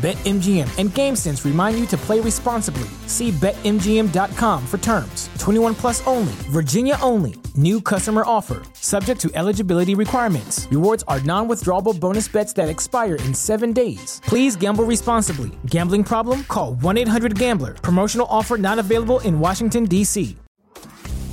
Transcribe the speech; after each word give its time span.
BetMGM 0.00 0.78
and 0.78 0.88
GameSense 0.88 1.44
remind 1.44 1.78
you 1.78 1.84
to 1.88 1.96
play 1.98 2.20
responsibly. 2.20 2.88
See 3.06 3.32
BetMGM.com 3.32 4.66
for 4.66 4.78
terms. 4.78 5.28
21 5.38 5.74
plus 5.74 6.06
only, 6.06 6.32
Virginia 6.48 6.96
only. 7.02 7.34
New 7.54 7.82
customer 7.82 8.22
offer, 8.24 8.62
subject 8.72 9.20
to 9.20 9.30
eligibility 9.34 9.94
requirements. 9.94 10.66
Rewards 10.70 11.04
are 11.06 11.20
non 11.20 11.48
withdrawable 11.48 12.00
bonus 12.00 12.28
bets 12.28 12.54
that 12.54 12.70
expire 12.70 13.16
in 13.16 13.34
seven 13.34 13.74
days. 13.74 14.22
Please 14.24 14.56
gamble 14.56 14.84
responsibly. 14.84 15.50
Gambling 15.66 16.04
problem? 16.04 16.44
Call 16.44 16.76
1 16.76 16.96
800 16.96 17.38
Gambler. 17.38 17.74
Promotional 17.74 18.26
offer 18.30 18.56
not 18.56 18.78
available 18.78 19.20
in 19.20 19.38
Washington, 19.38 19.84
D.C. 19.84 20.34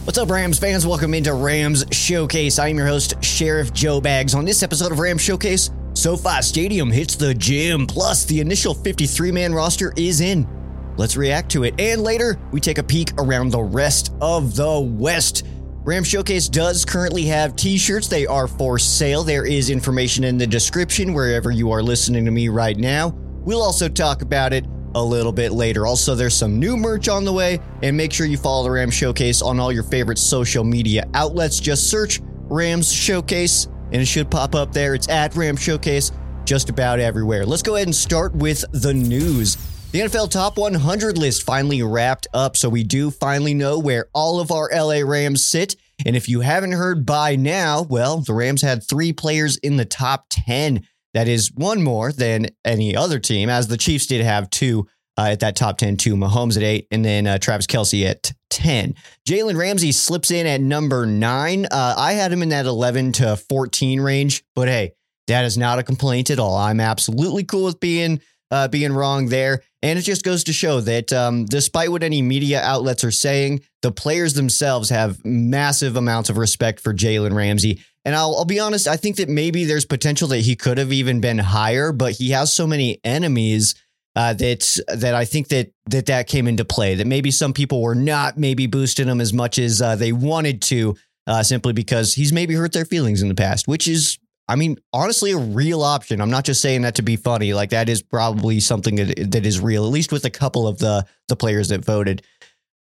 What's 0.04 0.18
up, 0.18 0.30
Rams 0.30 0.60
fans? 0.60 0.86
Welcome 0.86 1.14
into 1.14 1.34
Rams 1.34 1.86
Showcase. 1.92 2.60
I 2.60 2.68
am 2.68 2.78
your 2.78 2.88
host, 2.88 3.22
Sheriff 3.24 3.72
Joe 3.72 4.02
Bags. 4.02 4.36
On 4.36 4.44
this 4.44 4.62
episode 4.62 4.92
of 4.92 5.00
Rams 5.00 5.22
Showcase, 5.22 5.70
SoFi 5.98 6.44
Stadium 6.44 6.92
hits 6.92 7.16
the 7.16 7.34
gym, 7.34 7.88
plus 7.88 8.24
the 8.26 8.40
initial 8.40 8.76
53 8.76 9.32
man 9.32 9.52
roster 9.52 9.94
is 9.98 10.22
in. 10.22 10.48
Let's 10.96 11.18
react 11.18 11.50
to 11.54 11.64
it. 11.64 11.74
And 11.80 12.04
later, 12.04 12.38
we 12.52 12.60
take 12.60 12.78
a 12.78 12.84
peek 12.84 13.14
around 13.18 13.50
the 13.50 13.64
rest 13.64 14.14
of 14.22 14.56
the 14.56 14.80
West. 14.80 15.48
Ram 15.84 16.04
Showcase 16.04 16.50
does 16.50 16.86
currently 16.86 17.26
have 17.26 17.56
t 17.56 17.80
shirts. 17.80 18.08
They 18.08 18.28
are 18.28 18.48
for 18.48 18.78
sale. 18.78 19.24
There 19.24 19.48
is 19.48 19.72
information 19.72 20.24
in 20.24 20.38
the 20.38 20.46
description 20.46 21.16
wherever 21.16 21.50
you 21.50 21.72
are 21.72 21.82
listening 21.82 22.26
to 22.26 22.32
me 22.32 22.48
right 22.48 22.78
now. 22.78 23.10
We'll 23.44 23.64
also 23.64 23.90
talk 23.90 24.22
about 24.22 24.54
it 24.54 24.66
a 24.94 25.04
little 25.04 25.32
bit 25.32 25.52
later. 25.52 25.88
Also, 25.88 26.14
there's 26.14 26.36
some 26.36 26.60
new 26.60 26.78
merch 26.78 27.10
on 27.10 27.26
the 27.26 27.34
way, 27.34 27.60
and 27.82 27.98
make 27.98 28.14
sure 28.14 28.28
you 28.28 28.38
follow 28.38 28.64
the 28.66 28.72
Ram 28.72 28.92
Showcase 28.92 29.42
on 29.42 29.60
all 29.60 29.72
your 29.72 29.82
favorite 29.82 30.20
social 30.20 30.64
media 30.64 31.10
outlets. 31.16 31.60
Just 31.60 31.90
search 31.90 32.22
Rams 32.50 32.92
Showcase 32.92 33.68
and 33.92 34.02
it 34.02 34.06
should 34.06 34.30
pop 34.30 34.56
up 34.56 34.74
there. 34.74 34.96
It's 34.96 35.10
at 35.10 35.36
Ram 35.36 35.56
Showcase 35.56 36.12
just 36.46 36.70
about 36.70 37.00
everywhere. 37.00 37.46
Let's 37.46 37.62
go 37.62 37.76
ahead 37.76 37.88
and 37.88 37.96
start 37.96 38.34
with 38.34 38.64
the 38.72 38.94
news. 38.94 39.58
The 39.92 40.00
NFL 40.02 40.32
Top 40.32 40.58
100 40.58 41.18
list 41.18 41.44
finally 41.44 41.82
wrapped 41.82 42.28
up, 42.34 42.58
so 42.58 42.68
we 42.68 42.84
do 42.84 43.10
finally 43.10 43.54
know 43.54 43.80
where 43.80 44.08
all 44.14 44.40
of 44.40 44.52
our 44.52 44.70
LA 44.74 45.00
Rams 45.00 45.48
sit. 45.48 45.76
And 46.06 46.16
if 46.16 46.28
you 46.28 46.42
haven't 46.42 46.74
heard 46.74 47.06
by 47.06 47.36
now, 47.36 47.84
well, 47.84 48.20
the 48.20 48.34
Rams 48.34 48.62
had 48.62 48.84
three 48.84 49.14
players 49.14 49.58
in 49.58 49.78
the 49.78 49.86
top 49.86 50.26
10. 50.30 50.86
That 51.14 51.28
is 51.28 51.52
one 51.54 51.84
more 51.84 52.12
than 52.12 52.48
any 52.66 52.96
other 52.96 53.18
team, 53.18 53.50
as 53.50 53.68
the 53.68 53.78
Chiefs 53.78 54.08
did 54.08 54.24
have 54.24 54.50
two 54.50 54.88
uh, 55.18 55.30
at 55.32 55.40
that 55.40 55.56
top 55.56 55.78
10 55.78 55.98
too. 55.98 56.16
Mahomes 56.16 56.58
at 56.58 56.64
eight, 56.64 56.88
and 56.92 57.04
then 57.04 57.28
uh, 57.28 57.38
Travis 57.38 57.68
Kelce 57.68 58.08
at 58.08 58.34
10. 58.50 58.96
Jalen 59.28 59.58
Ramsey 59.58 59.92
slips 59.92 60.32
in 60.32 60.46
at 60.46 60.62
number 60.62 61.06
nine. 61.06 61.66
Uh, 61.66 61.96
I 61.98 62.14
had 62.14 62.32
him 62.32 62.44
in 62.44 62.50
that 62.50 62.66
11 62.66 63.14
to 63.14 63.36
14 63.36 64.00
range, 64.00 64.44
but 64.56 64.68
hey, 64.68 64.94
that 65.28 65.46
is 65.46 65.58
not 65.58 65.80
a 65.80 65.84
complaint 65.84 66.30
at 66.30 66.40
all. 66.40 66.56
I'm 66.56 66.80
absolutely 66.80 67.44
cool 67.44 67.66
with 67.66 67.80
being 67.80 68.22
uh, 68.50 68.68
being 68.68 68.94
wrong 68.94 69.28
there. 69.28 69.62
And 69.82 70.00
it 70.00 70.04
just 70.04 70.24
goes 70.24 70.46
to 70.46 70.54
show 70.54 70.82
that 70.82 71.12
um, 71.14 71.46
despite 71.46 71.92
what 71.92 72.04
any 72.04 72.22
media 72.22 72.62
outlets 72.62 73.04
are 73.04 73.12
saying, 73.12 73.62
the 73.82 73.92
players 73.92 74.34
themselves 74.34 74.90
have 74.90 75.24
massive 75.26 75.96
amounts 75.96 76.30
of 76.30 76.38
respect 76.38 76.80
for 76.80 76.94
Jalen 76.94 77.36
Ramsey. 77.36 77.82
And 78.06 78.16
I'll, 78.16 78.36
I'll 78.38 78.46
be 78.46 78.60
honest, 78.60 78.88
I 78.88 78.96
think 78.96 79.18
that 79.18 79.28
maybe 79.28 79.66
there's 79.66 79.86
potential 79.86 80.30
that 80.30 80.40
he 80.40 80.56
could 80.56 80.78
have 80.78 80.94
even 80.94 81.20
been 81.20 81.40
higher, 81.40 81.92
but 81.92 82.14
he 82.14 82.30
has 82.32 82.54
so 82.54 82.66
many 82.66 83.00
enemies 83.04 83.76
uh, 84.18 84.34
that 84.34 84.80
that 84.96 85.14
I 85.14 85.26
think 85.26 85.50
that 85.50 85.72
that 85.86 86.08
that 86.08 86.28
came 86.28 86.48
into 86.48 86.66
play. 86.66 86.96
That 86.96 87.06
maybe 87.06 87.30
some 87.30 87.54
people 87.54 87.84
were 87.84 87.94
not 87.94 88.36
maybe 88.36 88.66
boosting 88.66 89.08
him 89.08 89.22
as 89.22 89.32
much 89.32 89.60
as 89.60 89.80
uh, 89.80 89.96
they 89.96 90.12
wanted 90.12 90.64
to, 90.64 90.96
uh, 91.28 91.44
simply 91.44 91.72
because 91.72 92.16
he's 92.16 92.34
maybe 92.34 92.56
hurt 92.56 92.74
their 92.74 92.84
feelings 92.84 93.22
in 93.22 93.30
the 93.30 93.36
past, 93.36 93.68
which 93.68 93.88
is. 93.88 94.18
I 94.50 94.56
mean, 94.56 94.78
honestly, 94.94 95.34
a 95.34 95.38
real 95.38 95.84
option. 95.84 96.22
I'm 96.22 96.30
not 96.30 96.46
just 96.46 96.62
saying 96.62 96.84
that 96.84 96.96
to 96.96 97.02
be 97.02 97.18
funny. 97.18 97.54
Like 97.54 97.72
that 97.72 97.90
is 97.90 98.02
probably 98.02 98.62
something 98.62 98.96
that, 98.96 99.32
that 99.32 99.46
is 99.46 99.60
real, 99.60 99.84
at 99.86 99.92
least 99.92 100.14
with 100.14 100.24
a 100.24 100.30
couple 100.30 100.70
of 100.70 100.78
the 100.78 101.06
the 101.28 101.36
players 101.36 101.68
that 101.68 101.84
voted. 101.84 102.24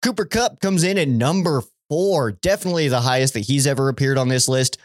Cooper 0.04 0.26
Kupp 0.26 0.60
comes 0.60 0.84
in 0.84 0.98
at 0.98 1.08
number 1.08 1.64
four, 1.90 2.34
definitely 2.34 2.90
the 2.90 3.00
highest 3.00 3.34
that 3.36 3.46
he's 3.46 3.66
ever 3.66 3.88
appeared 3.88 4.18
on 4.18 4.28
this 4.28 4.50
list. 4.50 4.78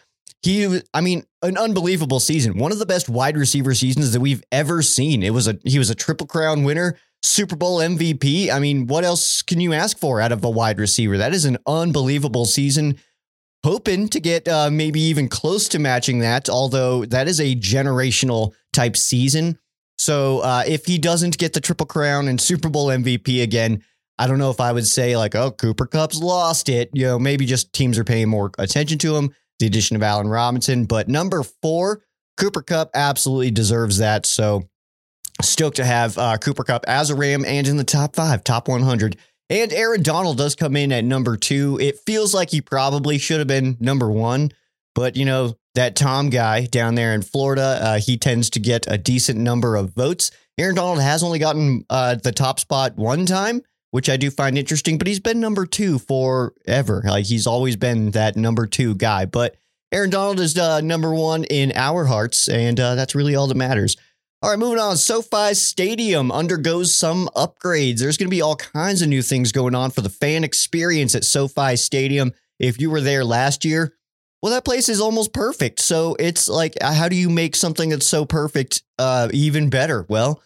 He, 0.43 0.81
I 0.95 1.01
mean, 1.01 1.25
an 1.43 1.59
unbelievable 1.59 2.21
season. 2.21 2.59
One 2.59 2.73
of 2.73 2.79
the 2.79 2.87
best 2.87 3.09
wide 3.09 3.37
receiver 3.37 3.75
seasons 3.75 4.13
that 4.13 4.21
we've 4.21 4.43
ever 4.53 4.83
seen. 4.83 5.23
It 5.23 5.31
was 5.31 5.49
a 5.49 5.59
he 5.65 5.79
was 5.79 5.91
a 5.91 5.95
triple 5.95 6.27
crown 6.27 6.65
winner, 6.65 6.97
Super 7.23 7.57
Bowl 7.57 7.79
MVP. 7.79 8.51
I 8.51 8.59
mean, 8.59 8.87
what 8.87 9.05
else 9.05 9.43
can 9.43 9.61
you 9.61 9.73
ask 9.73 9.99
for 9.99 10.21
out 10.21 10.33
of 10.33 10.45
a 10.45 10.51
wide 10.51 10.79
receiver? 10.79 11.19
That 11.19 11.35
is 11.35 11.45
an 11.45 11.59
unbelievable 11.67 12.45
season. 12.45 12.99
Hoping 13.65 14.09
to 14.11 14.21
get 14.21 14.47
uh, 14.47 14.71
maybe 14.71 15.01
even 15.01 15.29
close 15.29 15.69
to 15.69 15.81
matching 15.81 16.21
that, 16.21 16.49
although 16.49 17.05
that 17.07 17.27
is 17.27 17.41
a 17.41 17.57
generational 17.57 18.53
type 18.73 18.97
season. 18.97 19.59
So 19.99 20.39
uh, 20.41 20.63
if 20.67 20.87
he 20.87 20.97
doesn't 20.97 21.39
get 21.39 21.55
the 21.55 21.61
triple 21.61 21.87
crown 21.87 22.29
and 22.29 22.41
Super 22.41 22.69
Bowl 22.69 22.87
MVP 22.87 23.43
again, 23.43 23.83
I 24.17 24.29
don't 24.29 24.39
know 24.39 24.51
if 24.51 24.61
I 24.61 24.71
would 24.71 24.87
say 24.87 25.17
like, 25.17 25.35
oh, 25.35 25.51
Cooper 25.51 25.87
Kupp's 25.87 26.21
lost 26.21 26.69
it. 26.69 26.91
You 26.93 27.07
know, 27.07 27.19
maybe 27.19 27.47
just 27.47 27.73
teams 27.73 27.99
are 27.99 28.05
paying 28.05 28.29
more 28.29 28.53
attention 28.59 28.99
to 28.99 29.17
him 29.17 29.35
the 29.59 29.67
addition 29.67 29.97
of 29.97 30.03
Allen 30.03 30.29
Robinson. 30.29 30.85
But 30.85 31.09
number 31.09 31.43
four, 31.43 32.03
Cooper 32.37 32.63
Kupp 32.63 32.91
absolutely 32.95 33.51
deserves 33.51 33.99
that. 33.99 34.27
So 34.27 34.69
stoked 35.43 35.77
to 35.77 35.85
have 35.85 36.17
uh, 36.19 36.39
Cooper 36.39 36.65
Kupp 36.65 36.85
as 36.87 37.11
a 37.11 37.15
Ram 37.15 37.45
and 37.45 37.67
in 37.67 37.77
the 37.77 37.85
top 37.85 38.17
five, 38.17 38.45
top 38.45 38.69
100. 38.69 39.17
And 39.51 39.73
Aaron 39.73 40.03
Donald 40.03 40.37
does 40.37 40.55
come 40.55 40.77
in 40.77 40.93
at 40.93 41.05
number 41.05 41.37
two. 41.37 41.79
It 41.81 42.01
feels 42.01 42.35
like 42.35 42.51
he 42.51 42.61
probably 42.61 43.19
should 43.19 43.39
have 43.39 43.49
been 43.49 43.77
number 43.81 44.11
one, 44.11 44.53
but 44.95 45.17
you 45.17 45.25
know, 45.25 45.57
that 45.75 45.97
Tom 45.97 46.29
guy 46.29 46.67
down 46.67 46.97
there 46.97 47.15
in 47.15 47.23
Florida, 47.23 47.79
uh, 47.81 47.99
he 48.01 48.17
tends 48.17 48.51
to 48.51 48.61
get 48.61 48.85
a 48.89 48.99
decent 48.99 49.39
number 49.39 49.77
of 49.77 49.95
votes. 49.95 50.31
Aaron 50.59 50.75
Donald 50.75 51.01
has 51.01 51.23
only 51.23 51.39
gotten 51.39 51.85
uh, 51.89 52.17
the 52.17 52.33
top 52.33 52.59
spot 52.59 52.97
one 52.97 53.25
time, 53.25 53.63
which 53.91 54.09
I 54.09 54.17
do 54.17 54.31
find 54.31 54.59
interesting, 54.59 54.99
but 54.99 55.07
he's 55.07 55.21
been 55.21 55.41
number 55.41 55.67
two 55.67 55.99
forever. 55.99 57.03
Like 57.05 57.27
he's 57.27 57.47
always 57.47 57.77
been 57.77 58.11
that 58.13 58.37
number 58.37 58.67
two 58.67 58.95
guy. 58.95 59.25
But 59.25 59.57
Aaron 59.93 60.11
Donald 60.11 60.41
is 60.41 60.59
uh, 60.59 60.81
number 60.81 61.15
one 61.15 61.45
in 61.45 61.73
our 61.75 62.05
hearts, 62.05 62.49
and 62.49 62.79
uh, 62.79 62.95
that's 62.95 63.15
really 63.15 63.35
all 63.35 63.47
that 63.47 63.57
matters. 63.57 63.97
All 64.41 64.51
right, 64.51 64.59
moving 64.59 64.79
on. 64.79 64.97
SoFi 64.97 65.55
Stadium 65.55 66.31
undergoes 66.31 66.97
some 66.97 67.29
upgrades. 67.35 67.99
There's 67.99 68.17
going 68.17 68.29
to 68.29 68.37
be 68.37 68.43
all 68.43 68.55
kinds 68.55 69.03
of 69.03 69.09
new 69.09 69.23
things 69.23 69.51
going 69.51 69.75
on 69.75 69.91
for 69.91 70.01
the 70.01 70.09
fan 70.09 70.45
experience 70.45 71.17
at 71.17 71.25
SoFi 71.25 71.75
Stadium. 71.77 72.33
If 72.61 72.81
you 72.81 72.91
were 72.91 73.01
there 73.01 73.25
last 73.25 73.65
year, 73.65 73.95
well, 74.41 74.53
that 74.53 74.65
place 74.65 74.89
is 74.89 75.01
almost 75.01 75.33
perfect. 75.33 75.81
So 75.81 76.15
it's 76.21 76.49
like, 76.49 76.75
uh, 76.81 76.93
how 76.93 77.09
do 77.09 77.17
you 77.17 77.29
make 77.29 77.57
something 77.57 77.89
that's 77.89 78.07
so 78.07 78.25
perfect 78.25 78.83
uh, 78.99 79.29
even 79.33 79.71
better? 79.71 80.07
Well, 80.09 80.41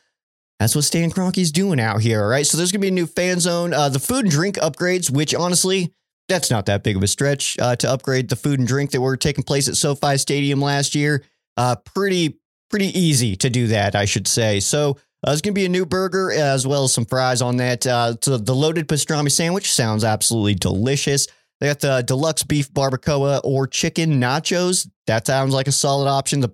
that's 0.63 0.77
what 0.77 0.85
Stan 0.85 1.11
Kroenke's 1.11 1.51
doing 1.51 1.81
out 1.81 2.01
here. 2.01 2.23
All 2.23 2.29
right. 2.29 2.47
So 2.47 2.57
there's 2.57 2.71
going 2.71 2.81
to 2.81 2.85
be 2.85 2.89
a 2.89 2.93
new 2.93 3.07
fan 3.07 3.41
zone. 3.41 3.75
Uh, 3.75 3.89
the 3.89 3.99
food 3.99 4.27
and 4.27 4.31
drink 4.31 4.57
upgrades, 4.57 5.11
which 5.11 5.35
honestly, 5.35 5.93
that's 6.29 6.53
not 6.53 6.67
that 6.67 6.85
big 6.85 6.97
of 6.97 7.03
a 7.03 7.09
stretch 7.09 7.59
uh, 7.59 7.75
to 7.77 7.91
upgrade 7.91 8.29
the 8.29 8.37
food 8.37 8.61
and 8.61 8.69
drink 8.69 8.93
that 8.93 9.01
were 9.01 9.17
taking 9.17 9.43
place 9.43 9.69
at 9.69 9.77
SoFi 9.77 10.17
Stadium 10.19 10.61
last 10.61 10.95
year. 10.95 11.25
Uh, 11.57 11.75
pretty, 11.75 12.39
pretty 12.71 12.97
easy 12.99 13.35
to 13.37 13.51
do 13.51 13.67
that, 13.69 13.97
I 13.97 14.05
should 14.05 14.29
say. 14.29 14.61
So 14.61 14.93
uh, 15.25 15.31
there's 15.31 15.43
going 15.43 15.53
to 15.53 15.61
be 15.61 15.67
a 15.67 15.69
new 15.69 15.85
burger 15.85 16.31
as 16.31 16.65
well 16.65 16.85
as 16.85 16.93
some 16.93 17.07
fries 17.07 17.43
on 17.43 17.57
that. 17.57 17.85
Uh, 17.85 18.15
so 18.23 18.39
the 18.39 18.55
loaded 18.55 18.87
pastrami 18.87 19.33
sandwich 19.33 19.73
sounds 19.73 20.05
absolutely 20.05 20.55
delicious. 20.55 21.27
They 21.61 21.69
got 21.69 21.81
the 21.81 22.03
deluxe 22.03 22.45
beef 22.45 22.73
barbacoa 22.73 23.41
or 23.43 23.67
chicken 23.67 24.21
nachos. 24.21 24.89
That 25.09 25.27
sounds 25.27 25.55
like 25.55 25.67
a 25.67 25.73
solid 25.73 26.09
option. 26.09 26.41
The 26.41 26.49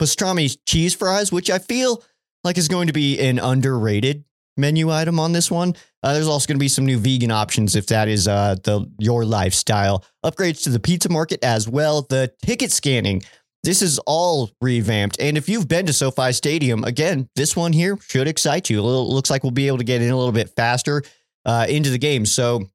pastrami 0.00 0.56
cheese 0.64 0.94
fries, 0.94 1.32
which 1.32 1.50
I 1.50 1.58
feel 1.58 2.04
like 2.44 2.58
is 2.58 2.68
going 2.68 2.86
to 2.86 2.92
be 2.92 3.18
an 3.20 3.38
underrated 3.38 4.24
menu 4.56 4.90
item 4.90 5.20
on 5.20 5.32
this 5.32 5.50
one. 5.50 5.74
Uh, 6.02 6.12
there's 6.12 6.28
also 6.28 6.46
going 6.46 6.58
to 6.58 6.62
be 6.62 6.68
some 6.68 6.86
new 6.86 6.98
vegan 6.98 7.30
options 7.30 7.76
if 7.76 7.86
that 7.86 8.08
is 8.08 8.26
uh, 8.28 8.56
the 8.64 8.90
your 8.98 9.24
lifestyle. 9.24 10.04
Upgrades 10.24 10.62
to 10.64 10.70
the 10.70 10.80
pizza 10.80 11.08
market 11.08 11.42
as 11.44 11.68
well. 11.68 12.02
The 12.02 12.32
ticket 12.44 12.72
scanning. 12.72 13.22
This 13.64 13.82
is 13.82 13.98
all 14.06 14.50
revamped. 14.60 15.20
And 15.20 15.36
if 15.36 15.48
you've 15.48 15.66
been 15.66 15.86
to 15.86 15.92
SoFi 15.92 16.32
Stadium, 16.32 16.84
again, 16.84 17.28
this 17.34 17.56
one 17.56 17.72
here 17.72 17.98
should 18.08 18.28
excite 18.28 18.70
you. 18.70 18.78
It 18.78 18.82
looks 18.82 19.30
like 19.30 19.42
we'll 19.42 19.50
be 19.50 19.66
able 19.66 19.78
to 19.78 19.84
get 19.84 20.00
in 20.00 20.10
a 20.10 20.16
little 20.16 20.32
bit 20.32 20.50
faster 20.56 21.02
uh, 21.44 21.66
into 21.68 21.90
the 21.90 21.98
game. 21.98 22.24
So 22.24 22.68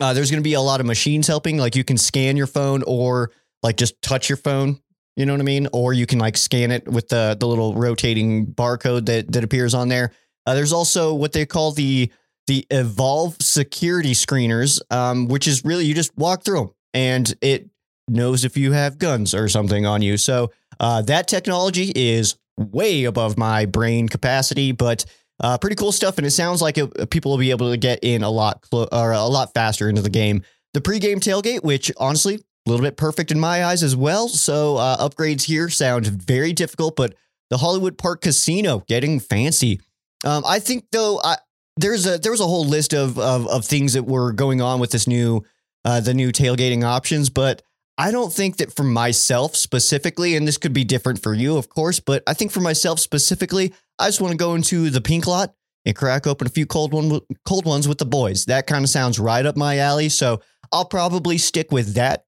Uh, 0.00 0.14
there's 0.14 0.30
going 0.30 0.42
to 0.42 0.48
be 0.48 0.54
a 0.54 0.60
lot 0.60 0.80
of 0.80 0.86
machines 0.86 1.26
helping. 1.26 1.58
Like 1.58 1.76
you 1.76 1.84
can 1.84 1.98
scan 1.98 2.36
your 2.38 2.46
phone 2.46 2.82
or 2.86 3.32
like 3.62 3.76
just 3.76 4.00
touch 4.00 4.30
your 4.30 4.38
phone. 4.38 4.80
You 5.16 5.26
know 5.26 5.32
what 5.32 5.40
I 5.40 5.44
mean? 5.44 5.68
Or 5.72 5.92
you 5.92 6.06
can 6.06 6.18
like 6.18 6.36
scan 6.36 6.70
it 6.70 6.88
with 6.88 7.08
the 7.08 7.36
the 7.38 7.46
little 7.46 7.74
rotating 7.74 8.46
barcode 8.46 9.06
that 9.06 9.30
that 9.32 9.44
appears 9.44 9.74
on 9.74 9.88
there. 9.88 10.12
Uh, 10.46 10.54
there's 10.54 10.72
also 10.72 11.14
what 11.14 11.32
they 11.32 11.46
call 11.46 11.72
the 11.72 12.10
the 12.46 12.66
Evolve 12.70 13.36
security 13.40 14.12
screeners, 14.12 14.80
um, 14.90 15.28
which 15.28 15.48
is 15.48 15.64
really 15.64 15.86
you 15.86 15.94
just 15.94 16.16
walk 16.16 16.44
through 16.44 16.58
them 16.58 16.70
and 16.92 17.34
it 17.40 17.70
knows 18.08 18.44
if 18.44 18.56
you 18.56 18.72
have 18.72 18.98
guns 18.98 19.34
or 19.34 19.48
something 19.48 19.86
on 19.86 20.02
you. 20.02 20.16
So 20.16 20.50
uh, 20.78 21.02
that 21.02 21.28
technology 21.28 21.92
is 21.94 22.36
way 22.56 23.04
above 23.04 23.38
my 23.38 23.66
brain 23.66 24.08
capacity, 24.08 24.72
but 24.72 25.04
uh, 25.40 25.58
pretty 25.58 25.76
cool 25.76 25.92
stuff. 25.92 26.18
And 26.18 26.26
it 26.26 26.30
sounds 26.30 26.62
like 26.62 26.78
it, 26.78 27.10
people 27.10 27.30
will 27.32 27.38
be 27.38 27.50
able 27.50 27.70
to 27.70 27.76
get 27.76 28.00
in 28.02 28.22
a 28.22 28.30
lot 28.30 28.62
clo- 28.62 28.88
or 28.92 29.12
a 29.12 29.24
lot 29.24 29.54
faster 29.54 29.88
into 29.88 30.02
the 30.02 30.10
game. 30.10 30.42
The 30.74 30.80
pregame 30.80 31.16
tailgate, 31.16 31.62
which 31.64 31.90
honestly 31.98 32.40
a 32.66 32.70
little 32.70 32.84
bit 32.84 32.96
perfect 32.96 33.30
in 33.30 33.38
my 33.38 33.64
eyes 33.64 33.82
as 33.82 33.94
well. 33.94 34.28
So 34.28 34.76
uh, 34.76 35.08
upgrades 35.08 35.42
here 35.42 35.68
sound 35.68 36.06
very 36.06 36.52
difficult, 36.52 36.96
but 36.96 37.14
the 37.50 37.58
Hollywood 37.58 37.98
Park 37.98 38.22
Casino 38.22 38.84
getting 38.88 39.20
fancy. 39.20 39.80
Um, 40.24 40.42
I 40.46 40.58
think 40.58 40.86
though, 40.90 41.20
I, 41.22 41.36
there's 41.76 42.06
a 42.06 42.18
there 42.18 42.32
was 42.32 42.40
a 42.40 42.46
whole 42.46 42.64
list 42.64 42.94
of, 42.94 43.18
of 43.18 43.46
of 43.48 43.64
things 43.64 43.94
that 43.94 44.04
were 44.04 44.32
going 44.32 44.60
on 44.60 44.80
with 44.80 44.92
this 44.92 45.06
new 45.06 45.44
uh, 45.84 46.00
the 46.00 46.14
new 46.14 46.32
tailgating 46.32 46.84
options, 46.84 47.28
but 47.28 47.62
I 47.98 48.10
don't 48.10 48.32
think 48.32 48.56
that 48.56 48.74
for 48.74 48.82
myself 48.82 49.54
specifically, 49.54 50.36
and 50.36 50.48
this 50.48 50.56
could 50.56 50.72
be 50.72 50.84
different 50.84 51.22
for 51.22 51.34
you, 51.34 51.56
of 51.56 51.68
course, 51.68 52.00
but 52.00 52.22
I 52.26 52.34
think 52.34 52.50
for 52.50 52.60
myself 52.60 52.98
specifically, 52.98 53.72
I 53.98 54.08
just 54.08 54.20
want 54.20 54.32
to 54.32 54.38
go 54.38 54.54
into 54.54 54.90
the 54.90 55.00
pink 55.00 55.26
lot 55.26 55.54
and 55.84 55.94
crack 55.94 56.26
open 56.26 56.46
a 56.46 56.50
few 56.50 56.66
cold 56.66 56.92
one 56.92 57.20
cold 57.44 57.66
ones 57.66 57.86
with 57.86 57.98
the 57.98 58.06
boys. 58.06 58.46
That 58.46 58.66
kind 58.66 58.84
of 58.84 58.90
sounds 58.90 59.18
right 59.18 59.44
up 59.44 59.56
my 59.56 59.78
alley. 59.78 60.08
So 60.08 60.40
I'll 60.72 60.86
probably 60.86 61.38
stick 61.38 61.70
with 61.70 61.94
that 61.94 62.23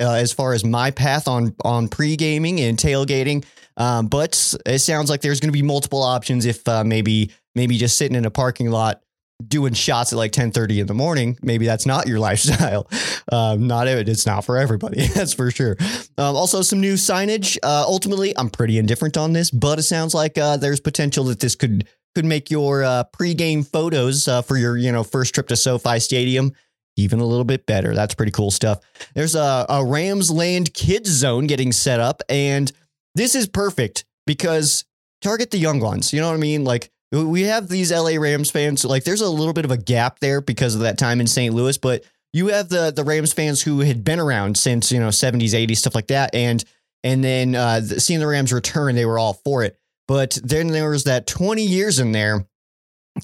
uh, 0.00 0.12
as 0.12 0.32
far 0.32 0.52
as 0.52 0.64
my 0.64 0.90
path 0.90 1.28
on 1.28 1.54
on 1.64 1.88
pre 1.88 2.16
gaming 2.16 2.60
and 2.60 2.78
tailgating. 2.78 3.44
Um, 3.76 4.06
but 4.06 4.54
it 4.66 4.78
sounds 4.78 5.10
like 5.10 5.20
there's 5.20 5.40
going 5.40 5.48
to 5.48 5.56
be 5.56 5.62
multiple 5.62 6.02
options 6.02 6.46
if 6.46 6.66
uh, 6.68 6.84
maybe 6.84 7.32
maybe 7.54 7.76
just 7.76 7.98
sitting 7.98 8.16
in 8.16 8.24
a 8.24 8.30
parking 8.30 8.70
lot 8.70 9.00
doing 9.46 9.72
shots 9.72 10.12
at 10.12 10.16
like 10.16 10.32
10:30 10.32 10.80
in 10.80 10.86
the 10.86 10.94
morning, 10.94 11.36
maybe 11.42 11.66
that's 11.66 11.86
not 11.86 12.06
your 12.06 12.18
lifestyle. 12.28 12.88
Um, 13.30 13.66
not 13.66 13.88
it's 13.88 14.26
not 14.26 14.44
for 14.44 14.56
everybody, 14.56 15.06
that's 15.14 15.34
for 15.34 15.50
sure. 15.50 15.76
Um, 16.18 16.36
also, 16.36 16.62
some 16.62 16.80
new 16.80 16.94
signage. 16.94 17.58
Uh, 17.62 17.84
ultimately, 17.86 18.36
I'm 18.36 18.50
pretty 18.50 18.78
indifferent 18.78 19.16
on 19.16 19.32
this, 19.32 19.50
but 19.50 19.78
it 19.78 19.82
sounds 19.82 20.14
like 20.14 20.38
uh, 20.38 20.56
there's 20.56 20.80
potential 20.80 21.24
that 21.24 21.40
this 21.40 21.54
could 21.54 21.88
could 22.14 22.24
make 22.24 22.50
your 22.50 22.84
uh, 22.84 23.04
pregame 23.12 23.66
photos 23.66 24.28
uh, 24.28 24.42
for 24.42 24.56
your 24.56 24.76
you 24.76 24.92
know 24.92 25.02
first 25.02 25.34
trip 25.34 25.48
to 25.48 25.56
SoFi 25.56 25.98
Stadium 25.98 26.52
even 26.96 27.20
a 27.20 27.26
little 27.26 27.44
bit 27.44 27.66
better. 27.66 27.94
That's 27.94 28.14
pretty 28.14 28.32
cool 28.32 28.50
stuff. 28.50 28.80
There's 29.14 29.34
a, 29.34 29.66
a 29.68 29.84
Rams 29.84 30.30
Land 30.30 30.74
Kids 30.74 31.10
Zone 31.10 31.46
getting 31.46 31.72
set 31.72 32.00
up, 32.00 32.22
and 32.28 32.70
this 33.14 33.34
is 33.34 33.46
perfect 33.46 34.04
because 34.26 34.84
target 35.22 35.50
the 35.50 35.58
young 35.58 35.80
ones. 35.80 36.12
You 36.12 36.20
know 36.20 36.28
what 36.28 36.34
I 36.34 36.38
mean? 36.38 36.64
Like 36.64 36.90
we 37.12 37.42
have 37.42 37.68
these 37.68 37.92
LA 37.92 38.16
Rams 38.18 38.50
fans. 38.50 38.84
Like 38.84 39.04
there's 39.04 39.20
a 39.20 39.28
little 39.28 39.52
bit 39.52 39.64
of 39.64 39.70
a 39.70 39.76
gap 39.76 40.20
there 40.20 40.40
because 40.40 40.74
of 40.74 40.82
that 40.82 40.98
time 40.98 41.20
in 41.20 41.26
St. 41.26 41.54
Louis, 41.54 41.78
but 41.78 42.04
you 42.32 42.48
have 42.48 42.68
the 42.68 42.90
the 42.90 43.04
Rams 43.04 43.32
fans 43.32 43.62
who 43.62 43.80
had 43.80 44.04
been 44.04 44.20
around 44.20 44.56
since 44.56 44.90
you 44.90 45.00
know 45.00 45.08
70s, 45.08 45.50
80s, 45.50 45.76
stuff 45.78 45.94
like 45.94 46.08
that, 46.08 46.34
and 46.34 46.64
and 47.02 47.22
then 47.22 47.54
uh, 47.54 47.80
seeing 47.80 48.20
the 48.20 48.26
Rams 48.26 48.52
return, 48.52 48.94
they 48.94 49.06
were 49.06 49.18
all 49.18 49.34
for 49.34 49.62
it. 49.62 49.78
But 50.08 50.38
then 50.42 50.68
there 50.68 50.90
was 50.90 51.04
that 51.04 51.26
20 51.26 51.62
years 51.62 51.98
in 51.98 52.12
there 52.12 52.46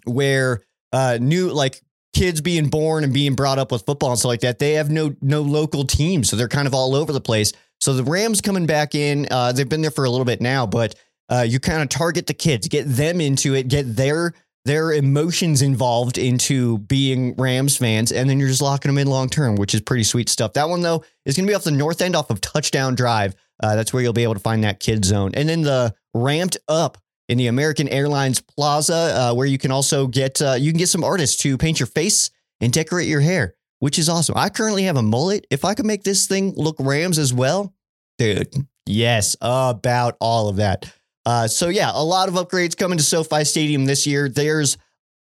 where 0.05 0.63
uh, 0.93 1.19
new 1.21 1.51
like 1.51 1.81
kids 2.13 2.41
being 2.41 2.69
born 2.69 3.05
and 3.05 3.13
being 3.13 3.35
brought 3.35 3.59
up 3.59 3.73
with 3.73 3.85
football 3.87 4.11
and 4.11 4.19
stuff 4.19 4.31
like 4.31 4.41
that. 4.41 4.59
They 4.59 4.73
have 4.73 4.91
no 4.91 5.15
no 5.21 5.43
local 5.43 5.85
team, 5.85 6.25
so 6.25 6.37
they're 6.37 6.49
kind 6.49 6.67
of 6.67 6.75
all 6.75 6.95
over 6.95 7.13
the 7.13 7.21
place. 7.21 7.53
So 7.81 7.95
the 7.95 8.05
Rams 8.05 8.41
coming 8.41 8.67
back 8.67 8.95
in, 8.95 9.27
uh, 9.31 9.53
they've 9.53 9.69
been 9.69 9.81
there 9.81 9.91
for 9.91 10.05
a 10.05 10.11
little 10.11 10.27
bit 10.27 10.41
now, 10.41 10.67
but 10.67 10.95
uh, 11.31 11.47
you 11.49 11.61
kind 11.61 11.83
of 11.83 11.89
target 11.89 12.27
the 12.27 12.35
kids, 12.35 12.69
get 12.69 12.85
them 12.85 13.21
into 13.21 13.55
it, 13.55 13.69
get 13.69 13.97
their 13.97 14.35
their 14.67 14.93
emotions 14.93 15.63
involved 15.63 16.19
into 16.19 16.79
being 16.79 17.35
Rams 17.37 17.79
fans, 17.79 18.13
and 18.13 18.29
then 18.29 18.39
you're 18.39 18.49
just 18.49 18.61
locking 18.61 18.91
them 18.91 18.99
in 18.99 19.07
long 19.07 19.29
term, 19.29 19.57
which 19.57 19.75
is 19.75 19.81
pretty 19.81 20.05
sweet 20.05 20.29
stuff. 20.29 20.53
That 20.53 20.69
one 20.69 20.83
though 20.83 21.05
is 21.25 21.37
going 21.37 21.47
to 21.47 21.51
be 21.51 21.55
off 21.55 21.65
the 21.65 21.71
north 21.71 22.03
end, 22.03 22.15
off 22.15 22.31
of 22.31 22.41
Touchdown 22.41 22.95
Drive. 22.95 23.35
Uh, 23.63 23.75
that's 23.77 23.93
where 23.93 24.03
you'll 24.03 24.13
be 24.13 24.23
able 24.23 24.35
to 24.35 24.41
find 24.41 24.65
that 24.65 24.81
kid 24.81 25.05
zone, 25.05 25.33
and 25.35 25.49
then 25.49 25.63
the 25.63 25.95
ramped 26.13 26.59
up 26.69 26.99
in 27.31 27.39
the 27.39 27.47
American 27.47 27.89
Airlines 27.89 28.41
Plaza, 28.41 28.95
uh, 28.95 29.35
where 29.35 29.47
you 29.47 29.57
can 29.57 29.71
also 29.71 30.09
get 30.09 30.43
uh, 30.43 30.55
you 30.59 30.73
can 30.73 30.79
get 30.79 30.89
some 30.89 31.05
artists 31.05 31.41
to 31.43 31.57
paint 31.57 31.79
your 31.79 31.87
face 31.87 32.31
and 32.61 32.73
decorate 32.73 33.07
your 33.07 33.21
hair, 33.21 33.55
which 33.79 34.01
is 34.01 34.09
awesome. 34.09 34.37
I 34.37 34.49
currently 34.49 34.83
have 34.83 34.97
a 34.97 35.03
mullet. 35.03 35.47
If 35.49 35.65
I 35.65 35.75
could 35.75 35.87
make 35.87 36.03
this 36.03 36.27
thing 36.27 36.55
look 36.57 36.75
Rams 36.81 37.21
as 37.21 37.33
well, 37.33 37.73
dude, 38.19 38.53
yes, 38.85 39.37
about 39.41 40.17
all 40.21 40.49
of 40.49 40.57
that. 40.57 40.93
Uh, 41.25 41.47
so 41.47 41.69
yeah, 41.69 41.93
a 41.95 42.03
lot 42.03 42.29
of 42.29 42.35
upgrades 42.35 42.77
coming 42.77 42.99
to 42.99 43.05
SoFi 43.05 43.45
Stadium 43.45 43.85
this 43.85 44.09
year. 44.09 44.29
There's 44.29 44.77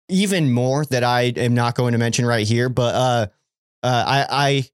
even 0.10 0.52
more 0.52 0.84
that 0.88 1.06
I 1.06 1.22
am 1.38 1.54
not 1.54 1.76
going 1.76 1.94
to 1.94 1.98
mention 1.98 2.26
right 2.26 2.46
here, 2.46 2.68
but 2.68 2.94
uh, 2.94 3.28
uh, 3.84 4.04
I, 4.06 4.26
I 4.30 4.70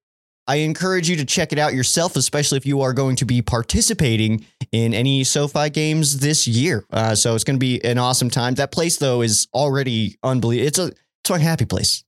I 0.48 0.58
encourage 0.58 1.10
you 1.10 1.16
to 1.18 1.26
check 1.26 1.54
it 1.54 1.60
out 1.60 1.74
yourself, 1.74 2.16
especially 2.16 2.58
if 2.58 2.66
you 2.66 2.82
are 2.82 2.94
going 2.94 3.16
to 3.18 3.26
be 3.26 3.42
participating 3.42 4.46
in 4.72 4.94
any 4.94 5.24
SoFi 5.24 5.70
games 5.70 6.20
this 6.20 6.48
year. 6.48 6.86
Uh, 6.92 7.16
so 7.16 7.36
it's 7.36 7.44
going 7.44 7.58
to 7.58 7.60
be 7.60 7.84
an 7.84 7.98
awesome 7.98 8.30
time. 8.30 8.56
That 8.56 8.72
place 8.72 8.98
though 8.98 9.22
is 9.22 9.48
already 9.54 10.18
unbelievable. 10.24 10.68
It's 10.68 10.80
a 10.80 10.92
it's 11.22 11.30
my 11.30 11.40
happy 11.40 11.66
place. 11.66 12.04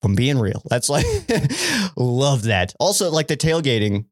From 0.00 0.14
being 0.14 0.38
real, 0.38 0.62
that's 0.66 0.88
like 0.88 1.04
love 1.96 2.44
that. 2.44 2.72
Also, 2.78 3.10
like 3.10 3.26
the 3.26 3.36
tailgating 3.36 4.04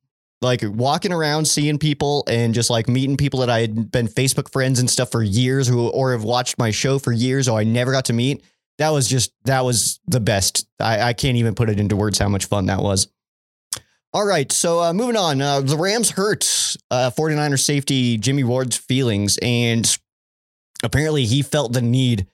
like 0.43 0.63
walking 0.65 1.13
around 1.13 1.47
seeing 1.47 1.79
people 1.79 2.25
and 2.29 2.55
just 2.55 2.71
like 2.71 2.89
meeting 2.89 3.17
people 3.17 3.41
that 3.41 3.51
I 3.51 3.61
had 3.61 3.91
been 3.91 4.07
Facebook 4.07 4.53
friends 4.53 4.79
and 4.79 4.91
stuff 4.91 5.11
for 5.11 5.23
years 5.23 5.67
who 5.67 5.89
or 5.89 6.13
have 6.13 6.25
watched 6.25 6.59
my 6.59 6.71
show 6.71 6.99
for 6.99 7.13
years 7.13 7.49
or 7.49 7.59
I 7.59 7.65
never 7.65 7.93
got 7.93 8.07
to 8.07 8.13
meet. 8.13 8.45
That 8.79 8.91
was 8.91 9.09
just 9.09 9.33
that 9.45 9.65
was 9.65 10.01
the 10.07 10.21
best. 10.21 10.67
I, 10.79 11.01
I 11.01 11.13
can't 11.15 11.39
even 11.39 11.55
put 11.55 11.71
it 11.71 11.81
into 11.81 11.97
words 11.97 12.19
how 12.19 12.29
much 12.29 12.47
fun 12.47 12.67
that 12.67 12.83
was. 12.83 13.09
All 14.17 14.25
right, 14.25 14.51
so 14.51 14.81
uh, 14.81 14.95
moving 14.95 15.15
on. 15.15 15.43
Uh, 15.43 15.61
the 15.61 15.77
Rams 15.77 16.13
hurt 16.13 16.43
uh, 16.91 17.11
49er 17.11 17.63
safety 17.63 18.17
Jimmy 18.17 18.45
Ward's 18.45 18.75
feelings, 18.75 19.39
and 19.43 19.87
apparently 20.83 21.27
he 21.27 21.43
felt 21.43 21.75
the 21.75 21.83
need 21.83 22.27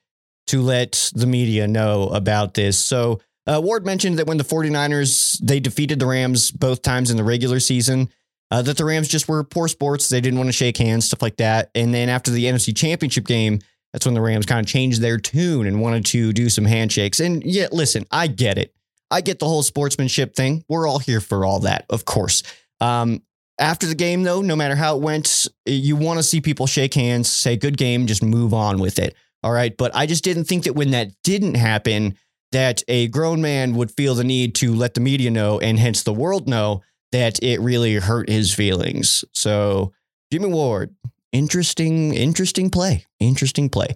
to 0.47 0.61
let 0.61 1.11
the 1.13 1.27
media 1.27 1.67
know 1.67 2.07
about 2.07 2.53
this. 2.53 2.79
So 2.79 3.19
uh, 3.47 3.59
Ward 3.61 3.85
mentioned 3.85 4.17
that 4.17 4.27
when 4.27 4.37
the 4.37 4.45
49ers 4.45 5.39
they 5.39 5.59
defeated 5.59 5.99
the 5.99 6.05
Rams 6.05 6.51
both 6.51 6.83
times 6.83 7.11
in 7.11 7.17
the 7.17 7.23
regular 7.25 7.59
season, 7.59 8.07
uh, 8.49 8.61
that 8.61 8.77
the 8.77 8.85
Rams 8.85 9.09
just 9.09 9.27
were 9.27 9.43
poor 9.43 9.67
sports. 9.67 10.07
They 10.07 10.21
didn't 10.21 10.39
want 10.39 10.47
to 10.47 10.53
shake 10.53 10.77
hands, 10.77 11.07
stuff 11.07 11.21
like 11.21 11.35
that. 11.35 11.69
And 11.75 11.93
then 11.93 12.07
after 12.07 12.31
the 12.31 12.45
NFC 12.45 12.73
Championship 12.73 13.25
game, 13.25 13.59
that's 13.91 14.05
when 14.05 14.15
the 14.15 14.21
Rams 14.21 14.45
kind 14.45 14.61
of 14.61 14.71
changed 14.71 15.01
their 15.01 15.17
tune 15.17 15.67
and 15.67 15.81
wanted 15.81 16.05
to 16.05 16.31
do 16.31 16.47
some 16.47 16.63
handshakes. 16.63 17.19
And 17.19 17.43
yeah, 17.43 17.67
listen, 17.73 18.05
I 18.09 18.27
get 18.27 18.57
it. 18.57 18.73
I 19.13 19.21
get 19.21 19.37
the 19.37 19.45
whole 19.47 19.61
sportsmanship 19.61 20.35
thing. 20.35 20.65
We're 20.67 20.87
all 20.87 20.97
here 20.97 21.21
for 21.21 21.45
all 21.45 21.59
that, 21.59 21.85
of 21.91 22.03
course. 22.03 22.41
Um, 22.81 23.21
after 23.59 23.85
the 23.85 23.93
game, 23.93 24.23
though, 24.23 24.41
no 24.41 24.55
matter 24.55 24.75
how 24.75 24.95
it 24.95 25.03
went, 25.03 25.47
you 25.67 25.95
want 25.95 26.17
to 26.17 26.23
see 26.23 26.41
people 26.41 26.65
shake 26.65 26.95
hands, 26.95 27.31
say 27.31 27.55
good 27.55 27.77
game, 27.77 28.07
just 28.07 28.23
move 28.23 28.55
on 28.55 28.79
with 28.79 28.97
it. 28.97 29.15
All 29.43 29.51
right. 29.51 29.77
But 29.77 29.95
I 29.95 30.07
just 30.07 30.23
didn't 30.23 30.45
think 30.45 30.63
that 30.63 30.73
when 30.73 30.91
that 30.91 31.11
didn't 31.23 31.55
happen, 31.55 32.17
that 32.53 32.81
a 32.87 33.07
grown 33.09 33.39
man 33.39 33.75
would 33.75 33.91
feel 33.91 34.15
the 34.15 34.23
need 34.23 34.55
to 34.55 34.73
let 34.73 34.95
the 34.95 35.01
media 35.01 35.29
know 35.29 35.59
and 35.59 35.77
hence 35.77 36.01
the 36.01 36.13
world 36.13 36.47
know 36.47 36.81
that 37.11 37.41
it 37.43 37.59
really 37.59 37.95
hurt 37.95 38.29
his 38.29 38.51
feelings. 38.51 39.23
So, 39.33 39.93
Jimmy 40.31 40.47
Ward, 40.47 40.95
interesting, 41.31 42.15
interesting 42.15 42.71
play. 42.71 43.05
Interesting 43.19 43.69
play. 43.69 43.89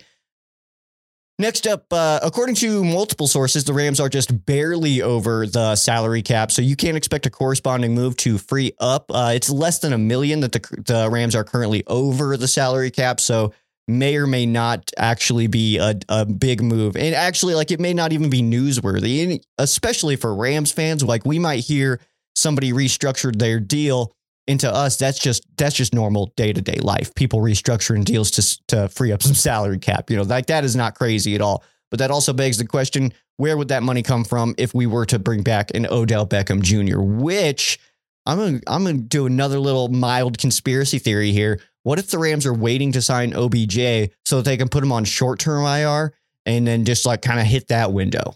Next 1.40 1.68
up, 1.68 1.86
uh, 1.94 2.20
according 2.24 2.56
to 2.56 2.84
multiple 2.84 3.28
sources, 3.28 3.64
the 3.64 3.74
Rams 3.74 4.00
are 4.00 4.10
just 4.10 4.44
barely 4.48 5.04
over 5.04 5.46
the 5.46 5.76
salary 5.76 6.24
cap, 6.24 6.52
so 6.52 6.64
you 6.64 6.76
can't 6.76 6.98
expect 6.98 7.28
a 7.28 7.30
corresponding 7.30 7.94
move 7.94 8.18
to 8.18 8.40
free 8.40 8.72
up. 8.80 9.12
Uh, 9.14 9.34
it's 9.36 9.48
less 9.48 9.78
than 9.78 9.94
a 9.94 10.00
million 10.00 10.40
that 10.40 10.52
the, 10.52 10.84
the 10.84 11.08
Rams 11.12 11.36
are 11.36 11.44
currently 11.44 11.84
over 11.86 12.38
the 12.38 12.48
salary 12.48 12.90
cap, 12.90 13.20
so 13.20 13.54
may 13.88 14.16
or 14.16 14.26
may 14.26 14.48
not 14.48 14.92
actually 14.98 15.46
be 15.46 15.78
a, 15.78 16.00
a 16.10 16.26
big 16.26 16.64
move. 16.64 16.98
And 16.98 17.14
actually, 17.14 17.54
like 17.54 17.70
it 17.70 17.80
may 17.80 17.94
not 17.94 18.14
even 18.14 18.32
be 18.32 18.42
newsworthy, 18.42 19.24
and 19.24 19.46
especially 19.60 20.16
for 20.16 20.34
Rams 20.34 20.72
fans. 20.72 21.04
Like 21.04 21.24
we 21.24 21.38
might 21.38 21.60
hear 21.60 22.00
somebody 22.36 22.74
restructured 22.74 23.38
their 23.38 23.60
deal 23.60 24.12
into 24.48 24.74
us. 24.74 24.98
That's 24.98 25.20
just 25.20 25.46
that's 25.58 25.76
just 25.76 25.94
normal 25.94 26.34
day 26.36 26.54
to 26.54 26.62
day 26.62 26.80
life. 26.82 27.14
People 27.16 27.40
restructuring 27.40 28.06
deals 28.06 28.32
to 28.32 28.68
to 28.68 28.90
free 28.90 29.12
up 29.12 29.22
some 29.22 29.34
salary 29.34 29.80
cap. 29.80 30.10
You 30.10 30.18
know, 30.18 30.24
like 30.24 30.48
that 30.48 30.64
is 30.64 30.76
not 30.76 30.96
crazy 30.96 31.36
at 31.36 31.42
all. 31.42 31.64
But 31.90 32.00
that 32.00 32.12
also 32.12 32.34
begs 32.34 32.58
the 32.58 32.66
question: 32.66 33.14
Where 33.38 33.58
would 33.58 33.68
that 33.70 33.84
money 33.84 34.04
come 34.04 34.24
from 34.24 34.56
if 34.58 34.74
we 34.74 34.86
were 34.86 35.06
to 35.08 35.20
bring 35.20 35.44
back 35.44 35.72
an 35.76 35.86
Odell 35.88 36.26
Beckham 36.26 36.62
Jr.? 36.62 37.00
Which 37.00 37.80
I'm 38.26 38.38
gonna 38.38 38.60
I'm 38.68 38.84
gonna 38.84 38.98
do 38.98 39.26
another 39.26 39.60
little 39.60 39.90
mild 39.90 40.38
conspiracy 40.38 41.00
theory 41.00 41.32
here. 41.32 41.60
What 41.84 42.00
if 42.00 42.10
the 42.10 42.18
Rams 42.18 42.46
are 42.46 42.54
waiting 42.54 42.92
to 42.94 43.02
sign 43.02 43.34
OBJ 43.34 44.12
so 44.26 44.38
that 44.38 44.46
they 44.46 44.58
can 44.58 44.68
put 44.68 44.84
him 44.84 44.92
on 44.92 45.06
short 45.06 45.40
term 45.40 45.66
IR 45.66 46.14
and 46.46 46.68
then 46.68 46.84
just 46.84 47.06
like 47.06 47.22
kind 47.22 47.40
of 47.40 47.46
hit 47.46 47.70
that 47.70 47.94
window? 47.94 48.36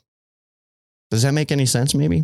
Does 1.09 1.23
that 1.23 1.33
make 1.33 1.51
any 1.51 1.65
sense? 1.65 1.93
Maybe. 1.93 2.23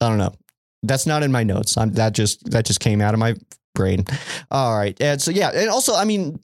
I 0.00 0.08
don't 0.08 0.18
know. 0.18 0.34
That's 0.82 1.06
not 1.06 1.22
in 1.22 1.32
my 1.32 1.42
notes. 1.42 1.76
I'm, 1.76 1.92
that 1.92 2.14
just 2.14 2.50
that 2.50 2.64
just 2.64 2.80
came 2.80 3.00
out 3.00 3.14
of 3.14 3.20
my 3.20 3.34
brain. 3.74 4.04
All 4.50 4.76
right, 4.76 4.96
and 5.00 5.20
so 5.20 5.30
yeah, 5.30 5.50
and 5.50 5.68
also, 5.68 5.94
I 5.94 6.04
mean, 6.04 6.38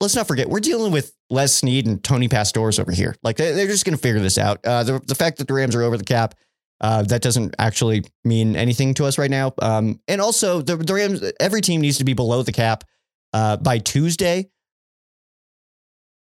let's 0.00 0.14
not 0.14 0.28
forget 0.28 0.48
we're 0.48 0.60
dealing 0.60 0.92
with 0.92 1.14
Les 1.30 1.54
Snead 1.54 1.86
and 1.86 2.02
Tony 2.02 2.28
Pastoors 2.28 2.78
over 2.78 2.92
here. 2.92 3.14
Like 3.22 3.36
they, 3.36 3.62
are 3.62 3.66
just 3.66 3.84
going 3.84 3.96
to 3.96 4.02
figure 4.02 4.20
this 4.20 4.38
out. 4.38 4.64
Uh, 4.64 4.84
the 4.84 5.00
the 5.00 5.14
fact 5.14 5.38
that 5.38 5.48
the 5.48 5.54
Rams 5.54 5.74
are 5.74 5.82
over 5.82 5.96
the 5.96 6.04
cap. 6.04 6.34
Uh, 6.80 7.02
that 7.02 7.20
doesn't 7.22 7.56
actually 7.58 8.04
mean 8.22 8.54
anything 8.54 8.94
to 8.94 9.04
us 9.04 9.18
right 9.18 9.32
now. 9.32 9.52
Um, 9.60 9.98
and 10.06 10.20
also, 10.20 10.62
the, 10.62 10.76
the 10.76 10.94
Rams, 10.94 11.20
every 11.40 11.60
team 11.60 11.80
needs 11.80 11.98
to 11.98 12.04
be 12.04 12.14
below 12.14 12.44
the 12.44 12.52
cap 12.52 12.84
uh, 13.32 13.56
by 13.56 13.78
Tuesday. 13.78 14.48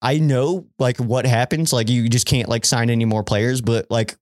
I 0.01 0.19
know 0.19 0.67
like 0.79 0.97
what 0.97 1.25
happens. 1.25 1.73
Like 1.73 1.89
you 1.89 2.09
just 2.09 2.25
can't 2.25 2.49
like 2.49 2.65
sign 2.65 2.89
any 2.89 3.05
more 3.05 3.23
players, 3.23 3.61
but 3.61 3.89
like 3.89 4.17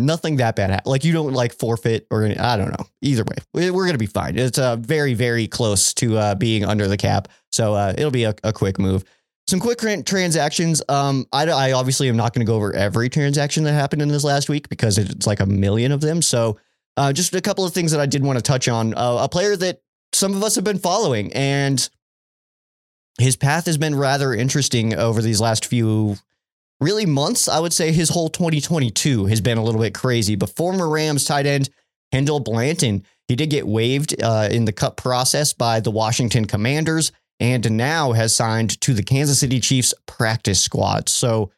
nothing 0.00 0.36
that 0.36 0.56
bad. 0.56 0.82
Like 0.86 1.04
you 1.04 1.12
don't 1.12 1.32
like 1.32 1.52
forfeit 1.52 2.06
or 2.10 2.24
any, 2.24 2.38
I 2.38 2.56
don't 2.56 2.70
know. 2.70 2.86
Either 3.02 3.24
way, 3.24 3.70
we're 3.70 3.86
gonna 3.86 3.98
be 3.98 4.06
fine. 4.06 4.38
It's 4.38 4.58
uh, 4.58 4.76
very 4.76 5.14
very 5.14 5.46
close 5.46 5.94
to 5.94 6.16
uh, 6.16 6.34
being 6.34 6.64
under 6.64 6.88
the 6.88 6.96
cap, 6.96 7.28
so 7.52 7.74
uh, 7.74 7.94
it'll 7.96 8.10
be 8.10 8.24
a, 8.24 8.34
a 8.44 8.52
quick 8.52 8.78
move. 8.78 9.04
Some 9.46 9.58
quick 9.58 9.78
transactions. 10.06 10.80
Um, 10.88 11.26
I, 11.32 11.44
I 11.44 11.72
obviously 11.72 12.08
am 12.08 12.16
not 12.16 12.32
going 12.32 12.46
to 12.46 12.48
go 12.48 12.54
over 12.54 12.72
every 12.72 13.08
transaction 13.08 13.64
that 13.64 13.72
happened 13.72 14.00
in 14.00 14.08
this 14.08 14.22
last 14.22 14.48
week 14.48 14.68
because 14.68 14.96
it's 14.96 15.26
like 15.26 15.40
a 15.40 15.46
million 15.46 15.90
of 15.90 16.00
them. 16.00 16.22
So, 16.22 16.58
uh, 16.96 17.12
just 17.12 17.34
a 17.34 17.40
couple 17.40 17.64
of 17.64 17.72
things 17.74 17.90
that 17.90 18.00
I 18.00 18.06
did 18.06 18.22
want 18.22 18.38
to 18.38 18.42
touch 18.42 18.68
on. 18.68 18.94
Uh, 18.94 19.18
a 19.22 19.28
player 19.28 19.56
that 19.56 19.82
some 20.12 20.34
of 20.34 20.44
us 20.44 20.54
have 20.54 20.62
been 20.62 20.78
following, 20.78 21.32
and 21.32 21.88
his 23.18 23.34
path 23.34 23.66
has 23.66 23.76
been 23.76 23.96
rather 23.96 24.32
interesting 24.32 24.94
over 24.94 25.20
these 25.20 25.40
last 25.40 25.66
few 25.66 26.16
really 26.80 27.06
months. 27.06 27.48
I 27.48 27.60
would 27.60 27.72
say 27.72 27.92
his 27.92 28.08
whole 28.08 28.28
2022 28.28 29.26
has 29.26 29.40
been 29.40 29.58
a 29.58 29.64
little 29.64 29.80
bit 29.80 29.94
crazy. 29.94 30.36
But 30.36 30.50
former 30.50 30.88
Rams 30.88 31.24
tight 31.24 31.46
end 31.46 31.70
Kendall 32.12 32.40
Blanton, 32.40 33.04
he 33.28 33.36
did 33.36 33.50
get 33.50 33.66
waived 33.66 34.20
uh, 34.22 34.48
in 34.50 34.64
the 34.64 34.72
cut 34.72 34.96
process 34.96 35.52
by 35.52 35.80
the 35.80 35.90
Washington 35.90 36.46
Commanders 36.46 37.12
and 37.38 37.70
now 37.70 38.12
has 38.12 38.34
signed 38.34 38.80
to 38.82 38.92
the 38.92 39.02
Kansas 39.02 39.40
City 39.40 39.60
Chiefs 39.60 39.94
practice 40.06 40.60
squad. 40.60 41.08
So 41.08 41.50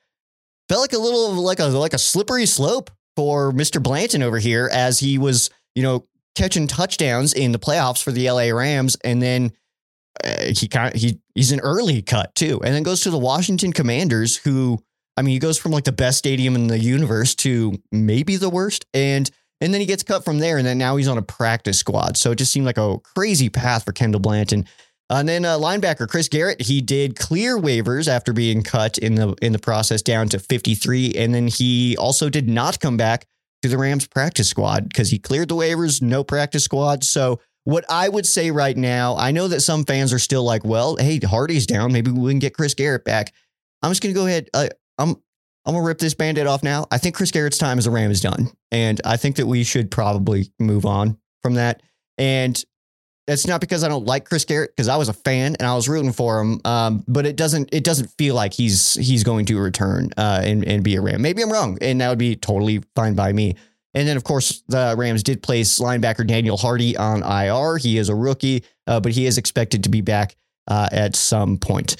felt 0.69 0.81
like 0.81 0.93
a 0.93 0.99
little 0.99 1.33
like 1.35 1.61
a 1.61 1.67
like 1.67 1.95
a 1.95 1.99
slippery 1.99 2.47
slope 2.47 2.91
for 3.17 3.53
Mr. 3.53 3.83
Blanton 3.83 4.23
over 4.23 4.39
here 4.39 4.71
as 4.73 5.01
he 5.01 5.19
was, 5.19 5.51
you 5.75 5.83
know, 5.83 6.07
catching 6.35 6.67
touchdowns 6.67 7.35
in 7.35 7.53
the 7.53 7.59
playoffs 7.59 8.03
for 8.03 8.11
the 8.11 8.31
LA 8.31 8.49
Rams 8.57 8.97
and 9.05 9.21
then 9.21 9.53
uh, 10.25 10.45
he 10.57 10.69
kind 10.69 10.95
of 10.95 11.01
he 11.01 11.19
he's 11.35 11.53
an 11.53 11.61
early 11.61 12.01
cut 12.01 12.35
too 12.35 12.61
and 12.63 12.75
then 12.75 12.83
goes 12.83 13.03
to 13.03 13.11
the 13.11 13.19
Washington 13.19 13.73
Commanders 13.73 14.37
who 14.37 14.83
I 15.17 15.23
mean, 15.23 15.33
he 15.33 15.39
goes 15.39 15.59
from 15.59 15.73
like 15.73 15.85
the 15.85 15.93
best 15.93 16.19
stadium 16.19 16.55
in 16.55 16.69
the 16.69 16.79
universe 16.79 17.35
to 17.37 17.79
maybe 17.91 18.37
the 18.37 18.51
worst. 18.51 18.87
And 18.95 19.31
and 19.61 19.73
then 19.73 19.81
he 19.81 19.87
gets 19.87 20.03
cut 20.03 20.25
from 20.25 20.39
there. 20.39 20.59
And 20.59 20.67
then 20.67 20.79
now 20.79 20.97
he's 20.97 21.09
on 21.09 21.19
a 21.19 21.23
practice 21.23 21.79
squad. 21.79 22.17
So 22.17 22.33
it 22.33 22.37
just 22.37 22.51
seemed 22.51 22.67
like 22.67 22.79
a 22.79 22.99
crazy 23.15 23.49
path 23.49 23.85
for 23.85 23.93
Kendall 23.93 24.21
Blanton. 24.21 24.67
And 25.09 25.29
then 25.29 25.45
uh, 25.45 25.59
linebacker 25.59 26.09
Chris 26.09 26.29
Garrett, 26.29 26.63
he 26.63 26.81
did 26.81 27.17
clear 27.17 27.59
waivers 27.59 28.09
after 28.09 28.33
being 28.33 28.63
cut 28.63 28.99
in 28.99 29.15
the 29.15 29.35
in 29.43 29.53
the 29.53 29.59
process 29.59 30.03
down 30.03 30.29
to 30.31 30.39
53. 30.39 31.13
And 31.13 31.35
then 31.35 31.49
he 31.49 31.97
also 31.97 32.29
did 32.29 32.49
not 32.49 32.81
come 32.81 32.97
back 32.97 33.27
to 33.63 33.69
the 33.69 33.79
Rams 33.79 34.07
practice 34.07 34.49
squad 34.49 34.89
because 34.89 35.11
he 35.11 35.19
cleared 35.19 35.49
the 35.49 35.55
waivers, 35.55 36.03
no 36.03 36.25
practice 36.25 36.65
squad. 36.65 37.05
So 37.05 37.41
what 37.65 37.85
I 37.89 38.09
would 38.09 38.27
say 38.27 38.51
right 38.51 38.77
now, 38.77 39.17
I 39.17 39.31
know 39.31 39.49
that 39.49 39.61
some 39.61 39.85
fans 39.85 40.13
are 40.13 40.19
still 40.19 40.43
like, 40.43 40.65
well, 40.65 40.97
hey, 40.97 41.21
Hardy's 41.23 41.67
down. 41.67 41.93
Maybe 41.93 42.11
we 42.11 42.33
can 42.33 42.41
get 42.41 42.55
Chris 42.55 42.75
Garrett 42.75 43.05
back. 43.05 43.33
I'm 43.83 43.91
just 43.91 44.03
going 44.03 44.15
to 44.15 44.21
go 44.21 44.27
ahead. 44.27 44.49
Uh, 44.53 44.69
I'm 45.03 45.17
I'm 45.65 45.75
gonna 45.75 45.87
rip 45.87 45.99
this 45.99 46.15
band-aid 46.15 46.47
off 46.47 46.63
now. 46.63 46.87
I 46.91 46.99
think 46.99 47.15
Chris 47.15 47.31
Garrett's 47.31 47.59
time 47.59 47.79
as 47.79 47.87
a 47.87 47.91
Ram 47.91 48.11
is 48.11 48.21
done. 48.21 48.51
And 48.71 49.01
I 49.05 49.17
think 49.17 49.37
that 49.37 49.47
we 49.47 49.65
should 49.65 49.91
probably 49.91 50.51
move 50.59 50.87
on 50.87 51.19
from 51.43 51.55
that. 51.55 51.83
And 52.19 52.63
it's 53.29 53.47
not 53.47 53.61
because 53.61 53.85
I 53.85 53.89
don't 53.89 54.05
like 54.05 54.25
Chris 54.29 54.45
Garrett, 54.45 54.75
because 54.75 54.89
I 54.89 54.97
was 54.97 55.09
a 55.09 55.13
fan 55.13 55.55
and 55.59 55.67
I 55.67 55.75
was 55.75 55.89
rooting 55.89 56.13
for 56.13 56.41
him. 56.41 56.61
Um, 56.65 57.05
but 57.07 57.27
it 57.27 57.37
doesn't 57.37 57.69
it 57.73 57.85
doesn't 57.85 58.11
feel 58.19 58.35
like 58.35 58.53
he's 58.53 58.95
he's 58.95 59.23
going 59.23 59.47
to 59.47 59.59
return 59.61 60.11
uh, 60.17 60.41
and, 60.43 60.65
and 60.65 60.83
be 60.83 60.97
a 60.97 61.01
Ram. 61.01 61.23
Maybe 61.23 61.43
I'm 61.43 61.53
wrong, 61.53 61.79
and 61.81 62.01
that 62.01 62.09
would 62.09 62.19
be 62.19 62.35
totally 62.37 62.83
fine 62.97 63.15
by 63.15 63.33
me. 63.33 63.57
And 63.95 64.09
then, 64.09 64.17
of 64.17 64.25
course, 64.25 64.63
the 64.69 64.95
Rams 64.97 65.23
did 65.23 65.43
place 65.43 65.79
linebacker 65.79 66.27
Daniel 66.27 66.57
Hardy 66.57 66.97
on 66.97 67.23
IR. 67.23 67.77
He 67.77 67.99
is 67.99 68.09
a 68.09 68.15
rookie, 68.15 68.65
uh, 68.87 69.01
but 69.01 69.13
he 69.13 69.27
is 69.27 69.37
expected 69.37 69.85
to 69.85 69.91
be 69.91 70.01
back 70.01 70.35
uh, 70.67 70.89
at 70.91 71.15
some 71.15 71.59
point. 71.59 71.97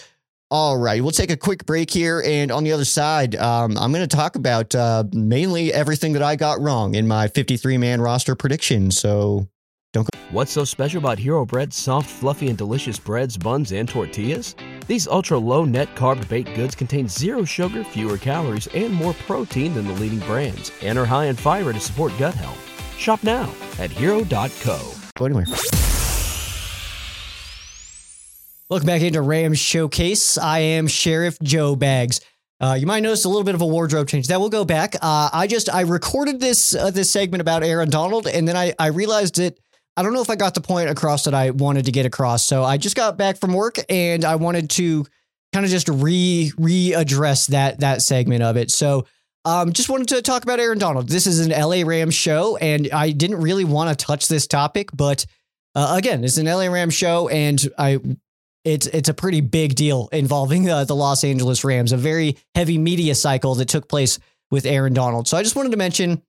All 0.53 0.77
right, 0.77 1.01
we'll 1.03 1.13
take 1.13 1.31
a 1.31 1.37
quick 1.39 1.65
break 1.65 1.91
here. 1.91 2.23
And 2.27 2.53
on 2.53 2.63
the 2.63 2.73
other 2.73 2.85
side, 2.85 3.37
um, 3.37 3.79
I'm 3.79 3.91
going 3.91 4.07
to 4.07 4.17
talk 4.17 4.37
about 4.37 4.75
uh, 4.75 5.05
mainly 5.11 5.73
everything 5.73 6.13
that 6.13 6.23
I 6.23 6.37
got 6.37 6.61
wrong 6.61 6.95
in 6.95 7.09
my 7.09 7.27
53 7.29 7.79
man 7.79 8.03
roster 8.03 8.35
prediction. 8.35 8.91
So 8.91 9.49
don't 9.95 10.05
go. 10.05 10.19
What's 10.31 10.53
so 10.53 10.67
special 10.67 10.99
about 10.99 11.19
Hero 11.19 11.47
Bread's 11.47 11.77
soft, 11.77 12.11
fluffy, 12.11 12.51
and 12.51 12.59
delicious 12.59 12.99
breads, 12.99 13.39
buns, 13.39 13.73
and 13.73 13.89
tortillas? 13.89 14.55
These 14.87 15.09
ultra 15.09 15.39
low 15.39 15.65
net 15.65 15.89
carb 15.97 16.29
baked 16.29 16.55
goods 16.55 16.75
contain 16.75 17.09
zero 17.09 17.45
sugar, 17.45 17.83
fewer 17.83 18.19
calories, 18.19 18.67
and 18.75 18.93
more 18.93 19.15
protein 19.27 19.73
than 19.73 19.87
the 19.87 19.95
leading 19.95 20.21
brands, 20.21 20.71
and 20.83 20.99
are 20.99 21.07
high 21.07 21.27
in 21.27 21.37
fiber 21.37 21.73
to 21.73 21.81
support 21.81 22.13
gut 22.19 22.35
health. 22.35 22.61
Shop 22.99 23.25
now 23.25 23.51
at 23.79 23.91
hero.co. 23.91 24.93
Go 25.17 25.25
anywhere. 25.25 25.47
Welcome 28.73 28.87
back 28.87 29.03
into 29.03 29.21
Rams 29.21 29.59
Showcase. 29.59 30.39
I 30.39 30.61
am 30.61 30.87
Sheriff 30.87 31.39
Joe 31.43 31.77
Bags. 31.77 32.23
Uh, 32.59 32.73
you 32.73 32.87
might 32.87 33.03
notice 33.03 33.27
a 33.27 33.29
little 33.29 33.45
bit 33.45 33.55
of 33.55 33.61
a 33.61 33.67
wardrobe 33.67 34.09
change. 34.09 34.29
That 34.29 34.41
will 34.41 34.49
go 34.49 34.65
back. 34.65 34.95
Uh, 34.95 35.29
I 35.31 35.47
just 35.47 35.69
I 35.69 35.83
recorded 35.83 36.41
this 36.41 36.75
uh, 36.75 36.91
this 36.91 37.11
segment 37.11 37.43
about 37.43 37.63
Aaron 37.63 37.91
Donald, 37.91 38.27
and 38.27 38.49
then 38.49 38.57
I 38.57 38.73
I 38.79 38.87
realized 38.87 39.37
that 39.37 39.59
I 39.95 40.03
don't 40.03 40.15
know 40.15 40.23
if 40.23 40.31
I 40.31 40.37
got 40.37 40.55
the 40.55 40.63
point 40.63 40.89
across 40.89 41.25
that 41.25 41.35
I 41.35 41.51
wanted 41.51 41.85
to 41.85 41.93
get 41.93 42.07
across. 42.07 42.47
So 42.47 42.65
I 42.65 42.79
just 42.79 42.97
got 42.97 43.19
back 43.19 43.37
from 43.37 43.53
work, 43.53 43.77
and 43.91 44.25
I 44.25 44.37
wanted 44.37 44.71
to 44.71 45.05
kind 45.53 45.67
of 45.67 45.71
just 45.71 45.91
re 45.91 46.51
readdress 46.57 47.49
that 47.49 47.81
that 47.81 48.01
segment 48.01 48.43
of 48.43 48.57
it. 48.57 48.71
So 48.71 49.05
um, 49.45 49.75
just 49.75 49.91
wanted 49.91 50.09
to 50.09 50.23
talk 50.23 50.45
about 50.45 50.61
Aaron 50.61 50.79
Donald. 50.79 51.11
This 51.11 51.27
is 51.27 51.41
an 51.41 51.51
LA 51.51 51.83
Rams 51.85 52.15
show, 52.15 52.57
and 52.57 52.89
I 52.91 53.11
didn't 53.11 53.43
really 53.43 53.65
want 53.65 53.91
to 53.91 54.03
touch 54.03 54.29
this 54.29 54.47
topic, 54.47 54.89
but 54.95 55.27
uh, 55.75 55.93
again, 55.99 56.25
it's 56.25 56.39
an 56.39 56.47
LA 56.47 56.69
Rams 56.69 56.95
show, 56.95 57.29
and 57.29 57.63
I 57.77 58.01
it's 58.65 58.87
it's 58.87 59.09
a 59.09 59.15
pretty 59.15 59.41
big 59.41 59.75
deal 59.75 60.09
involving 60.13 60.71
uh, 60.71 60.85
the 60.85 60.95
Los 60.95 61.25
Angeles 61.25 61.65
Rams, 61.65 61.93
a 61.93 61.97
very 61.97 62.37
heavy 62.55 62.79
media 62.79 63.15
cycle 63.15 63.55
that 63.57 63.69
took 63.69 63.89
place 63.89 64.19
with 64.51 64.67
Aaron 64.67 64.93
Donald. 64.93 65.29
So 65.29 65.37
I 65.37 65.43
just 65.43 65.57
wanted 65.57 65.73
to 65.73 65.79
mention 65.79 66.23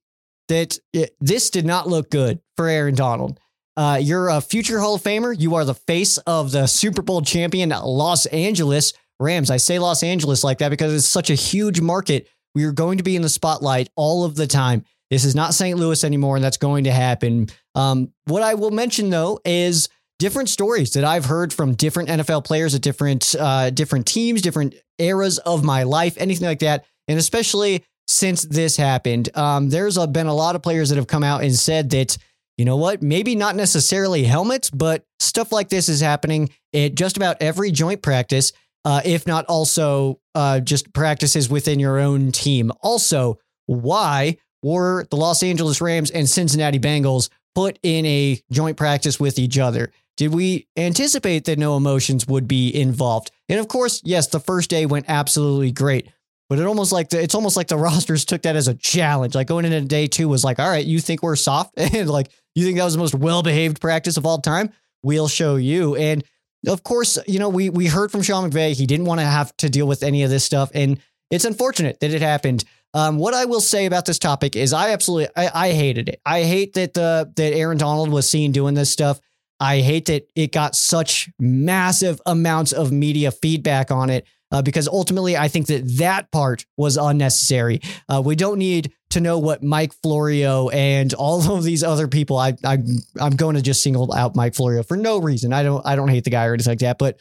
that 0.47 0.79
it, 0.93 1.15
this 1.19 1.49
did 1.49 1.65
not 1.65 1.87
look 1.87 2.09
good 2.09 2.39
for 2.57 2.67
Aaron 2.67 2.95
Donald. 2.95 3.39
Uh, 3.75 3.99
you're 4.01 4.29
a 4.29 4.41
future 4.41 4.79
Hall 4.79 4.95
of 4.95 5.01
Famer. 5.01 5.37
You 5.37 5.55
are 5.55 5.65
the 5.65 5.73
face 5.73 6.17
of 6.19 6.51
the 6.51 6.67
Super 6.67 7.01
Bowl 7.01 7.21
champion 7.21 7.69
Los 7.69 8.25
Angeles 8.27 8.93
Rams. 9.19 9.49
I 9.49 9.57
say 9.57 9.79
Los 9.79 10.03
Angeles 10.03 10.43
like 10.43 10.59
that 10.59 10.69
because 10.69 10.93
it's 10.93 11.07
such 11.07 11.29
a 11.29 11.35
huge 11.35 11.81
market. 11.81 12.27
We 12.55 12.65
are 12.65 12.71
going 12.71 12.99
to 12.99 13.03
be 13.03 13.15
in 13.15 13.23
the 13.23 13.29
spotlight 13.29 13.89
all 13.95 14.25
of 14.25 14.35
the 14.35 14.47
time. 14.47 14.85
This 15.09 15.25
is 15.25 15.35
not 15.35 15.53
St. 15.53 15.77
Louis 15.77 16.03
anymore, 16.03 16.35
and 16.35 16.43
that's 16.43 16.57
going 16.57 16.85
to 16.85 16.91
happen. 16.91 17.49
Um, 17.75 18.13
what 18.25 18.43
I 18.43 18.53
will 18.53 18.71
mention 18.71 19.09
though 19.09 19.39
is 19.43 19.89
different 20.23 20.47
stories 20.47 20.93
that 20.93 21.03
I've 21.03 21.25
heard 21.25 21.51
from 21.51 21.73
different 21.73 22.07
NFL 22.07 22.45
players 22.45 22.73
at 22.73 22.81
different 22.81 23.35
uh, 23.37 23.71
different 23.71 24.05
teams, 24.07 24.41
different 24.41 24.73
eras 24.97 25.37
of 25.39 25.65
my 25.65 25.83
life, 25.83 26.15
anything 26.17 26.47
like 26.47 26.59
that, 26.59 26.85
and 27.09 27.19
especially 27.19 27.83
since 28.07 28.43
this 28.43 28.77
happened, 28.77 29.35
um, 29.35 29.69
there's 29.69 29.97
a, 29.97 30.07
been 30.07 30.27
a 30.27 30.33
lot 30.33 30.55
of 30.55 30.61
players 30.63 30.87
that 30.89 30.95
have 30.95 31.07
come 31.07 31.25
out 31.25 31.43
and 31.43 31.53
said 31.53 31.89
that 31.89 32.17
you 32.57 32.63
know 32.63 32.77
what, 32.77 33.01
maybe 33.01 33.35
not 33.35 33.57
necessarily 33.57 34.23
helmets, 34.23 34.69
but 34.69 35.03
stuff 35.19 35.51
like 35.51 35.67
this 35.67 35.89
is 35.89 35.99
happening 35.99 36.49
at 36.73 36.95
just 36.95 37.17
about 37.17 37.35
every 37.41 37.69
joint 37.69 38.01
practice, 38.01 38.53
uh, 38.85 39.01
if 39.03 39.27
not 39.27 39.43
also 39.47 40.21
uh, 40.35 40.61
just 40.61 40.93
practices 40.93 41.49
within 41.49 41.81
your 41.81 41.99
own 41.99 42.31
team. 42.31 42.71
Also, 42.79 43.39
why 43.65 44.37
were 44.61 45.05
the 45.09 45.17
Los 45.17 45.43
Angeles 45.43 45.81
Rams 45.81 46.11
and 46.11 46.29
Cincinnati 46.29 46.79
Bengals 46.79 47.29
put 47.55 47.77
in 47.83 48.05
a 48.05 48.41
joint 48.51 48.77
practice 48.77 49.19
with 49.19 49.37
each 49.37 49.57
other? 49.57 49.91
Did 50.17 50.33
we 50.33 50.67
anticipate 50.77 51.45
that 51.45 51.57
no 51.57 51.75
emotions 51.75 52.27
would 52.27 52.47
be 52.47 52.69
involved? 52.73 53.31
And 53.49 53.59
of 53.59 53.67
course, 53.67 54.01
yes, 54.03 54.27
the 54.27 54.39
first 54.39 54.69
day 54.69 54.85
went 54.85 55.05
absolutely 55.07 55.71
great. 55.71 56.09
But 56.49 56.59
it 56.59 56.65
almost 56.65 56.91
like 56.91 57.09
the, 57.09 57.21
it's 57.21 57.35
almost 57.35 57.57
like 57.57 57.67
the 57.67 57.77
rosters 57.89 58.25
took 58.25 58.43
that 58.43 58.55
as 58.55 58.67
a 58.67 58.75
challenge. 58.75 59.35
Like 59.35 59.47
going 59.47 59.65
into 59.65 59.81
day 59.81 60.07
two 60.07 60.29
was 60.29 60.43
like, 60.43 60.59
all 60.59 60.69
right, 60.69 60.85
you 60.85 60.99
think 60.99 61.23
we're 61.23 61.35
soft, 61.35 61.73
and 61.77 62.09
like 62.09 62.29
you 62.55 62.65
think 62.65 62.77
that 62.77 62.83
was 62.83 62.93
the 62.93 62.99
most 62.99 63.15
well 63.15 63.43
behaved 63.43 63.81
practice 63.81 64.17
of 64.17 64.25
all 64.25 64.39
time. 64.39 64.71
We'll 65.01 65.27
show 65.27 65.55
you. 65.55 65.95
And 65.95 66.23
of 66.67 66.83
course, 66.83 67.17
you 67.27 67.39
know 67.39 67.49
we 67.49 67.69
we 67.69 67.87
heard 67.87 68.11
from 68.11 68.21
Sean 68.21 68.49
McVay. 68.49 68.75
He 68.75 68.85
didn't 68.85 69.05
want 69.05 69.19
to 69.19 69.25
have 69.25 69.55
to 69.57 69.69
deal 69.69 69.87
with 69.87 70.03
any 70.03 70.23
of 70.23 70.29
this 70.29 70.43
stuff, 70.43 70.69
and 70.73 70.99
it's 71.31 71.45
unfortunate 71.45 71.99
that 72.01 72.11
it 72.11 72.21
happened. 72.21 72.63
Um, 72.93 73.17
what 73.17 73.33
I 73.33 73.45
will 73.45 73.61
say 73.61 73.87
about 73.87 74.05
this 74.05 74.19
topic 74.19 74.55
is, 74.55 74.71
I 74.71 74.91
absolutely 74.91 75.29
I, 75.35 75.69
I 75.69 75.71
hated 75.71 76.09
it. 76.09 76.21
I 76.25 76.43
hate 76.43 76.73
that 76.73 76.93
the 76.93 77.31
that 77.35 77.53
Aaron 77.53 77.77
Donald 77.77 78.09
was 78.09 78.29
seen 78.29 78.51
doing 78.51 78.75
this 78.75 78.91
stuff. 78.91 79.19
I 79.63 79.79
hate 79.79 80.07
that 80.07 80.27
it 80.35 80.51
got 80.51 80.75
such 80.75 81.29
massive 81.39 82.19
amounts 82.25 82.73
of 82.73 82.91
media 82.91 83.31
feedback 83.31 83.91
on 83.91 84.09
it. 84.09 84.27
uh, 84.51 84.61
because 84.61 84.87
ultimately 84.89 85.35
I 85.35 85.47
think 85.47 85.67
that 85.67 85.97
that 85.97 86.31
part 86.31 86.65
was 86.77 86.97
unnecessary. 86.97 87.79
Uh, 88.07 88.21
we 88.23 88.35
don't 88.35 88.59
need 88.59 88.91
to 89.11 89.21
know 89.21 89.39
what 89.39 89.63
Mike 89.63 89.93
Florio 90.03 90.69
and 90.69 91.13
all 91.13 91.49
of 91.57 91.63
these 91.63 91.81
other 91.81 92.07
people. 92.09 92.37
I, 92.37 92.55
I 92.63 92.77
I'm 93.19 93.35
going 93.35 93.55
to 93.55 93.61
just 93.61 93.81
single 93.81 94.13
out 94.13 94.35
Mike 94.35 94.53
Florio 94.53 94.83
for 94.83 94.97
no 94.97 95.17
reason. 95.19 95.53
I 95.53 95.63
don't 95.63 95.83
I 95.85 95.95
don't 95.95 96.09
hate 96.09 96.25
the 96.25 96.29
guy 96.29 96.45
or 96.45 96.53
anything 96.53 96.71
like 96.71 96.79
that, 96.79 96.97
but 96.99 97.19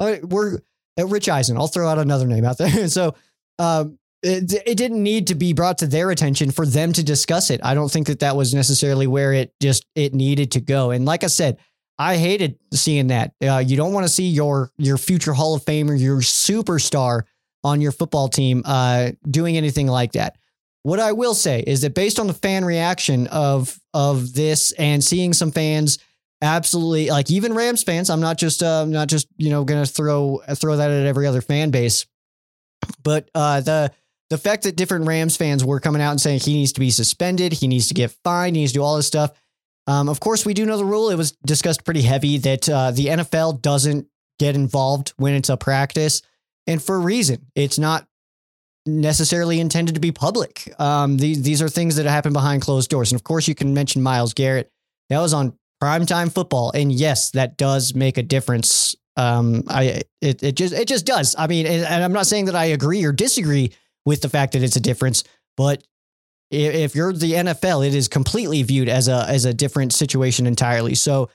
uh, 0.00 0.16
we're 0.22 0.60
uh, 0.98 1.06
Rich 1.06 1.28
Eisen. 1.28 1.56
I'll 1.56 1.68
throw 1.68 1.88
out 1.88 1.98
another 1.98 2.26
name 2.26 2.44
out 2.44 2.58
there. 2.58 2.88
so 2.98 3.14
um, 3.58 3.98
it, 4.22 4.52
it 4.66 4.76
didn't 4.76 5.02
need 5.02 5.28
to 5.28 5.34
be 5.34 5.52
brought 5.52 5.78
to 5.78 5.86
their 5.86 6.10
attention 6.10 6.50
for 6.50 6.64
them 6.64 6.92
to 6.94 7.04
discuss 7.04 7.50
it. 7.50 7.60
I 7.62 7.74
don't 7.74 7.90
think 7.90 8.06
that 8.08 8.20
that 8.20 8.34
was 8.34 8.54
necessarily 8.54 9.06
where 9.06 9.32
it 9.32 9.52
just 9.60 9.84
it 9.94 10.14
needed 10.14 10.52
to 10.52 10.60
go. 10.60 10.90
And 10.90 11.04
like 11.04 11.22
I 11.22 11.28
said, 11.28 11.58
I 12.02 12.16
hated 12.16 12.58
seeing 12.72 13.06
that. 13.08 13.32
Uh, 13.40 13.58
you 13.58 13.76
don't 13.76 13.92
want 13.92 14.04
to 14.04 14.12
see 14.12 14.28
your 14.28 14.72
your 14.76 14.98
future 14.98 15.32
Hall 15.32 15.54
of 15.54 15.64
Famer, 15.64 15.98
your 15.98 16.18
superstar 16.18 17.22
on 17.62 17.80
your 17.80 17.92
football 17.92 18.28
team 18.28 18.62
uh, 18.64 19.12
doing 19.30 19.56
anything 19.56 19.86
like 19.86 20.12
that. 20.12 20.36
What 20.82 20.98
I 20.98 21.12
will 21.12 21.34
say 21.34 21.62
is 21.64 21.82
that 21.82 21.94
based 21.94 22.18
on 22.18 22.26
the 22.26 22.34
fan 22.34 22.64
reaction 22.64 23.28
of 23.28 23.78
of 23.94 24.34
this 24.34 24.72
and 24.72 25.02
seeing 25.02 25.32
some 25.32 25.52
fans 25.52 26.00
absolutely 26.40 27.08
like 27.08 27.30
even 27.30 27.54
Rams 27.54 27.84
fans, 27.84 28.10
I'm 28.10 28.20
not 28.20 28.36
just 28.36 28.64
uh, 28.64 28.84
not 28.84 29.06
just 29.06 29.28
you 29.36 29.50
know 29.50 29.62
going 29.62 29.84
to 29.84 29.90
throw 29.90 30.42
throw 30.56 30.76
that 30.78 30.90
at 30.90 31.06
every 31.06 31.28
other 31.28 31.40
fan 31.40 31.70
base, 31.70 32.06
but 33.04 33.30
uh, 33.32 33.60
the 33.60 33.92
the 34.28 34.38
fact 34.38 34.64
that 34.64 34.74
different 34.74 35.06
Rams 35.06 35.36
fans 35.36 35.64
were 35.64 35.78
coming 35.78 36.02
out 36.02 36.10
and 36.10 36.20
saying 36.20 36.40
he 36.40 36.54
needs 36.54 36.72
to 36.72 36.80
be 36.80 36.90
suspended, 36.90 37.52
he 37.52 37.68
needs 37.68 37.86
to 37.88 37.94
get 37.94 38.10
fined, 38.24 38.56
he 38.56 38.62
needs 38.62 38.72
to 38.72 38.78
do 38.78 38.82
all 38.82 38.96
this 38.96 39.06
stuff. 39.06 39.30
Um, 39.86 40.08
of 40.08 40.20
course, 40.20 40.46
we 40.46 40.54
do 40.54 40.64
know 40.64 40.76
the 40.76 40.84
rule. 40.84 41.10
It 41.10 41.16
was 41.16 41.32
discussed 41.44 41.84
pretty 41.84 42.02
heavy 42.02 42.38
that 42.38 42.68
uh, 42.68 42.90
the 42.92 43.06
NFL 43.06 43.62
doesn't 43.62 44.06
get 44.38 44.54
involved 44.54 45.12
when 45.16 45.34
it's 45.34 45.48
a 45.48 45.56
practice, 45.56 46.22
and 46.66 46.82
for 46.82 46.96
a 46.96 47.00
reason. 47.00 47.46
It's 47.54 47.78
not 47.78 48.06
necessarily 48.86 49.60
intended 49.60 49.94
to 49.94 50.00
be 50.00 50.12
public. 50.12 50.72
Um, 50.78 51.16
these 51.16 51.42
these 51.42 51.62
are 51.62 51.68
things 51.68 51.96
that 51.96 52.06
happen 52.06 52.32
behind 52.32 52.62
closed 52.62 52.90
doors, 52.90 53.12
and 53.12 53.18
of 53.18 53.24
course, 53.24 53.48
you 53.48 53.54
can 53.54 53.74
mention 53.74 54.02
Myles 54.02 54.34
Garrett. 54.34 54.70
That 55.08 55.20
was 55.20 55.34
on 55.34 55.58
primetime 55.82 56.32
football, 56.32 56.70
and 56.74 56.92
yes, 56.92 57.30
that 57.32 57.56
does 57.56 57.94
make 57.94 58.18
a 58.18 58.22
difference. 58.22 58.94
Um, 59.16 59.64
I 59.68 60.02
it 60.20 60.42
it 60.42 60.52
just 60.54 60.74
it 60.74 60.88
just 60.88 61.06
does. 61.06 61.34
I 61.38 61.46
mean, 61.46 61.66
and, 61.66 61.84
and 61.84 62.04
I'm 62.04 62.12
not 62.12 62.26
saying 62.26 62.46
that 62.46 62.54
I 62.54 62.66
agree 62.66 63.04
or 63.04 63.12
disagree 63.12 63.72
with 64.04 64.22
the 64.22 64.28
fact 64.28 64.52
that 64.52 64.62
it's 64.62 64.76
a 64.76 64.80
difference, 64.80 65.24
but 65.56 65.82
if 66.52 66.94
you're 66.94 67.12
the 67.12 67.32
NFL, 67.32 67.86
it 67.86 67.94
is 67.94 68.08
completely 68.08 68.62
viewed 68.62 68.88
as 68.88 69.08
a 69.08 69.24
as 69.28 69.44
a 69.44 69.54
different 69.54 69.92
situation 69.92 70.46
entirely. 70.46 70.94
So, 70.94 71.30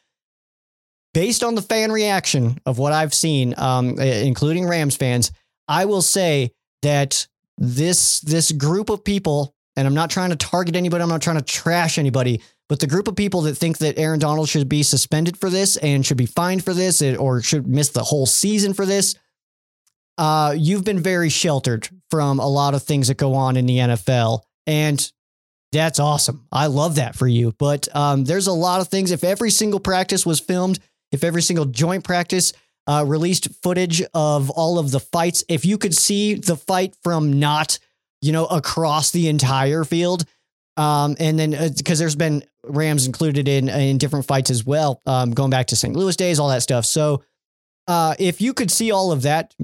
based 1.13 1.43
on 1.43 1.55
the 1.55 1.61
fan 1.61 1.91
reaction 1.91 2.59
of 2.65 2.77
what 2.77 2.93
I've 2.93 3.13
seen, 3.13 3.55
um, 3.57 3.99
including 3.99 4.67
Rams 4.67 4.95
fans, 4.95 5.31
I 5.67 5.85
will 5.85 6.03
say 6.03 6.51
that 6.83 7.27
this 7.57 8.19
this 8.21 8.51
group 8.51 8.89
of 8.89 9.03
people, 9.03 9.55
and 9.75 9.87
I'm 9.87 9.95
not 9.95 10.11
trying 10.11 10.29
to 10.29 10.35
target 10.35 10.75
anybody, 10.75 11.01
I'm 11.01 11.09
not 11.09 11.23
trying 11.23 11.37
to 11.37 11.43
trash 11.43 11.97
anybody, 11.97 12.41
but 12.69 12.79
the 12.79 12.87
group 12.87 13.07
of 13.07 13.15
people 13.15 13.41
that 13.41 13.55
think 13.55 13.79
that 13.79 13.97
Aaron 13.97 14.19
Donald 14.19 14.49
should 14.49 14.69
be 14.69 14.83
suspended 14.83 15.37
for 15.37 15.49
this 15.49 15.77
and 15.77 16.05
should 16.05 16.17
be 16.17 16.27
fined 16.27 16.63
for 16.63 16.73
this, 16.73 17.01
or 17.01 17.41
should 17.41 17.67
miss 17.67 17.89
the 17.89 18.03
whole 18.03 18.27
season 18.27 18.75
for 18.75 18.85
this, 18.85 19.15
uh, 20.17 20.53
you've 20.57 20.83
been 20.83 20.99
very 20.99 21.29
sheltered 21.29 21.89
from 22.11 22.39
a 22.39 22.47
lot 22.47 22.73
of 22.73 22.83
things 22.83 23.07
that 23.07 23.17
go 23.17 23.33
on 23.33 23.55
in 23.55 23.65
the 23.65 23.77
NFL. 23.77 24.41
And 24.67 25.11
that's 25.71 25.99
awesome. 25.99 26.45
I 26.51 26.67
love 26.67 26.95
that 26.95 27.15
for 27.15 27.27
you. 27.27 27.53
But 27.57 27.87
um, 27.95 28.25
there's 28.25 28.47
a 28.47 28.53
lot 28.53 28.81
of 28.81 28.89
things. 28.89 29.11
If 29.11 29.23
every 29.23 29.49
single 29.49 29.79
practice 29.79 30.25
was 30.25 30.39
filmed, 30.39 30.79
if 31.11 31.23
every 31.23 31.41
single 31.41 31.65
joint 31.65 32.03
practice 32.03 32.53
uh, 32.85 33.03
released 33.07 33.49
footage 33.63 34.01
of 34.13 34.49
all 34.49 34.77
of 34.79 34.91
the 34.91 34.99
fights, 34.99 35.43
if 35.49 35.65
you 35.65 35.77
could 35.77 35.95
see 35.95 36.35
the 36.35 36.55
fight 36.55 36.95
from 37.03 37.39
not, 37.39 37.79
you 38.21 38.31
know, 38.31 38.45
across 38.45 39.11
the 39.11 39.27
entire 39.27 39.83
field, 39.83 40.25
um, 40.77 41.15
and 41.19 41.39
then 41.39 41.51
because 41.75 41.99
uh, 41.99 42.03
there's 42.03 42.15
been 42.15 42.43
Rams 42.63 43.07
included 43.07 43.47
in 43.47 43.67
in 43.67 43.97
different 43.97 44.25
fights 44.25 44.51
as 44.51 44.65
well, 44.65 45.01
um, 45.05 45.31
going 45.31 45.49
back 45.49 45.67
to 45.67 45.75
St. 45.75 45.95
Louis 45.95 46.15
days, 46.15 46.39
all 46.39 46.49
that 46.49 46.61
stuff. 46.61 46.85
So 46.85 47.23
uh, 47.87 48.15
if 48.19 48.41
you 48.41 48.53
could 48.53 48.69
see 48.69 48.91
all 48.91 49.11
of 49.11 49.23
that, 49.23 49.55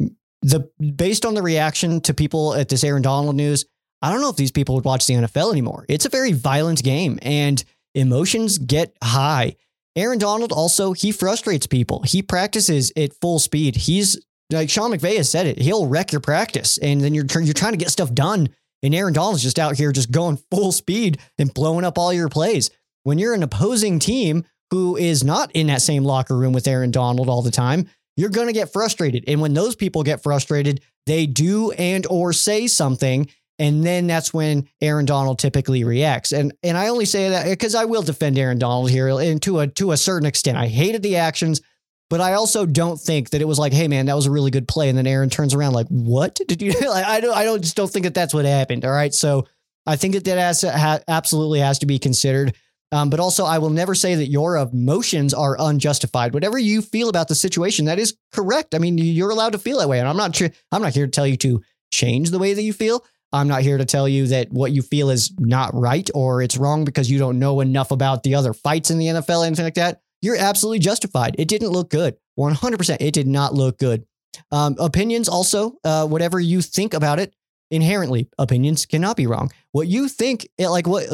the 0.41 0.69
based 0.95 1.25
on 1.25 1.35
the 1.35 1.41
reaction 1.41 2.01
to 2.01 2.13
people 2.13 2.53
at 2.55 2.67
this 2.67 2.83
Aaron 2.83 3.03
Donald 3.03 3.35
news, 3.35 3.65
I 4.03 4.11
don't 4.11 4.19
know 4.19 4.29
if 4.29 4.35
these 4.35 4.51
people 4.51 4.75
would 4.75 4.83
watch 4.83 5.07
the 5.07 5.13
NFL 5.13 5.53
anymore. 5.53 5.85
It's 5.87 6.05
a 6.05 6.09
very 6.09 6.33
violent 6.33 6.83
game 6.83 7.17
and 7.21 7.63
emotions 7.95 8.57
get 8.57 8.93
high. 9.01 9.55
Aaron 9.95 10.19
Donald 10.19 10.51
also, 10.51 10.91
he 10.91 11.13
frustrates 11.13 11.67
people. 11.67 12.03
He 12.03 12.21
practices 12.21 12.91
at 12.97 13.13
full 13.13 13.39
speed. 13.39 13.77
He's 13.77 14.19
like 14.51 14.69
Sean 14.69 14.91
McVay 14.91 15.15
has 15.17 15.29
said 15.29 15.47
it. 15.47 15.57
He'll 15.57 15.87
wreck 15.87 16.11
your 16.11 16.19
practice 16.19 16.77
and 16.77 16.99
then 16.99 17.13
you're 17.13 17.25
you're 17.41 17.53
trying 17.53 17.71
to 17.71 17.77
get 17.77 17.91
stuff 17.91 18.13
done 18.13 18.49
and 18.83 18.93
Aaron 18.93 19.13
Donald's 19.13 19.41
just 19.41 19.57
out 19.57 19.77
here 19.77 19.93
just 19.93 20.11
going 20.11 20.37
full 20.51 20.73
speed 20.73 21.19
and 21.39 21.53
blowing 21.53 21.85
up 21.85 21.97
all 21.97 22.11
your 22.11 22.27
plays. 22.27 22.69
When 23.03 23.17
you're 23.17 23.33
an 23.33 23.43
opposing 23.43 23.99
team 23.99 24.43
who 24.69 24.97
is 24.97 25.23
not 25.23 25.49
in 25.53 25.67
that 25.67 25.81
same 25.81 26.03
locker 26.03 26.35
room 26.35 26.51
with 26.51 26.67
Aaron 26.67 26.91
Donald 26.91 27.29
all 27.29 27.41
the 27.41 27.51
time, 27.51 27.87
you're 28.17 28.29
going 28.29 28.47
to 28.47 28.53
get 28.53 28.73
frustrated. 28.73 29.23
And 29.27 29.39
when 29.41 29.53
those 29.53 29.75
people 29.75 30.03
get 30.03 30.21
frustrated, 30.21 30.81
they 31.05 31.25
do 31.25 31.71
and 31.71 32.05
or 32.09 32.33
say 32.33 32.67
something 32.67 33.29
and 33.63 33.81
then 33.81 34.07
that's 34.07 34.33
when 34.33 34.67
Aaron 34.81 35.05
Donald 35.05 35.39
typically 35.39 35.85
reacts. 35.85 36.33
And 36.33 36.53
and 36.63 36.77
I 36.77 36.89
only 36.89 37.05
say 37.05 37.29
that 37.29 37.45
because 37.49 37.75
I 37.75 37.85
will 37.85 38.01
defend 38.01 38.37
Aaron 38.37 38.59
Donald 38.59 38.89
here 38.89 39.07
and 39.07 39.41
to 39.43 39.59
a 39.59 39.67
to 39.67 39.93
a 39.93 39.97
certain 39.97 40.27
extent. 40.27 40.57
I 40.57 40.67
hated 40.67 41.01
the 41.01 41.15
actions, 41.15 41.61
but 42.09 42.19
I 42.19 42.33
also 42.33 42.65
don't 42.65 42.99
think 42.99 43.29
that 43.29 43.41
it 43.41 43.47
was 43.47 43.59
like, 43.59 43.71
hey 43.71 43.87
man, 43.87 44.07
that 44.07 44.17
was 44.17 44.25
a 44.25 44.31
really 44.31 44.51
good 44.51 44.67
play. 44.67 44.89
And 44.89 44.97
then 44.97 45.07
Aaron 45.07 45.29
turns 45.29 45.53
around 45.53 45.71
like, 45.71 45.87
what 45.87 46.37
did 46.45 46.61
you? 46.61 46.71
like, 46.89 47.05
I 47.05 47.21
don't 47.21 47.35
I 47.37 47.45
don't 47.45 47.61
just 47.61 47.77
don't 47.77 47.89
think 47.89 48.03
that 48.03 48.13
that's 48.13 48.33
what 48.33 48.43
happened. 48.43 48.83
All 48.83 48.91
right, 48.91 49.13
so 49.13 49.47
I 49.85 49.95
think 49.95 50.15
that 50.15 50.25
that 50.25 50.37
has 50.37 50.61
ha, 50.63 50.99
absolutely 51.07 51.59
has 51.61 51.79
to 51.79 51.85
be 51.85 51.99
considered. 51.99 52.53
Um, 52.91 53.09
but 53.09 53.21
also, 53.21 53.45
I 53.45 53.59
will 53.59 53.69
never 53.69 53.95
say 53.95 54.15
that 54.15 54.27
your 54.27 54.57
emotions 54.57 55.33
are 55.33 55.55
unjustified. 55.57 56.33
Whatever 56.33 56.59
you 56.59 56.81
feel 56.81 57.07
about 57.07 57.29
the 57.29 57.33
situation, 57.33 57.85
that 57.85 57.97
is 57.97 58.17
correct. 58.33 58.75
I 58.75 58.77
mean, 58.77 58.97
you're 58.97 59.31
allowed 59.31 59.53
to 59.53 59.57
feel 59.57 59.79
that 59.79 59.89
way, 59.89 59.99
and 59.99 60.07
I'm 60.07 60.17
not. 60.17 60.33
Tr- 60.33 60.53
I'm 60.71 60.81
not 60.81 60.93
here 60.93 61.05
to 61.05 61.11
tell 61.11 61.25
you 61.25 61.37
to 61.37 61.61
change 61.91 62.29
the 62.29 62.39
way 62.39 62.53
that 62.53 62.61
you 62.61 62.73
feel. 62.73 63.05
I'm 63.33 63.47
not 63.47 63.63
here 63.63 63.77
to 63.77 63.85
tell 63.85 64.07
you 64.07 64.27
that 64.27 64.51
what 64.51 64.71
you 64.71 64.83
feel 64.83 65.09
is 65.09 65.33
not 65.39 65.73
right 65.73 66.07
or 66.13 66.41
it's 66.41 66.55
wrong 66.55 66.85
because 66.85 67.09
you 67.09 67.17
don't 67.17 67.39
know 67.39 67.59
enough 67.61 67.91
about 67.91 68.23
the 68.23 68.35
other 68.35 68.53
fights 68.53 68.91
in 68.91 68.99
the 68.99 69.07
NFL, 69.07 69.45
anything 69.45 69.65
like 69.65 69.73
that. 69.73 70.01
You're 70.21 70.37
absolutely 70.37 70.79
justified. 70.79 71.35
It 71.39 71.47
didn't 71.47 71.71
look 71.71 71.89
good. 71.89 72.15
100%. 72.39 72.97
It 72.99 73.13
did 73.13 73.27
not 73.27 73.53
look 73.53 73.79
good. 73.79 74.05
Um, 74.51 74.75
opinions 74.79 75.27
also, 75.27 75.73
uh, 75.83 76.07
whatever 76.07 76.39
you 76.39 76.61
think 76.61 76.93
about 76.93 77.19
it, 77.19 77.35
inherently, 77.71 78.29
opinions 78.37 78.85
cannot 78.85 79.17
be 79.17 79.27
wrong. 79.27 79.51
What 79.71 79.87
you 79.87 80.07
think, 80.07 80.47
like 80.59 80.87
what 80.87 81.05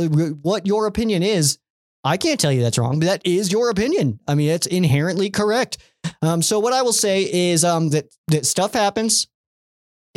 what 0.41 0.67
your 0.67 0.87
opinion 0.87 1.23
is, 1.23 1.57
I 2.03 2.17
can't 2.17 2.39
tell 2.39 2.51
you 2.51 2.61
that's 2.61 2.77
wrong. 2.77 2.99
But 2.99 3.05
that 3.07 3.21
is 3.25 3.51
your 3.51 3.69
opinion. 3.69 4.19
I 4.27 4.35
mean, 4.35 4.49
it's 4.49 4.67
inherently 4.67 5.29
correct. 5.29 5.77
Um, 6.21 6.41
so 6.41 6.59
what 6.59 6.73
I 6.73 6.81
will 6.81 6.93
say 6.93 7.23
is 7.23 7.63
um, 7.63 7.89
that 7.89 8.13
that 8.27 8.45
stuff 8.45 8.73
happens. 8.73 9.27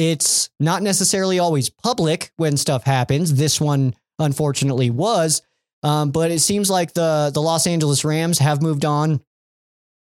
It's 0.02 0.50
not 0.58 0.82
necessarily 0.82 1.38
always 1.38 1.70
public 1.70 2.32
when 2.36 2.56
stuff 2.56 2.82
happens. 2.82 3.34
This 3.34 3.60
one, 3.60 3.94
unfortunately, 4.18 4.90
was. 4.90 5.42
Um, 5.84 6.10
but 6.10 6.32
it 6.32 6.40
seems 6.40 6.68
like 6.68 6.92
the 6.92 7.30
the 7.32 7.40
Los 7.40 7.68
Angeles 7.68 8.04
Rams 8.04 8.40
have 8.40 8.62
moved 8.62 8.84
on. 8.84 9.20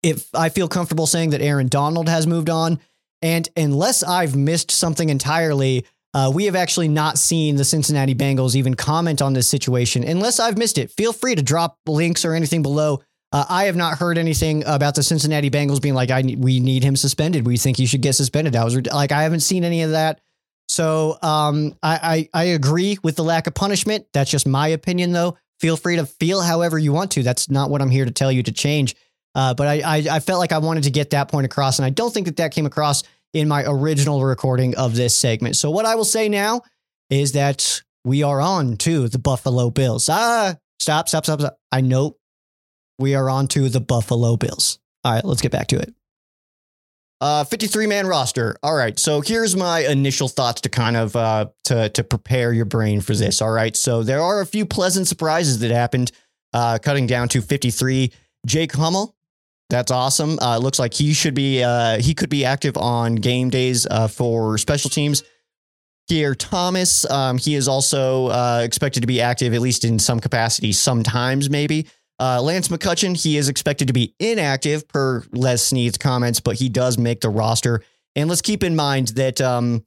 If 0.03 0.27
I 0.35 0.49
feel 0.49 0.67
comfortable 0.67 1.07
saying 1.07 1.29
that 1.29 1.41
Aaron 1.41 1.69
Donald 1.69 2.09
has 2.09 2.27
moved 2.27 2.49
on, 2.49 2.79
and 3.21 3.47
unless 3.55 4.03
I've 4.03 4.35
missed 4.35 4.69
something 4.69 5.07
entirely, 5.07 5.85
uh, 6.13 6.29
we 6.33 6.45
have 6.45 6.57
actually 6.57 6.89
not 6.89 7.17
seen 7.17 7.55
the 7.55 7.63
Cincinnati 7.63 8.15
Bengals 8.15 8.55
even 8.55 8.73
comment 8.73 9.21
on 9.21 9.31
this 9.31 9.47
situation. 9.47 10.03
Unless 10.03 10.41
I've 10.41 10.57
missed 10.57 10.77
it, 10.77 10.91
feel 10.91 11.13
free 11.13 11.35
to 11.35 11.41
drop 11.41 11.79
links 11.87 12.25
or 12.25 12.33
anything 12.33 12.63
below 12.63 13.01
uh, 13.31 13.45
I 13.49 13.65
have 13.65 13.75
not 13.75 13.97
heard 13.97 14.17
anything 14.17 14.63
about 14.65 14.95
the 14.95 15.03
Cincinnati 15.03 15.49
Bengals 15.49 15.81
being 15.81 15.95
like, 15.95 16.11
"I 16.11 16.21
we 16.37 16.59
need 16.59 16.83
him 16.83 16.95
suspended. 16.95 17.45
We 17.45 17.57
think 17.57 17.77
he 17.77 17.85
should 17.85 18.01
get 18.01 18.13
suspended." 18.13 18.55
I 18.55 18.63
was 18.63 18.75
like, 18.87 19.11
I 19.11 19.23
haven't 19.23 19.41
seen 19.41 19.63
any 19.63 19.81
of 19.81 19.91
that. 19.91 20.21
So 20.67 21.17
um, 21.21 21.75
I, 21.83 22.29
I 22.33 22.41
I 22.41 22.43
agree 22.45 22.97
with 23.03 23.15
the 23.15 23.23
lack 23.23 23.47
of 23.47 23.53
punishment. 23.53 24.07
That's 24.13 24.31
just 24.31 24.47
my 24.47 24.69
opinion, 24.69 25.11
though. 25.11 25.37
Feel 25.59 25.77
free 25.77 25.97
to 25.97 26.05
feel 26.05 26.41
however 26.41 26.77
you 26.77 26.91
want 26.91 27.11
to. 27.11 27.23
That's 27.23 27.49
not 27.49 27.69
what 27.69 27.81
I'm 27.81 27.89
here 27.89 28.05
to 28.05 28.11
tell 28.11 28.31
you 28.31 28.43
to 28.43 28.51
change. 28.51 28.95
Uh, 29.33 29.53
but 29.53 29.67
I, 29.67 29.81
I 29.81 30.03
I 30.11 30.19
felt 30.19 30.39
like 30.39 30.51
I 30.51 30.59
wanted 30.59 30.83
to 30.83 30.91
get 30.91 31.11
that 31.11 31.27
point 31.29 31.45
across, 31.45 31.79
and 31.79 31.85
I 31.85 31.89
don't 31.89 32.13
think 32.13 32.27
that 32.27 32.37
that 32.37 32.53
came 32.53 32.65
across 32.65 33.03
in 33.33 33.47
my 33.49 33.63
original 33.67 34.23
recording 34.23 34.75
of 34.77 34.95
this 34.95 35.17
segment. 35.17 35.57
So 35.57 35.69
what 35.69 35.85
I 35.85 35.95
will 35.95 36.05
say 36.05 36.29
now 36.29 36.61
is 37.09 37.33
that 37.33 37.81
we 38.05 38.23
are 38.23 38.39
on 38.39 38.77
to 38.77 39.09
the 39.09 39.19
Buffalo 39.19 39.69
Bills. 39.69 40.07
Ah, 40.09 40.55
stop, 40.79 41.09
stop, 41.09 41.25
stop, 41.25 41.41
stop. 41.41 41.57
I 41.71 41.81
know 41.81 42.15
we 42.99 43.15
are 43.15 43.29
on 43.29 43.47
to 43.49 43.69
the 43.69 43.81
Buffalo 43.81 44.37
Bills. 44.37 44.79
All 45.03 45.13
right, 45.13 45.25
let's 45.25 45.41
get 45.41 45.51
back 45.51 45.67
to 45.67 45.79
it. 45.79 45.93
Uh, 47.21 47.43
53 47.45 47.87
man 47.87 48.07
roster. 48.07 48.57
All 48.61 48.75
right. 48.75 48.99
So 48.99 49.21
here's 49.21 49.55
my 49.55 49.79
initial 49.79 50.27
thoughts 50.27 50.61
to 50.61 50.69
kind 50.69 50.97
of 50.97 51.15
uh, 51.15 51.47
to 51.63 51.89
to 51.89 52.03
prepare 52.03 52.51
your 52.51 52.65
brain 52.65 52.99
for 52.99 53.15
this. 53.15 53.41
All 53.41 53.51
right. 53.51 53.75
So 53.75 54.03
there 54.03 54.21
are 54.21 54.41
a 54.41 54.45
few 54.45 54.65
pleasant 54.65 55.07
surprises 55.07 55.59
that 55.59 55.71
happened. 55.71 56.11
Uh, 56.53 56.77
cutting 56.81 57.05
down 57.07 57.27
to 57.27 57.41
53. 57.41 58.11
Jake 58.45 58.71
Hummel, 58.73 59.15
That's 59.69 59.91
awesome. 59.91 60.39
Uh, 60.39 60.57
looks 60.57 60.77
like 60.79 60.93
he 60.93 61.13
should 61.13 61.33
be 61.33 61.63
uh, 61.63 61.99
he 61.99 62.13
could 62.13 62.29
be 62.29 62.45
active 62.45 62.77
on 62.77 63.15
game 63.15 63.49
days 63.49 63.87
uh, 63.87 64.07
for 64.07 64.57
special 64.57 64.89
teams. 64.89 65.23
Keir 66.07 66.35
Thomas, 66.35 67.09
um, 67.09 67.37
he 67.37 67.55
is 67.55 67.67
also 67.67 68.27
uh, 68.27 68.61
expected 68.63 69.01
to 69.01 69.07
be 69.07 69.21
active 69.21 69.53
at 69.53 69.61
least 69.61 69.83
in 69.83 69.97
some 69.97 70.19
capacity, 70.19 70.71
sometimes 70.71 71.49
maybe. 71.49 71.87
Uh, 72.19 72.41
Lance 72.41 72.69
McCutcheon, 72.69 73.21
he 73.21 73.37
is 73.37 73.49
expected 73.49 73.87
to 73.87 73.93
be 73.93 74.15
inactive 74.19 74.87
per 74.87 75.23
Les 75.31 75.61
Snead's 75.61 75.97
comments, 75.97 76.39
but 76.39 76.55
he 76.55 76.69
does 76.69 76.97
make 76.97 77.21
the 77.21 77.29
roster. 77.29 77.81
And 78.15 78.29
let's 78.29 78.41
keep 78.41 78.63
in 78.63 78.75
mind 78.75 79.09
that, 79.09 79.41
um, 79.41 79.83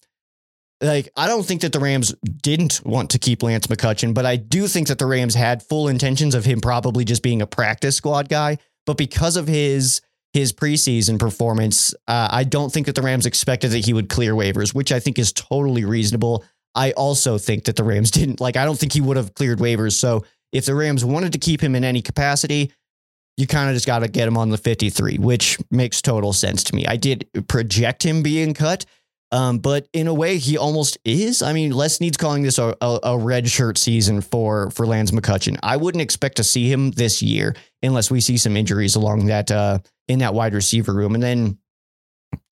like, 0.82 1.08
I 1.16 1.26
don't 1.26 1.44
think 1.44 1.62
that 1.62 1.72
the 1.72 1.80
Rams 1.80 2.14
didn't 2.22 2.82
want 2.84 3.10
to 3.10 3.18
keep 3.18 3.42
Lance 3.42 3.66
McCutcheon, 3.66 4.12
but 4.12 4.26
I 4.26 4.36
do 4.36 4.68
think 4.68 4.88
that 4.88 4.98
the 4.98 5.06
Rams 5.06 5.34
had 5.34 5.62
full 5.62 5.88
intentions 5.88 6.34
of 6.34 6.44
him 6.44 6.60
probably 6.60 7.04
just 7.04 7.22
being 7.22 7.42
a 7.42 7.46
practice 7.46 7.96
squad 7.96 8.28
guy. 8.28 8.58
But 8.86 8.96
because 8.96 9.36
of 9.36 9.46
his 9.46 10.00
his 10.34 10.52
preseason 10.52 11.18
performance, 11.18 11.94
uh, 12.06 12.28
I 12.30 12.44
don't 12.44 12.70
think 12.70 12.86
that 12.86 12.94
the 12.94 13.02
Rams 13.02 13.24
expected 13.24 13.70
that 13.70 13.84
he 13.86 13.94
would 13.94 14.10
clear 14.10 14.34
waivers, 14.34 14.74
which 14.74 14.92
I 14.92 15.00
think 15.00 15.18
is 15.18 15.32
totally 15.32 15.86
reasonable. 15.86 16.44
I 16.74 16.92
also 16.92 17.38
think 17.38 17.64
that 17.64 17.76
the 17.76 17.84
Rams 17.84 18.10
didn't 18.12 18.40
like. 18.40 18.56
I 18.56 18.64
don't 18.64 18.78
think 18.78 18.92
he 18.92 19.00
would 19.00 19.16
have 19.16 19.34
cleared 19.34 19.58
waivers. 19.58 19.92
So 19.92 20.24
if 20.52 20.66
the 20.66 20.74
Rams 20.74 21.04
wanted 21.04 21.32
to 21.32 21.38
keep 21.38 21.60
him 21.60 21.74
in 21.74 21.84
any 21.84 22.02
capacity, 22.02 22.72
you 23.36 23.46
kind 23.46 23.70
of 23.70 23.76
just 23.76 23.86
got 23.86 24.00
to 24.00 24.08
get 24.08 24.26
him 24.26 24.36
on 24.36 24.50
the 24.50 24.58
53, 24.58 25.18
which 25.18 25.58
makes 25.70 26.02
total 26.02 26.32
sense 26.32 26.64
to 26.64 26.74
me. 26.74 26.86
I 26.86 26.96
did 26.96 27.28
project 27.48 28.04
him 28.04 28.22
being 28.22 28.52
cut, 28.52 28.84
um, 29.30 29.58
but 29.58 29.86
in 29.92 30.08
a 30.08 30.14
way, 30.14 30.38
he 30.38 30.58
almost 30.58 30.98
is. 31.04 31.42
I 31.42 31.52
mean, 31.52 31.70
Les 31.70 31.96
Snead's 31.96 32.16
calling 32.16 32.42
this 32.42 32.58
a, 32.58 32.76
a, 32.80 32.98
a 33.04 33.18
red 33.18 33.48
shirt 33.48 33.78
season 33.78 34.22
for 34.22 34.70
for 34.70 34.86
Lance 34.86 35.10
McCutcheon. 35.10 35.58
I 35.62 35.76
wouldn't 35.76 36.02
expect 36.02 36.36
to 36.38 36.44
see 36.44 36.70
him 36.70 36.90
this 36.92 37.22
year 37.22 37.54
unless 37.82 38.10
we 38.10 38.20
see 38.20 38.38
some 38.38 38.56
injuries 38.56 38.96
along 38.96 39.26
that 39.26 39.50
uh, 39.50 39.78
in 40.08 40.18
that 40.20 40.34
wide 40.34 40.54
receiver 40.54 40.92
room. 40.92 41.14
And 41.14 41.22
then 41.22 41.58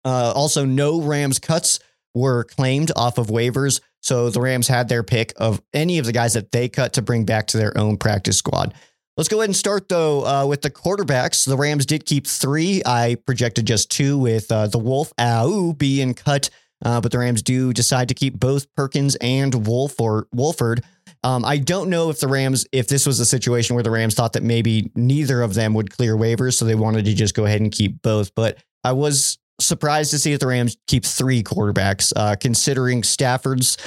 uh, 0.04 0.32
also, 0.36 0.64
no 0.64 1.00
Rams 1.00 1.40
cuts 1.40 1.80
were 2.14 2.44
claimed 2.44 2.92
off 2.94 3.18
of 3.18 3.26
waivers. 3.26 3.80
So 4.06 4.30
the 4.30 4.40
Rams 4.40 4.68
had 4.68 4.88
their 4.88 5.02
pick 5.02 5.32
of 5.36 5.60
any 5.74 5.98
of 5.98 6.06
the 6.06 6.12
guys 6.12 6.34
that 6.34 6.52
they 6.52 6.68
cut 6.68 6.92
to 6.92 7.02
bring 7.02 7.24
back 7.24 7.48
to 7.48 7.58
their 7.58 7.76
own 7.76 7.96
practice 7.96 8.38
squad. 8.38 8.72
Let's 9.16 9.28
go 9.28 9.38
ahead 9.38 9.48
and 9.48 9.56
start 9.56 9.88
though 9.88 10.24
uh, 10.24 10.46
with 10.46 10.62
the 10.62 10.70
quarterbacks. 10.70 11.44
The 11.44 11.56
Rams 11.56 11.86
did 11.86 12.06
keep 12.06 12.28
three. 12.28 12.82
I 12.86 13.16
projected 13.26 13.66
just 13.66 13.90
two 13.90 14.16
with 14.16 14.52
uh, 14.52 14.68
the 14.68 14.78
Wolford 14.78 15.78
being 15.78 16.14
cut, 16.14 16.50
uh, 16.84 17.00
but 17.00 17.10
the 17.10 17.18
Rams 17.18 17.42
do 17.42 17.72
decide 17.72 18.06
to 18.08 18.14
keep 18.14 18.38
both 18.38 18.72
Perkins 18.76 19.16
and 19.16 19.66
Wolf 19.66 20.00
or 20.00 20.28
Wolford. 20.32 20.84
Um, 21.24 21.44
I 21.44 21.58
don't 21.58 21.90
know 21.90 22.08
if 22.08 22.20
the 22.20 22.28
Rams, 22.28 22.64
if 22.70 22.86
this 22.86 23.06
was 23.06 23.18
a 23.18 23.26
situation 23.26 23.74
where 23.74 23.82
the 23.82 23.90
Rams 23.90 24.14
thought 24.14 24.34
that 24.34 24.44
maybe 24.44 24.92
neither 24.94 25.42
of 25.42 25.54
them 25.54 25.74
would 25.74 25.90
clear 25.90 26.16
waivers, 26.16 26.54
so 26.54 26.64
they 26.64 26.76
wanted 26.76 27.06
to 27.06 27.14
just 27.14 27.34
go 27.34 27.44
ahead 27.44 27.60
and 27.60 27.72
keep 27.72 28.02
both. 28.02 28.32
But 28.36 28.58
I 28.84 28.92
was 28.92 29.38
surprised 29.60 30.10
to 30.10 30.18
see 30.18 30.32
that 30.32 30.40
the 30.40 30.46
Rams 30.46 30.76
keep 30.86 31.04
three 31.04 31.42
quarterbacks, 31.42 32.12
uh, 32.14 32.36
considering 32.38 33.02
Stafford's 33.02 33.78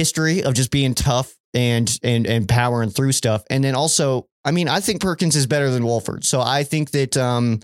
history 0.00 0.42
of 0.42 0.54
just 0.54 0.70
being 0.70 0.94
tough 0.94 1.34
and 1.52 1.98
and 2.02 2.26
and 2.26 2.48
powering 2.48 2.88
through 2.88 3.12
stuff. 3.12 3.44
And 3.50 3.62
then 3.62 3.74
also, 3.74 4.28
I 4.46 4.50
mean, 4.50 4.66
I 4.66 4.80
think 4.80 5.02
Perkins 5.02 5.36
is 5.36 5.46
better 5.46 5.70
than 5.70 5.84
Wolford, 5.84 6.24
so 6.24 6.40
I 6.40 6.64
think 6.64 6.92
that 6.92 7.18
um, 7.18 7.60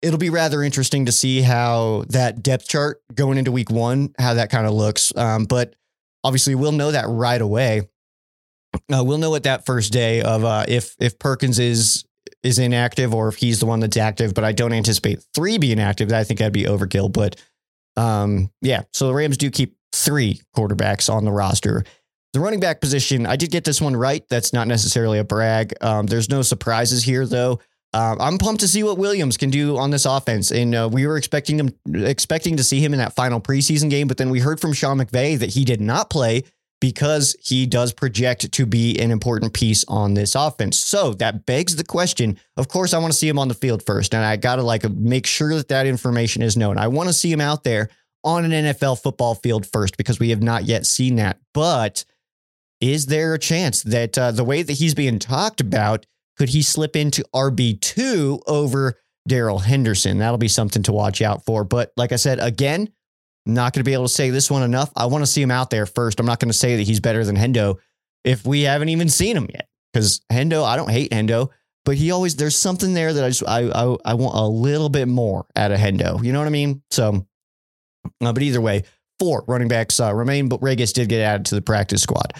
it'll 0.00 0.18
be 0.18 0.30
rather 0.30 0.62
interesting 0.62 1.04
to 1.06 1.12
see 1.12 1.42
how 1.42 2.04
that 2.08 2.42
depth 2.42 2.68
chart 2.68 3.02
going 3.14 3.36
into 3.36 3.52
Week 3.52 3.70
One, 3.70 4.14
how 4.18 4.32
that 4.34 4.50
kind 4.50 4.66
of 4.66 4.72
looks. 4.72 5.14
Um, 5.14 5.44
but 5.44 5.74
obviously, 6.24 6.54
we'll 6.54 6.72
know 6.72 6.92
that 6.92 7.04
right 7.06 7.40
away. 7.40 7.82
Uh, 8.90 9.04
we'll 9.04 9.18
know 9.18 9.34
it 9.34 9.42
that 9.42 9.66
first 9.66 9.92
day 9.92 10.22
of 10.22 10.42
uh, 10.42 10.64
if 10.66 10.96
if 10.98 11.18
Perkins 11.18 11.58
is 11.58 12.06
is 12.42 12.58
inactive 12.58 13.12
or 13.12 13.28
if 13.28 13.36
he's 13.36 13.60
the 13.60 13.66
one 13.66 13.80
that's 13.80 13.98
active. 13.98 14.32
But 14.32 14.44
I 14.44 14.52
don't 14.52 14.72
anticipate 14.72 15.22
three 15.34 15.58
being 15.58 15.80
active. 15.80 16.10
I 16.12 16.24
think 16.24 16.38
that'd 16.38 16.54
be 16.54 16.64
overkill. 16.64 17.12
But 17.12 17.36
um, 17.96 18.50
yeah, 18.62 18.84
so 18.94 19.08
the 19.08 19.14
Rams 19.14 19.36
do 19.36 19.50
keep 19.50 19.76
three 19.96 20.40
quarterbacks 20.56 21.12
on 21.12 21.24
the 21.24 21.32
roster. 21.32 21.84
The 22.32 22.40
running 22.40 22.60
back 22.60 22.80
position, 22.80 23.26
I 23.26 23.36
did 23.36 23.50
get 23.50 23.64
this 23.64 23.80
one 23.80 23.96
right. 23.96 24.22
That's 24.28 24.52
not 24.52 24.68
necessarily 24.68 25.18
a 25.18 25.24
brag. 25.24 25.74
Um, 25.80 26.06
there's 26.06 26.28
no 26.28 26.42
surprises 26.42 27.02
here, 27.02 27.26
though. 27.26 27.60
Uh, 27.94 28.14
I'm 28.20 28.36
pumped 28.36 28.60
to 28.60 28.68
see 28.68 28.82
what 28.82 28.98
Williams 28.98 29.38
can 29.38 29.48
do 29.48 29.78
on 29.78 29.90
this 29.90 30.04
offense, 30.04 30.50
and 30.50 30.74
uh, 30.74 30.88
we 30.92 31.06
were 31.06 31.16
expecting 31.16 31.58
him, 31.58 31.70
expecting 31.94 32.56
to 32.58 32.64
see 32.64 32.80
him 32.80 32.92
in 32.92 32.98
that 32.98 33.14
final 33.14 33.40
preseason 33.40 33.88
game. 33.88 34.06
But 34.06 34.18
then 34.18 34.28
we 34.28 34.40
heard 34.40 34.60
from 34.60 34.74
Sean 34.74 34.98
McVay 34.98 35.38
that 35.38 35.50
he 35.50 35.64
did 35.64 35.80
not 35.80 36.10
play 36.10 36.42
because 36.80 37.36
he 37.42 37.64
does 37.64 37.92
project 37.92 38.52
to 38.52 38.66
be 38.66 38.98
an 38.98 39.10
important 39.10 39.54
piece 39.54 39.82
on 39.88 40.12
this 40.12 40.34
offense. 40.34 40.78
So 40.78 41.14
that 41.14 41.46
begs 41.46 41.76
the 41.76 41.84
question. 41.84 42.38
Of 42.58 42.68
course, 42.68 42.92
I 42.92 42.98
want 42.98 43.12
to 43.12 43.18
see 43.18 43.28
him 43.28 43.38
on 43.38 43.48
the 43.48 43.54
field 43.54 43.82
first, 43.86 44.14
and 44.14 44.22
I 44.22 44.36
got 44.36 44.56
to 44.56 44.62
like 44.62 44.88
make 44.90 45.26
sure 45.26 45.54
that 45.54 45.68
that 45.68 45.86
information 45.86 46.42
is 46.42 46.56
known. 46.56 46.76
I 46.76 46.88
want 46.88 47.08
to 47.08 47.14
see 47.14 47.32
him 47.32 47.40
out 47.40 47.64
there 47.64 47.88
on 48.26 48.44
an 48.44 48.50
NFL 48.50 49.00
football 49.00 49.34
field 49.34 49.66
first 49.66 49.96
because 49.96 50.18
we 50.18 50.30
have 50.30 50.42
not 50.42 50.64
yet 50.64 50.84
seen 50.84 51.16
that. 51.16 51.38
But 51.54 52.04
is 52.80 53.06
there 53.06 53.32
a 53.32 53.38
chance 53.38 53.82
that 53.84 54.18
uh, 54.18 54.32
the 54.32 54.44
way 54.44 54.62
that 54.62 54.72
he's 54.74 54.94
being 54.94 55.18
talked 55.18 55.60
about, 55.60 56.04
could 56.36 56.50
he 56.50 56.60
slip 56.60 56.96
into 56.96 57.24
RB2 57.34 58.42
over 58.46 58.98
Darrell 59.26 59.60
Henderson? 59.60 60.18
That'll 60.18 60.36
be 60.36 60.48
something 60.48 60.82
to 60.82 60.92
watch 60.92 61.22
out 61.22 61.44
for. 61.44 61.64
But 61.64 61.92
like 61.96 62.12
I 62.12 62.16
said, 62.16 62.38
again, 62.40 62.90
not 63.46 63.72
going 63.72 63.80
to 63.80 63.88
be 63.88 63.94
able 63.94 64.08
to 64.08 64.12
say 64.12 64.30
this 64.30 64.50
one 64.50 64.64
enough. 64.64 64.90
I 64.96 65.06
want 65.06 65.22
to 65.22 65.30
see 65.30 65.40
him 65.40 65.52
out 65.52 65.70
there 65.70 65.86
first. 65.86 66.18
I'm 66.18 66.26
not 66.26 66.40
going 66.40 66.50
to 66.50 66.58
say 66.58 66.76
that 66.76 66.82
he's 66.82 67.00
better 67.00 67.24
than 67.24 67.36
Hendo 67.36 67.76
if 68.24 68.44
we 68.44 68.62
haven't 68.62 68.88
even 68.88 69.08
seen 69.08 69.36
him 69.36 69.48
yet. 69.52 69.68
Because 69.92 70.20
Hendo, 70.30 70.64
I 70.64 70.76
don't 70.76 70.90
hate 70.90 71.12
Hendo, 71.12 71.50
but 71.86 71.96
he 71.96 72.10
always 72.10 72.36
there's 72.36 72.56
something 72.56 72.92
there 72.92 73.14
that 73.14 73.24
I 73.24 73.28
just 73.28 73.48
I, 73.48 73.68
I 73.68 73.96
I 74.04 74.14
want 74.14 74.36
a 74.36 74.46
little 74.46 74.90
bit 74.90 75.06
more 75.08 75.46
out 75.54 75.70
of 75.70 75.78
Hendo. 75.78 76.22
You 76.22 76.32
know 76.32 76.40
what 76.40 76.48
I 76.48 76.50
mean? 76.50 76.82
So, 76.90 77.26
uh, 78.20 78.32
but 78.32 78.42
either 78.42 78.60
way, 78.60 78.82
four 79.18 79.44
running 79.46 79.68
backs 79.68 80.00
uh, 80.00 80.14
remain, 80.14 80.48
but 80.48 80.62
Regis 80.62 80.92
did 80.92 81.08
get 81.08 81.20
added 81.20 81.46
to 81.46 81.54
the 81.54 81.62
practice 81.62 82.02
squad. 82.02 82.32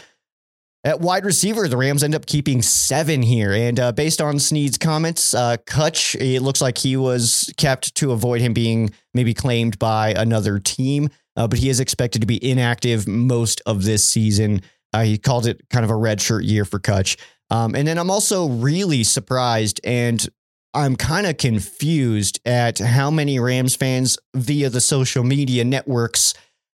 At 0.84 1.00
wide 1.00 1.24
receiver, 1.24 1.66
the 1.66 1.76
Rams 1.76 2.04
end 2.04 2.14
up 2.14 2.26
keeping 2.26 2.62
seven 2.62 3.20
here. 3.20 3.52
And 3.52 3.80
uh, 3.80 3.90
based 3.90 4.20
on 4.20 4.38
Snead's 4.38 4.78
comments, 4.78 5.34
uh, 5.34 5.56
Kutch, 5.66 6.14
it 6.14 6.42
looks 6.42 6.60
like 6.60 6.78
he 6.78 6.96
was 6.96 7.52
kept 7.56 7.96
to 7.96 8.12
avoid 8.12 8.40
him 8.40 8.52
being 8.52 8.90
maybe 9.12 9.34
claimed 9.34 9.80
by 9.80 10.10
another 10.10 10.60
team, 10.60 11.08
uh, 11.36 11.48
but 11.48 11.58
he 11.58 11.70
is 11.70 11.80
expected 11.80 12.20
to 12.20 12.26
be 12.26 12.38
inactive 12.48 13.08
most 13.08 13.60
of 13.66 13.82
this 13.82 14.08
season. 14.08 14.62
Uh, 14.92 15.02
he 15.02 15.18
called 15.18 15.48
it 15.48 15.60
kind 15.70 15.84
of 15.84 15.90
a 15.90 15.96
red 15.96 16.20
shirt 16.20 16.44
year 16.44 16.64
for 16.64 16.78
Kutch. 16.78 17.18
Um, 17.50 17.74
and 17.74 17.86
then 17.86 17.98
I'm 17.98 18.10
also 18.10 18.48
really 18.48 19.02
surprised 19.02 19.80
and 19.82 20.24
I'm 20.76 20.94
kind 20.94 21.26
of 21.26 21.38
confused 21.38 22.38
at 22.44 22.78
how 22.78 23.10
many 23.10 23.38
Rams 23.38 23.74
fans 23.74 24.18
via 24.34 24.68
the 24.68 24.82
social 24.82 25.24
media 25.24 25.64
networks 25.64 26.34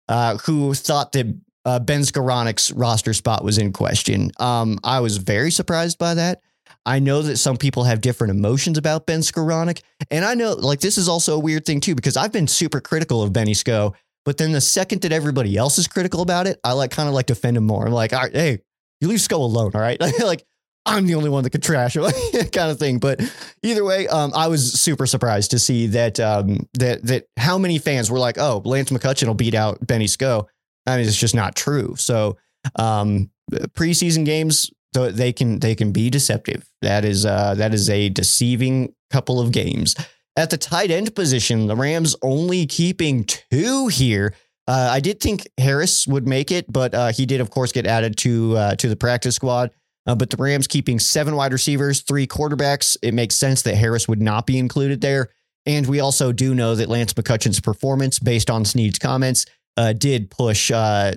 uh, 0.09 0.37
who 0.37 0.73
thought 0.73 1.11
that 1.11 1.27
uh, 1.65 1.77
Ben 1.77 2.01
Skowronek's 2.01 2.71
roster 2.71 3.13
spot 3.13 3.43
was 3.43 3.59
in 3.59 3.71
question. 3.71 4.31
Um, 4.39 4.79
I 4.83 5.01
was 5.01 5.17
very 5.17 5.51
surprised 5.51 5.99
by 5.99 6.15
that. 6.15 6.41
I 6.83 6.97
know 6.97 7.21
that 7.21 7.37
some 7.37 7.57
people 7.57 7.83
have 7.83 8.01
different 8.01 8.31
emotions 8.31 8.79
about 8.79 9.05
Ben 9.05 9.19
Skowronek, 9.19 9.83
and 10.09 10.25
I 10.25 10.33
know 10.33 10.53
like 10.53 10.79
this 10.79 10.97
is 10.97 11.07
also 11.07 11.35
a 11.35 11.39
weird 11.39 11.65
thing 11.65 11.79
too 11.79 11.93
because 11.93 12.17
I've 12.17 12.31
been 12.31 12.47
super 12.47 12.81
critical 12.81 13.21
of 13.21 13.31
Benny 13.31 13.53
Sko, 13.53 13.93
but 14.25 14.37
then 14.39 14.51
the 14.51 14.61
second 14.61 15.03
that 15.03 15.11
everybody 15.11 15.55
else 15.57 15.77
is 15.77 15.87
critical 15.87 16.23
about 16.23 16.47
it, 16.47 16.59
I 16.63 16.71
like 16.71 16.89
kind 16.89 17.07
of 17.07 17.13
like 17.13 17.27
defend 17.27 17.55
him 17.55 17.67
more. 17.67 17.85
I'm 17.85 17.93
like, 17.93 18.13
all 18.13 18.21
right, 18.21 18.33
hey, 18.33 18.59
you 18.99 19.09
leave 19.09 19.19
Sko 19.19 19.33
alone, 19.33 19.71
all 19.75 19.81
right? 19.81 20.01
like 20.23 20.43
I'm 20.85 21.05
the 21.05 21.15
only 21.15 21.29
one 21.29 21.43
that 21.43 21.51
could 21.51 21.63
trash 21.63 21.95
him, 21.95 22.03
kind 22.51 22.71
of 22.71 22.79
thing. 22.79 22.99
But 22.99 23.21
either 23.61 23.83
way, 23.83 24.07
um, 24.07 24.31
I 24.35 24.47
was 24.47 24.73
super 24.73 25.05
surprised 25.05 25.51
to 25.51 25.59
see 25.59 25.87
that 25.87 26.19
um, 26.19 26.67
that 26.73 27.05
that 27.05 27.27
how 27.37 27.57
many 27.57 27.77
fans 27.77 28.09
were 28.09 28.19
like, 28.19 28.37
oh, 28.37 28.61
Lance 28.65 28.89
McCutcheon 28.89 29.27
will 29.27 29.35
beat 29.35 29.53
out 29.53 29.85
Benny 29.85 30.05
Sko. 30.05 30.47
I 30.87 30.97
mean, 30.97 31.07
it's 31.07 31.17
just 31.17 31.35
not 31.35 31.55
true. 31.55 31.95
So 31.97 32.37
um, 32.75 33.29
preseason 33.51 34.25
games, 34.25 34.71
they 34.93 35.31
can 35.31 35.59
they 35.59 35.75
can 35.75 35.91
be 35.91 36.09
deceptive. 36.09 36.67
That 36.81 37.05
is 37.05 37.25
uh, 37.25 37.55
that 37.55 37.73
is 37.73 37.89
a 37.89 38.09
deceiving 38.09 38.93
couple 39.11 39.39
of 39.39 39.51
games. 39.51 39.95
At 40.37 40.49
the 40.49 40.57
tight 40.57 40.91
end 40.91 41.13
position, 41.13 41.67
the 41.67 41.75
Rams 41.75 42.15
only 42.21 42.65
keeping 42.65 43.25
two 43.25 43.87
here. 43.87 44.33
Uh, 44.67 44.89
I 44.91 44.99
did 44.99 45.19
think 45.19 45.47
Harris 45.57 46.07
would 46.07 46.27
make 46.27 46.51
it, 46.51 46.71
but 46.71 46.93
uh, 46.93 47.11
he 47.11 47.25
did, 47.25 47.41
of 47.41 47.49
course, 47.49 47.71
get 47.71 47.85
added 47.85 48.17
to 48.19 48.55
uh, 48.57 48.75
to 48.75 48.87
the 48.87 48.95
practice 48.95 49.35
squad. 49.35 49.71
Uh, 50.07 50.15
but 50.15 50.29
the 50.29 50.37
Rams 50.37 50.67
keeping 50.67 50.99
seven 50.99 51.35
wide 51.35 51.53
receivers, 51.53 52.01
three 52.01 52.25
quarterbacks. 52.25 52.97
It 53.01 53.13
makes 53.13 53.35
sense 53.35 53.61
that 53.63 53.75
Harris 53.75 54.07
would 54.07 54.21
not 54.21 54.47
be 54.47 54.57
included 54.57 55.01
there. 55.01 55.29
And 55.65 55.85
we 55.85 55.99
also 55.99 56.31
do 56.31 56.55
know 56.55 56.75
that 56.75 56.89
Lance 56.89 57.13
McCutcheon's 57.13 57.59
performance, 57.59 58.17
based 58.17 58.49
on 58.49 58.65
Snead's 58.65 58.97
comments, 58.97 59.45
uh, 59.77 59.93
did 59.93 60.31
push 60.31 60.71
uh, 60.71 61.13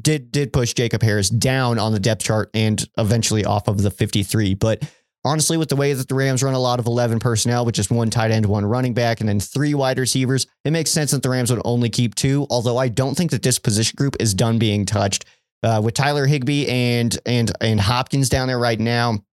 did 0.00 0.30
did 0.30 0.52
push 0.52 0.74
Jacob 0.74 1.02
Harris 1.02 1.28
down 1.28 1.78
on 1.78 1.92
the 1.92 2.00
depth 2.00 2.22
chart 2.22 2.50
and 2.54 2.86
eventually 2.98 3.44
off 3.44 3.68
of 3.68 3.82
the 3.82 3.90
53. 3.90 4.54
But 4.54 4.82
honestly, 5.24 5.56
with 5.56 5.68
the 5.68 5.76
way 5.76 5.92
that 5.92 6.08
the 6.08 6.14
Rams 6.14 6.42
run 6.42 6.54
a 6.54 6.58
lot 6.58 6.78
of 6.78 6.86
11 6.86 7.18
personnel 7.18 7.64
with 7.64 7.74
just 7.74 7.90
one 7.90 8.10
tight 8.10 8.30
end, 8.30 8.46
one 8.46 8.64
running 8.64 8.94
back, 8.94 9.20
and 9.20 9.28
then 9.28 9.40
three 9.40 9.74
wide 9.74 9.98
receivers, 9.98 10.46
it 10.64 10.70
makes 10.70 10.90
sense 10.90 11.10
that 11.10 11.22
the 11.22 11.30
Rams 11.30 11.50
would 11.50 11.62
only 11.64 11.90
keep 11.90 12.14
two. 12.14 12.46
Although 12.50 12.76
I 12.76 12.88
don't 12.88 13.16
think 13.16 13.32
that 13.32 13.42
this 13.42 13.58
position 13.58 13.96
group 13.96 14.16
is 14.20 14.34
done 14.34 14.58
being 14.58 14.86
touched. 14.86 15.24
Uh, 15.64 15.80
with 15.80 15.94
Tyler 15.94 16.26
Higbee 16.26 16.68
and 16.68 17.18
and 17.24 17.50
and 17.60 17.80
Hopkins 17.80 18.28
down 18.28 18.48
there 18.48 18.58
right 18.58 18.78
now, 18.78 19.24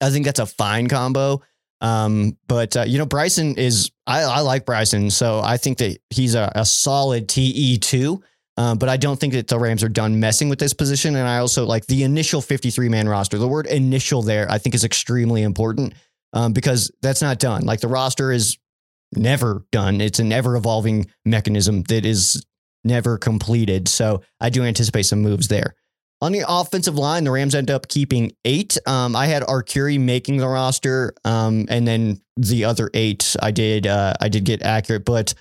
I 0.00 0.10
think 0.10 0.26
that's 0.26 0.38
a 0.38 0.46
fine 0.46 0.86
combo. 0.86 1.42
Um, 1.80 2.36
but 2.46 2.76
uh, 2.76 2.84
you 2.86 2.98
know, 2.98 3.06
Brycen 3.06 3.56
is 3.56 3.90
I, 4.06 4.22
I, 4.22 4.40
like 4.40 4.66
Brycen, 4.66 5.10
so 5.10 5.40
I 5.40 5.56
think 5.56 5.78
that 5.78 5.98
he's 6.10 6.34
a, 6.34 6.52
a 6.54 6.64
solid 6.64 7.28
TE 7.28 7.78
two. 7.78 8.22
Um, 8.58 8.78
but 8.78 8.88
I 8.88 8.96
don't 8.96 9.20
think 9.20 9.34
that 9.34 9.48
the 9.48 9.58
Rams 9.58 9.82
are 9.82 9.88
done 9.88 10.18
messing 10.18 10.48
with 10.48 10.58
this 10.58 10.72
position. 10.72 11.14
And 11.14 11.28
I 11.28 11.38
also 11.38 11.66
like 11.66 11.86
the 11.86 12.04
initial 12.04 12.40
53 12.40 12.88
man 12.88 13.08
roster. 13.08 13.36
The 13.36 13.48
word 13.48 13.66
initial 13.66 14.22
there, 14.22 14.50
I 14.50 14.58
think, 14.58 14.74
is 14.74 14.84
extremely 14.84 15.42
important 15.42 15.92
um, 16.32 16.52
because 16.52 16.90
that's 17.02 17.20
not 17.20 17.38
done. 17.38 17.64
Like 17.66 17.80
the 17.80 17.88
roster 17.88 18.32
is 18.32 18.56
never 19.14 19.66
done. 19.72 20.00
It's 20.00 20.20
an 20.20 20.32
ever 20.32 20.56
evolving 20.56 21.10
mechanism 21.24 21.82
that 21.84 22.06
is 22.06 22.46
never 22.86 23.18
completed. 23.18 23.88
So 23.88 24.22
I 24.40 24.50
do 24.50 24.62
anticipate 24.62 25.04
some 25.04 25.20
moves 25.20 25.48
there. 25.48 25.74
On 26.22 26.32
the 26.32 26.44
offensive 26.48 26.96
line, 26.96 27.24
the 27.24 27.30
Rams 27.30 27.54
end 27.54 27.70
up 27.70 27.88
keeping 27.88 28.32
eight. 28.46 28.78
Um, 28.86 29.14
I 29.14 29.26
had 29.26 29.42
Arcuri 29.42 30.00
making 30.00 30.38
the 30.38 30.48
roster, 30.48 31.12
um, 31.26 31.66
and 31.68 31.86
then 31.86 32.22
the 32.38 32.64
other 32.64 32.90
eight 32.94 33.36
I 33.42 33.50
did 33.50 33.86
uh, 33.86 34.14
I 34.18 34.30
did 34.30 34.44
get 34.44 34.62
accurate, 34.62 35.04
but 35.04 35.34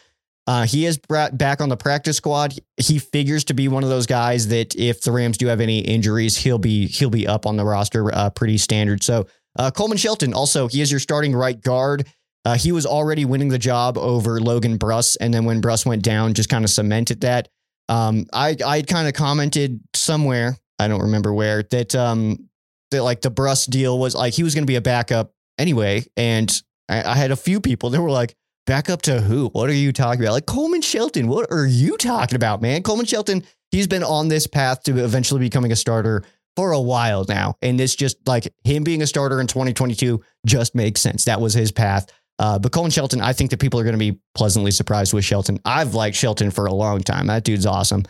uh, 0.48 0.66
he 0.66 0.86
is 0.86 1.00
back 1.34 1.62
on 1.62 1.70
the 1.70 1.78
practice 1.78 2.18
squad. 2.18 2.54
He 2.78 3.00
figures 3.00 3.46
to 3.46 3.54
be 3.54 3.68
one 3.68 3.84
of 3.84 3.90
those 3.90 4.06
guys 4.06 4.50
that 4.50 4.76
if 4.76 5.02
the 5.02 5.12
Rams 5.12 5.38
do 5.38 5.48
have 5.48 5.62
any 5.62 5.80
injuries, 5.80 6.38
he'll 6.38 6.60
be 6.60 6.88
he'll 6.88 7.10
be 7.10 7.26
up 7.26 7.46
on 7.46 7.56
the 7.56 7.66
roster, 7.66 8.14
uh, 8.14 8.30
pretty 8.30 8.58
standard. 8.58 9.02
So 9.02 9.28
uh, 9.58 9.72
Coleman 9.72 9.98
Shelton 9.98 10.34
also 10.34 10.68
he 10.68 10.82
is 10.82 10.92
your 10.92 11.00
starting 11.00 11.34
right 11.34 11.60
guard. 11.60 12.06
Uh, 12.46 12.56
he 12.56 12.72
was 12.72 12.86
already 12.86 13.26
winning 13.26 13.50
the 13.50 13.58
job 13.60 13.98
over 13.98 14.40
Logan 14.40 14.78
Bruss, 14.78 15.18
and 15.20 15.34
then 15.34 15.46
when 15.46 15.62
Bruss 15.62 15.86
went 15.86 16.04
down, 16.04 16.34
just 16.34 16.50
kind 16.50 16.64
of 16.64 16.70
cemented 16.70 17.22
that. 17.22 17.50
Um, 17.90 18.26
I 18.32 18.56
I 18.66 18.82
kind 18.84 19.08
of 19.08 19.14
commented 19.14 19.80
somewhere 19.94 20.58
I 20.80 20.88
don't 20.88 21.02
remember 21.02 21.34
where 21.34 21.64
that 21.64 21.96
um 21.96 22.50
that 22.92 23.04
like 23.04 23.22
the 23.22 23.32
Bruss 23.32 23.70
deal 23.70 23.98
was 23.98 24.16
like 24.16 24.34
he 24.34 24.44
was 24.44 24.54
going 24.54 24.64
to 24.64 24.72
be 24.72 24.76
a 24.76 24.82
backup 24.82 25.34
anyway, 25.58 26.06
and 26.16 26.52
I, 26.90 27.04
I, 27.04 27.16
had 27.16 27.32
a 27.32 27.36
few 27.36 27.60
people 27.60 27.90
that 27.90 28.02
were 28.02 28.12
like, 28.12 28.36
"Backup 28.68 29.02
to 29.04 29.22
who? 29.22 29.48
What 29.48 29.70
are 29.70 29.74
you 29.74 29.92
talking 29.92 30.22
about?" 30.22 30.34
Like 30.34 30.46
Coleman 30.46 30.82
Shelton. 30.82 31.28
What 31.28 31.52
are 31.52 31.66
you 31.66 31.98
talking 31.98 32.36
about, 32.36 32.62
man? 32.62 32.84
Coleman 32.84 33.06
Shelton. 33.06 33.44
He's 33.72 33.88
been 33.88 34.04
on 34.04 34.28
this 34.28 34.48
path 34.48 34.84
to 34.84 35.04
eventually 35.04 35.40
becoming 35.40 35.72
a 35.72 35.76
starter 35.76 36.24
for 36.56 36.72
a 36.72 36.80
while 36.80 37.26
now, 37.28 37.56
and 37.62 37.80
this 37.80 37.96
just 37.96 38.18
like 38.28 38.48
him 38.64 38.84
being 38.84 39.02
a 39.02 39.08
starter 39.08 39.42
in 39.42 39.48
2022 39.48 40.22
just 40.46 40.76
makes 40.76 41.02
sense. 41.02 41.26
That 41.26 41.42
was 41.42 41.54
his 41.54 41.72
path. 41.72 42.08
Uh, 42.38 42.60
but 42.60 42.72
Coleman 42.72 42.92
Shelton, 42.92 43.22
I 43.22 43.34
think 43.34 43.52
that 43.52 43.60
people 43.60 43.80
are 43.80 43.84
going 43.84 43.94
to 43.94 44.00
be 44.00 44.20
pleasantly 44.36 44.72
surprised 44.72 45.14
with 45.14 45.24
Shelton. 45.24 45.60
I've 45.64 45.94
liked 45.94 46.18
Shelton 46.18 46.52
for 46.52 46.66
a 46.66 46.74
long 46.74 47.02
time. 47.02 47.28
That 47.28 47.44
dude's 47.44 47.66
awesome. 47.66 48.04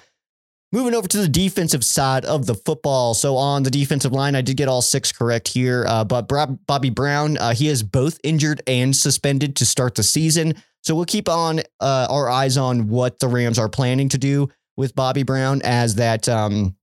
Moving 0.72 0.96
over 0.96 1.08
to 1.08 1.18
the 1.18 1.28
defensive 1.28 1.86
side 1.86 2.26
of 2.26 2.48
the 2.48 2.56
football. 2.56 3.14
So 3.14 3.38
on 3.38 3.64
the 3.64 3.70
defensive 3.70 4.12
line, 4.12 4.36
I 4.36 4.42
did 4.42 4.58
get 4.58 4.68
all 4.68 4.82
six 4.82 5.12
correct 5.12 5.48
here. 5.48 5.86
Uh, 5.88 6.04
but 6.04 6.28
Bobby 6.68 6.90
Brown, 6.90 7.38
uh, 7.38 7.54
he 7.54 7.68
is 7.68 7.84
both 7.84 8.20
injured 8.24 8.62
and 8.68 8.96
suspended 8.96 9.56
to 9.58 9.66
start 9.66 9.96
the 9.96 10.04
season. 10.04 10.56
So 10.82 10.96
we'll 10.96 11.06
keep 11.06 11.30
on 11.30 11.60
uh, 11.80 12.08
our 12.10 12.30
eyes 12.30 12.58
on 12.58 12.90
what 12.90 13.20
the 13.20 13.28
Rams 13.28 13.58
are 13.58 13.70
planning 13.70 14.10
to 14.10 14.18
do 14.18 14.50
with 14.76 14.96
Bobby 14.96 15.24
Brown 15.24 15.62
as 15.64 15.96
that 15.96 16.28
um, 16.28 16.76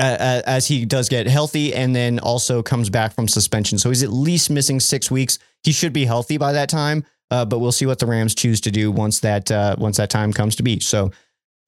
as 0.00 0.66
he 0.66 0.84
does 0.84 1.08
get 1.08 1.26
healthy 1.26 1.74
and 1.74 1.94
then 1.94 2.18
also 2.18 2.62
comes 2.62 2.88
back 2.88 3.12
from 3.12 3.28
suspension. 3.28 3.78
So 3.78 3.90
he's 3.90 4.02
at 4.02 4.10
least 4.10 4.50
missing 4.50 4.80
six 4.80 5.10
weeks. 5.10 5.38
He 5.62 5.72
should 5.72 5.92
be 5.92 6.04
healthy 6.04 6.38
by 6.38 6.52
that 6.52 6.68
time. 6.68 7.04
Uh, 7.30 7.44
but 7.44 7.60
we'll 7.60 7.72
see 7.72 7.86
what 7.86 7.98
the 7.98 8.06
Rams 8.06 8.34
choose 8.34 8.60
to 8.62 8.70
do 8.70 8.90
once 8.90 9.20
that 9.20 9.50
uh, 9.52 9.76
once 9.78 9.98
that 9.98 10.10
time 10.10 10.32
comes 10.32 10.56
to 10.56 10.64
be. 10.64 10.80
So 10.80 11.12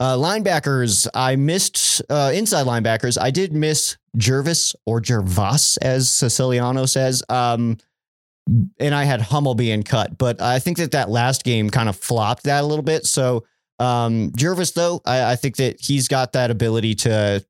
uh, 0.00 0.16
linebackers, 0.16 1.06
I 1.14 1.36
missed 1.36 2.02
uh, 2.10 2.32
inside 2.34 2.66
linebackers. 2.66 3.16
I 3.20 3.30
did 3.30 3.52
miss 3.52 3.96
Jervis 4.16 4.74
or 4.86 5.00
Jervas, 5.00 5.76
as 5.76 6.10
Siciliano 6.10 6.86
says. 6.86 7.22
Um, 7.28 7.78
and 8.80 8.92
I 8.92 9.04
had 9.04 9.20
Hummel 9.20 9.54
being 9.54 9.84
cut, 9.84 10.18
but 10.18 10.42
I 10.42 10.58
think 10.58 10.78
that 10.78 10.90
that 10.90 11.08
last 11.08 11.44
game 11.44 11.70
kind 11.70 11.88
of 11.88 11.96
flopped 11.96 12.42
that 12.44 12.64
a 12.64 12.66
little 12.66 12.82
bit. 12.82 13.06
So 13.06 13.44
um, 13.78 14.32
Jervis, 14.36 14.72
though, 14.72 15.00
I, 15.04 15.32
I, 15.32 15.36
think 15.36 15.56
that 15.56 15.80
he's 15.80 16.08
got 16.08 16.32
that 16.32 16.50
ability 16.50 16.94
to 16.96 17.44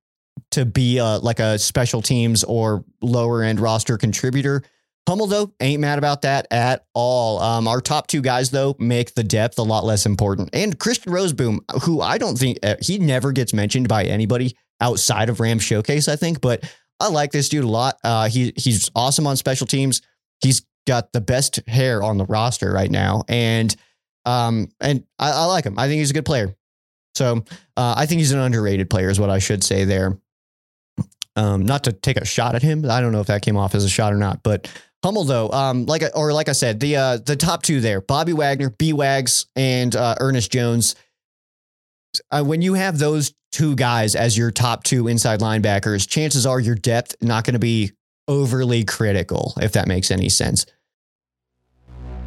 to 0.52 0.64
be 0.64 0.98
a, 0.98 1.18
like 1.18 1.40
a 1.40 1.58
special 1.58 2.02
teams 2.02 2.44
or 2.44 2.84
lower 3.00 3.42
end 3.42 3.60
roster 3.60 3.98
contributor. 3.98 4.62
Hummel, 5.08 5.26
though, 5.26 5.52
ain't 5.60 5.80
mad 5.80 5.98
about 5.98 6.22
that 6.22 6.46
at 6.52 6.86
all. 6.94 7.40
Um, 7.40 7.66
our 7.66 7.80
top 7.80 8.06
two 8.06 8.22
guys, 8.22 8.50
though, 8.50 8.76
make 8.78 9.14
the 9.14 9.24
depth 9.24 9.58
a 9.58 9.62
lot 9.62 9.84
less 9.84 10.06
important. 10.06 10.50
And 10.52 10.78
Christian 10.78 11.12
Rozeboom, 11.12 11.58
who 11.82 12.00
I 12.00 12.18
don't 12.18 12.38
think 12.38 12.58
uh, 12.62 12.76
he 12.80 12.98
never 12.98 13.32
gets 13.32 13.52
mentioned 13.52 13.88
by 13.88 14.04
anybody 14.04 14.56
outside 14.80 15.28
of 15.28 15.40
Ram 15.40 15.58
Showcase, 15.58 16.06
I 16.06 16.14
think, 16.14 16.40
but 16.40 16.62
I 17.00 17.08
like 17.08 17.32
this 17.32 17.48
dude 17.48 17.64
a 17.64 17.68
lot. 17.68 17.96
Uh, 18.04 18.28
he 18.28 18.52
he's 18.56 18.90
awesome 18.94 19.26
on 19.26 19.36
special 19.36 19.66
teams. 19.66 20.02
He's 20.40 20.64
got 20.86 21.12
the 21.12 21.20
best 21.20 21.60
hair 21.68 22.00
on 22.02 22.16
the 22.16 22.26
roster 22.26 22.72
right 22.72 22.90
now, 22.90 23.24
and 23.28 23.74
um, 24.24 24.68
and 24.80 25.04
I, 25.18 25.32
I 25.32 25.44
like 25.46 25.64
him. 25.64 25.78
I 25.78 25.88
think 25.88 25.98
he's 25.98 26.10
a 26.10 26.14
good 26.14 26.24
player. 26.24 26.54
So 27.14 27.44
uh, 27.76 27.94
I 27.96 28.06
think 28.06 28.20
he's 28.20 28.32
an 28.32 28.38
underrated 28.38 28.88
player, 28.88 29.10
is 29.10 29.20
what 29.20 29.30
I 29.30 29.38
should 29.38 29.64
say 29.64 29.84
there. 29.84 30.18
Um, 31.34 31.64
not 31.64 31.84
to 31.84 31.92
take 31.92 32.18
a 32.18 32.26
shot 32.26 32.54
at 32.54 32.62
him. 32.62 32.88
I 32.90 33.00
don't 33.00 33.12
know 33.12 33.20
if 33.20 33.28
that 33.28 33.42
came 33.42 33.56
off 33.56 33.74
as 33.74 33.84
a 33.84 33.88
shot 33.88 34.12
or 34.12 34.16
not, 34.16 34.42
but 34.42 34.70
Hummel 35.02 35.24
though, 35.24 35.50
um, 35.50 35.86
like 35.86 36.02
or 36.14 36.32
like 36.32 36.48
I 36.48 36.52
said, 36.52 36.78
the 36.78 36.96
uh, 36.96 37.16
the 37.16 37.36
top 37.36 37.62
two 37.62 37.80
there, 37.80 38.00
Bobby 38.00 38.32
Wagner, 38.32 38.70
B 38.70 38.92
Wags, 38.92 39.46
and 39.56 39.94
uh, 39.96 40.14
Ernest 40.20 40.52
Jones. 40.52 40.94
Uh, 42.30 42.44
when 42.44 42.60
you 42.60 42.74
have 42.74 42.98
those 42.98 43.32
two 43.50 43.74
guys 43.74 44.14
as 44.14 44.36
your 44.36 44.50
top 44.50 44.84
two 44.84 45.08
inside 45.08 45.40
linebackers, 45.40 46.08
chances 46.08 46.46
are 46.46 46.60
your 46.60 46.74
depth 46.74 47.16
not 47.22 47.44
going 47.44 47.54
to 47.54 47.58
be 47.58 47.92
overly 48.28 48.84
critical, 48.84 49.54
if 49.60 49.72
that 49.72 49.88
makes 49.88 50.10
any 50.10 50.28
sense. 50.28 50.66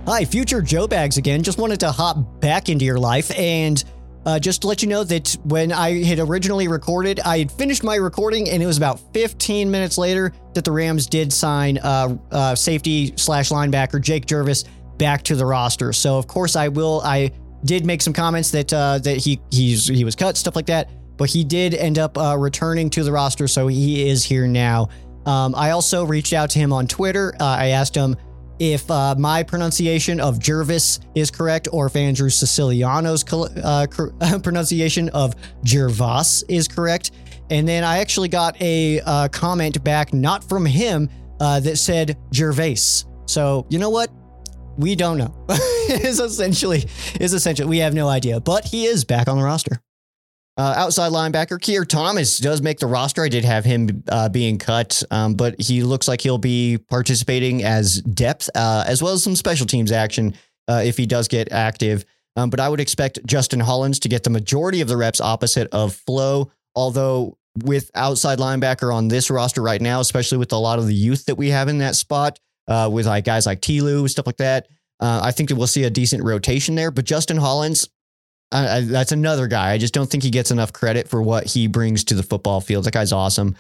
Hi, 0.08 0.26
future 0.26 0.62
Joe 0.62 0.88
Bags 0.88 1.18
again. 1.18 1.44
Just 1.44 1.58
wanted 1.58 1.80
to 1.80 1.92
hop 1.92 2.40
back 2.42 2.70
into 2.70 2.86
your 2.86 3.00
life 3.00 3.32
and 3.38 3.84
uh, 4.26 4.40
just 4.40 4.62
to 4.62 4.68
let 4.68 4.82
you 4.82 4.90
know 4.90 5.04
that 5.04 5.38
when 5.44 5.72
I 5.72 6.04
had 6.04 6.20
originally 6.20 6.68
recorded, 6.68 7.20
I 7.20 7.40
had 7.40 7.52
finished 7.52 7.84
my 7.84 7.96
recording, 7.96 8.50
and 8.50 8.62
it 8.62 8.66
was 8.66 8.78
about 8.78 9.00
15 9.14 9.70
minutes 9.70 9.98
later 9.98 10.34
that 10.54 10.64
the 10.64 10.72
Rams 10.72 11.08
did 11.08 11.32
sign 11.32 11.78
uh, 11.78 12.18
uh, 12.32 12.56
safety 12.56 13.14
slash 13.18 13.50
linebacker 13.50 14.02
Jake 14.02 14.26
Jervis 14.26 14.66
back 14.98 15.24
to 15.24 15.36
the 15.36 15.46
roster. 15.46 15.94
So 15.94 16.18
of 16.18 16.28
course 16.28 16.56
I 16.56 16.70
will. 16.70 17.02
I 17.04 17.32
did 17.64 17.86
make 17.86 18.02
some 18.02 18.14
comments 18.14 18.52
that 18.52 18.74
uh, 18.74 19.00
that 19.00 19.18
he 19.18 19.40
he's 19.52 19.88
he 19.88 20.04
was 20.04 20.16
cut 20.16 20.38
stuff 20.38 20.56
like 20.56 20.68
that, 20.68 20.90
but 21.18 21.30
he 21.30 21.44
did 21.44 21.74
end 21.74 22.00
up 22.00 22.18
uh, 22.18 22.38
returning 22.38 22.90
to 22.92 23.04
the 23.04 23.12
roster, 23.12 23.48
so 23.48 23.68
he 23.68 24.08
is 24.08 24.24
here 24.24 24.48
now. 24.48 24.90
Um, 25.26 25.56
I 25.56 25.72
also 25.72 26.06
reached 26.06 26.34
out 26.34 26.52
to 26.52 26.60
him 26.60 26.72
on 26.72 26.88
Twitter. 26.88 27.34
Uh, 27.40 27.46
I 27.46 27.68
asked 27.68 27.96
him 27.96 28.16
if 28.60 28.90
uh, 28.90 29.16
my 29.18 29.44
pronunciation 29.44 30.20
of 30.20 30.40
Jervis 30.40 31.00
is 31.16 31.32
correct 31.32 31.68
or 31.72 31.88
if 31.88 31.96
Andrew 31.96 32.30
Siciliano's 32.30 33.24
uh, 33.64 33.88
pronunciation 34.44 35.10
of 35.10 35.36
Jervas 35.64 36.44
is 36.48 36.68
correct. 36.68 37.12
And 37.50 37.68
then 37.68 37.84
I 37.84 38.00
actually 38.00 38.30
got 38.30 38.60
a 38.62 39.02
uh, 39.02 39.28
comment 39.30 39.84
back, 39.84 40.14
not 40.14 40.44
from 40.44 40.66
him, 40.66 41.10
uh, 41.40 41.60
that 41.60 41.78
said 41.78 42.18
Gervais. 42.34 43.06
So 43.26 43.66
you 43.70 43.80
know 43.80 43.90
what? 43.90 44.10
We 44.78 44.96
don't 44.96 45.18
know. 45.18 45.34
is 45.90 46.20
essentially 46.20 46.86
is 47.20 47.34
essentially 47.34 47.70
we 47.70 47.80
have 47.80 47.94
no 47.94 48.08
idea. 48.08 48.40
But 48.40 48.66
he 48.66 48.86
is 48.86 49.06
back 49.06 49.28
on 49.28 49.38
the 49.38 49.44
roster. 49.44 49.82
Uh, 50.58 50.74
outside 50.78 51.12
linebacker 51.12 51.60
Keir 51.60 51.84
Thomas 51.84 52.38
does 52.40 52.62
make 52.62 52.80
the 52.80 52.88
roster. 52.88 53.24
I 53.24 53.30
did 53.30 53.44
have 53.44 53.66
him 53.66 54.04
uh, 54.08 54.30
being 54.30 54.58
cut, 54.58 55.04
um, 55.12 55.34
but 55.34 55.60
he 55.60 55.84
looks 55.84 56.08
like 56.08 56.22
he'll 56.22 56.38
be 56.38 56.78
participating 56.78 57.64
as 57.64 58.02
depth 58.02 58.50
uh, 58.56 58.86
as 58.88 59.04
well 59.04 59.14
as 59.14 59.24
some 59.24 59.36
special 59.36 59.66
teams 59.66 59.92
action 59.92 60.34
uh, 60.70 60.82
if 60.86 60.96
he 60.96 61.06
does 61.06 61.28
get 61.28 61.52
active. 61.52 62.06
Um, 62.38 62.50
but 62.50 62.60
I 62.60 62.70
would 62.70 62.80
expect 62.80 63.26
Justin 63.26 63.60
Hollins 63.60 64.00
to 64.00 64.10
get 64.10 64.24
the 64.24 64.30
majority 64.30 64.82
of 64.82 64.88
the 64.88 64.98
reps 64.98 65.20
opposite 65.20 65.68
of 65.74 65.94
Flo. 65.94 66.52
Although 66.74 67.38
with 67.64 67.92
outside 67.96 68.40
linebacker 68.40 68.94
on 68.94 69.08
this 69.08 69.30
roster 69.30 69.62
right 69.62 69.82
now, 69.82 70.00
especially 70.00 70.38
with 70.38 70.52
a 70.52 70.58
lot 70.58 70.80
of 70.80 70.88
the 70.88 70.96
youth 70.96 71.26
that 71.26 71.36
we 71.36 71.50
have 71.50 71.68
in 71.68 71.80
that 71.80 71.96
spot, 71.96 72.40
uh, 72.68 72.90
with 72.92 73.06
like 73.06 73.26
guys 73.26 73.46
like 73.46 73.62
Tilu 73.62 74.08
stuff 74.10 74.26
like 74.26 74.38
that, 74.38 74.68
uh, 75.00 75.22
I 75.24 75.32
think 75.32 75.50
that 75.50 75.56
we'll 75.56 75.68
see 75.68 75.84
a 75.84 75.90
decent 75.90 76.24
rotation 76.24 76.76
there. 76.76 76.92
But 76.92 77.06
Justin 77.06 77.38
Hollins, 77.38 77.90
uh, 78.56 78.82
that's 78.86 79.12
another 79.12 79.48
guy. 79.48 79.72
I 79.72 79.78
just 79.78 79.94
don't 79.94 80.10
think 80.10 80.24
he 80.24 80.30
gets 80.30 80.52
enough 80.52 80.72
credit 80.74 81.08
for 81.08 81.22
what 81.22 81.46
he 81.46 81.68
brings 81.68 82.04
to 82.06 82.14
the 82.14 82.24
football 82.24 82.62
field. 82.62 82.86
That 82.86 82.94
guy's 82.94 83.12
awesome. 83.12 83.56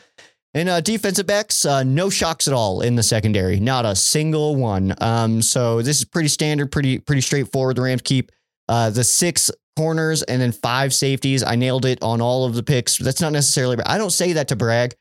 And 0.54 0.70
uh, 0.70 0.80
defensive 0.80 1.28
backs, 1.28 1.66
uh, 1.66 1.84
no 1.84 2.10
shocks 2.10 2.48
at 2.48 2.54
all 2.54 2.82
in 2.82 2.96
the 2.96 3.04
secondary, 3.04 3.60
not 3.60 3.84
a 3.86 3.94
single 3.94 4.56
one. 4.56 4.96
Um, 5.02 5.42
so 5.42 5.82
this 5.82 6.00
is 6.00 6.06
pretty 6.06 6.30
standard, 6.30 6.72
pretty 6.72 7.00
pretty 7.00 7.22
straightforward. 7.22 7.76
The 7.76 7.82
Rams 7.82 8.04
keep 8.04 8.32
uh, 8.70 8.90
the 8.90 9.04
six 9.04 9.52
corners 9.76 10.24
and 10.24 10.42
then 10.42 10.54
five 10.54 10.94
safeties. 10.94 11.44
I 11.44 11.56
nailed 11.56 11.86
it 11.86 12.02
on 12.02 12.22
all 12.22 12.46
of 12.46 12.56
the 12.56 12.64
picks. 12.64 12.98
That's 12.98 13.20
not 13.20 13.34
necessarily. 13.34 13.78
I 13.86 13.98
don't 13.98 14.12
say 14.12 14.34
that 14.34 14.48
to 14.48 14.56
brag 14.56 14.96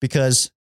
because 0.00 0.52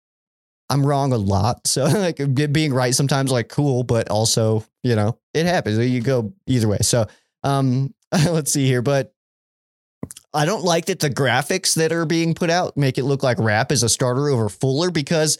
I'm 0.70 0.84
wrong 0.84 1.12
a 1.12 1.18
lot. 1.18 1.60
So 1.66 1.84
like 1.84 2.18
being 2.50 2.72
right 2.72 2.94
sometimes 2.94 3.30
like 3.30 3.50
cool, 3.50 3.82
but 3.82 4.08
also 4.08 4.64
you 4.82 4.96
know 4.96 5.18
it 5.34 5.44
happens. 5.44 5.78
You 5.78 6.00
go 6.00 6.32
either 6.46 6.68
way. 6.68 6.78
So 6.80 7.06
um, 7.44 7.94
let's 8.30 8.52
see 8.52 8.66
here, 8.66 8.82
but 8.82 9.12
I 10.32 10.44
don't 10.44 10.64
like 10.64 10.86
that 10.86 11.00
the 11.00 11.10
graphics 11.10 11.74
that 11.74 11.92
are 11.92 12.06
being 12.06 12.34
put 12.34 12.50
out 12.50 12.76
make 12.76 12.98
it 12.98 13.04
look 13.04 13.22
like 13.22 13.38
Rapp 13.38 13.72
is 13.72 13.82
a 13.82 13.88
starter 13.88 14.28
over 14.28 14.48
Fuller 14.48 14.90
because 14.90 15.38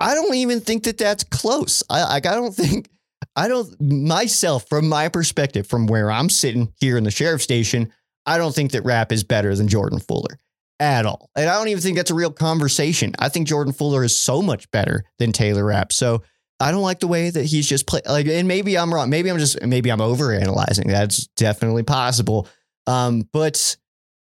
I 0.00 0.14
don't 0.14 0.34
even 0.34 0.60
think 0.60 0.84
that 0.84 0.98
that's 0.98 1.24
close. 1.24 1.82
I 1.90 2.04
like 2.04 2.26
I 2.26 2.34
don't 2.34 2.52
think 2.54 2.88
I 3.36 3.48
don't 3.48 3.80
myself 3.80 4.68
from 4.68 4.88
my 4.88 5.08
perspective, 5.08 5.66
from 5.66 5.86
where 5.86 6.10
I'm 6.10 6.28
sitting 6.28 6.72
here 6.80 6.96
in 6.96 7.04
the 7.04 7.10
sheriff 7.10 7.42
station, 7.42 7.92
I 8.26 8.38
don't 8.38 8.54
think 8.54 8.72
that 8.72 8.84
Rapp 8.84 9.12
is 9.12 9.24
better 9.24 9.54
than 9.54 9.68
Jordan 9.68 10.00
Fuller 10.00 10.38
at 10.80 11.06
all. 11.06 11.30
And 11.36 11.48
I 11.48 11.56
don't 11.56 11.68
even 11.68 11.82
think 11.82 11.96
that's 11.96 12.10
a 12.10 12.14
real 12.14 12.32
conversation. 12.32 13.14
I 13.18 13.28
think 13.28 13.46
Jordan 13.46 13.72
Fuller 13.72 14.04
is 14.04 14.16
so 14.16 14.42
much 14.42 14.70
better 14.70 15.04
than 15.18 15.32
Taylor 15.32 15.64
Rapp. 15.64 15.92
So 15.92 16.22
I 16.62 16.70
don't 16.70 16.82
like 16.82 17.00
the 17.00 17.08
way 17.08 17.28
that 17.28 17.44
he's 17.44 17.68
just 17.68 17.86
played. 17.86 18.06
Like, 18.06 18.26
and 18.26 18.46
maybe 18.46 18.78
I'm 18.78 18.92
wrong. 18.94 19.10
Maybe 19.10 19.30
I'm 19.30 19.38
just 19.38 19.60
maybe 19.62 19.90
I'm 19.90 19.98
overanalyzing. 19.98 20.86
That's 20.86 21.26
definitely 21.36 21.82
possible. 21.82 22.46
Um, 22.86 23.28
but 23.32 23.76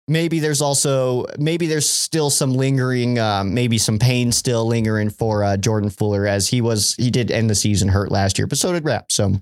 maybe 0.09 0.39
there's 0.39 0.61
also 0.61 1.25
maybe 1.39 1.67
there's 1.67 1.89
still 1.89 2.31
some 2.31 2.53
lingering, 2.53 3.19
um, 3.19 3.55
maybe 3.55 3.79
some 3.79 3.99
pain 3.99 4.31
still 4.33 4.67
lingering 4.67 5.11
for 5.11 5.43
uh, 5.43 5.57
Jordan 5.57 5.91
Fuller 5.91 6.27
as 6.27 6.49
he 6.49 6.61
was 6.61 6.95
he 6.97 7.11
did 7.11 7.31
end 7.31 7.49
the 7.49 7.55
season 7.55 7.89
hurt 7.89 8.11
last 8.11 8.39
year, 8.39 8.47
but 8.47 8.59
so 8.59 8.73
did 8.73 8.85
Rapp. 8.85 9.11
So, 9.11 9.33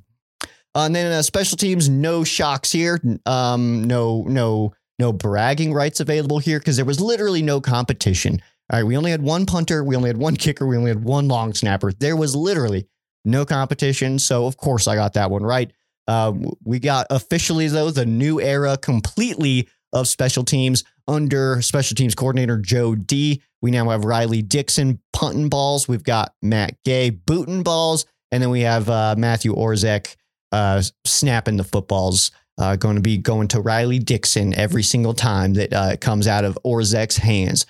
uh, 0.42 0.46
and 0.74 0.94
then 0.94 1.12
uh, 1.12 1.22
special 1.22 1.56
teams, 1.56 1.88
no 1.88 2.22
shocks 2.22 2.70
here. 2.70 3.00
Um, 3.26 3.84
no 3.84 4.22
no 4.28 4.74
no 4.98 5.12
bragging 5.12 5.74
rights 5.74 6.00
available 6.00 6.38
here 6.38 6.58
because 6.58 6.76
there 6.76 6.84
was 6.84 7.00
literally 7.00 7.42
no 7.42 7.60
competition. 7.60 8.42
All 8.70 8.78
right, 8.78 8.84
we 8.84 8.96
only 8.96 9.12
had 9.12 9.22
one 9.22 9.46
punter, 9.46 9.84
we 9.84 9.94
only 9.94 10.08
had 10.08 10.16
one 10.16 10.36
kicker, 10.36 10.66
we 10.66 10.76
only 10.76 10.90
had 10.90 11.04
one 11.04 11.28
long 11.28 11.54
snapper. 11.54 11.92
There 11.92 12.16
was 12.16 12.34
literally 12.34 12.88
no 13.24 13.44
competition. 13.44 14.18
So, 14.18 14.46
of 14.46 14.56
course, 14.56 14.88
I 14.88 14.96
got 14.96 15.12
that 15.14 15.30
one 15.30 15.42
right. 15.42 15.70
Uh, 16.08 16.32
we 16.64 16.78
got 16.78 17.06
officially, 17.10 17.68
though, 17.68 17.90
the 17.90 18.06
new 18.06 18.40
era 18.40 18.76
completely 18.76 19.68
of 19.92 20.08
special 20.08 20.44
teams 20.44 20.84
under 21.08 21.62
special 21.62 21.94
teams 21.94 22.14
coordinator 22.14 22.58
Joe 22.58 22.94
D. 22.94 23.42
We 23.62 23.70
now 23.70 23.88
have 23.90 24.04
Riley 24.04 24.42
Dixon 24.42 25.00
punting 25.12 25.48
balls. 25.48 25.88
We've 25.88 26.04
got 26.04 26.34
Matt 26.42 26.76
Gay 26.84 27.10
booting 27.10 27.62
balls. 27.62 28.04
And 28.32 28.42
then 28.42 28.50
we 28.50 28.62
have 28.62 28.90
uh, 28.90 29.14
Matthew 29.16 29.54
Orzech 29.54 30.16
uh, 30.52 30.82
snapping 31.04 31.56
the 31.56 31.64
footballs. 31.64 32.30
Uh, 32.58 32.74
going 32.74 32.96
to 32.96 33.02
be 33.02 33.18
going 33.18 33.48
to 33.48 33.60
Riley 33.60 33.98
Dixon 33.98 34.54
every 34.54 34.82
single 34.82 35.14
time 35.14 35.54
that 35.54 35.72
uh, 35.72 35.96
comes 35.96 36.26
out 36.26 36.44
of 36.44 36.58
Orzech's 36.64 37.18
hands. 37.18 37.66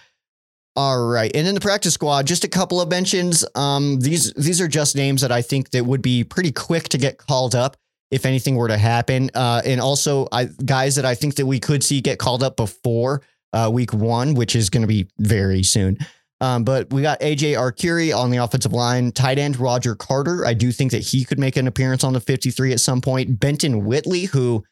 All 0.77 1.07
right, 1.07 1.31
and 1.35 1.49
in 1.49 1.55
the 1.55 1.61
practice 1.61 1.95
squad, 1.95 2.27
just 2.27 2.45
a 2.45 2.49
couple 2.49 2.83
of 2.83 2.91
mentions. 2.91 3.45
Um, 3.55 3.99
these 3.99 4.33
these 4.35 4.61
are 4.61 4.69
just 4.69 4.95
names 4.95 5.23
that 5.23 5.33
I 5.33 5.41
think 5.41 5.71
that 5.71 5.85
would 5.85 6.03
be 6.03 6.23
pretty 6.23 6.53
quick 6.53 6.91
to 6.91 6.99
get 6.99 7.17
called 7.17 7.55
up 7.55 7.77
if 8.11 8.27
anything 8.27 8.57
were 8.57 8.69
to 8.69 8.77
happen. 8.77 9.31
Uh, 9.35 9.63
and 9.65 9.81
also, 9.81 10.29
I, 10.31 10.45
guys 10.45 10.97
that 10.97 11.05
I 11.05 11.15
think 11.15 11.37
that 11.37 11.47
we 11.47 11.59
could 11.59 11.83
see 11.83 12.01
get 12.01 12.19
called 12.19 12.43
up 12.43 12.57
before 12.57 13.23
uh, 13.53 13.71
week 13.73 13.93
one, 13.93 14.35
which 14.35 14.55
is 14.55 14.71
going 14.71 14.83
to 14.83 14.87
be 14.87 15.09
very 15.19 15.63
soon. 15.63 15.99
Um, 16.41 16.65
but 16.65 16.93
we 16.93 17.01
got 17.01 17.21
AJ 17.21 17.55
Arcuri 17.55 18.15
on 18.15 18.31
the 18.31 18.37
offensive 18.37 18.73
line, 18.73 19.11
tight 19.13 19.39
end 19.39 19.59
Roger 19.59 19.95
Carter. 19.95 20.45
I 20.45 20.53
do 20.53 20.71
think 20.71 20.93
that 20.93 21.03
he 21.03 21.25
could 21.25 21.39
make 21.39 21.57
an 21.57 21.67
appearance 21.67 22.05
on 22.05 22.13
the 22.13 22.21
53 22.21 22.73
at 22.73 22.81
some 22.81 23.01
point. 23.01 23.41
Benton 23.41 23.87
Whitley, 23.87 24.25
who 24.25 24.63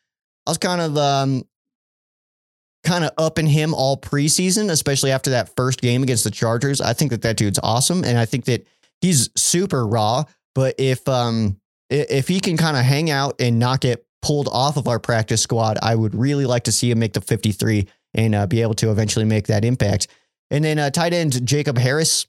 I 0.46 0.50
was 0.50 0.58
kind 0.58 0.82
of 0.82 0.98
um, 0.98 1.44
kind 2.84 3.04
of 3.04 3.10
upping 3.18 3.46
him 3.46 3.74
all 3.74 3.96
preseason, 3.96 4.70
especially 4.70 5.10
after 5.10 5.30
that 5.30 5.54
first 5.56 5.80
game 5.80 6.02
against 6.02 6.24
the 6.24 6.30
Chargers. 6.30 6.80
I 6.80 6.92
think 6.92 7.10
that 7.10 7.22
that 7.22 7.36
dude's 7.36 7.58
awesome, 7.62 8.04
and 8.04 8.18
I 8.18 8.26
think 8.26 8.44
that 8.44 8.66
he's 9.00 9.30
super 9.36 9.86
raw. 9.86 10.24
But 10.54 10.76
if 10.78 11.08
um 11.08 11.60
if 11.90 12.28
he 12.28 12.40
can 12.40 12.56
kind 12.56 12.76
of 12.76 12.84
hang 12.84 13.10
out 13.10 13.40
and 13.40 13.58
not 13.58 13.80
get 13.80 14.06
pulled 14.22 14.48
off 14.48 14.76
of 14.76 14.88
our 14.88 14.98
practice 14.98 15.42
squad, 15.42 15.78
I 15.82 15.94
would 15.94 16.14
really 16.14 16.46
like 16.46 16.64
to 16.64 16.72
see 16.72 16.90
him 16.90 16.98
make 16.98 17.12
the 17.12 17.20
53 17.20 17.86
and 18.14 18.34
uh, 18.34 18.46
be 18.46 18.62
able 18.62 18.74
to 18.74 18.90
eventually 18.90 19.26
make 19.26 19.48
that 19.48 19.64
impact. 19.64 20.08
And 20.50 20.64
then 20.64 20.78
uh, 20.78 20.90
tight 20.90 21.12
end 21.12 21.46
Jacob 21.46 21.76
Harris. 21.78 22.26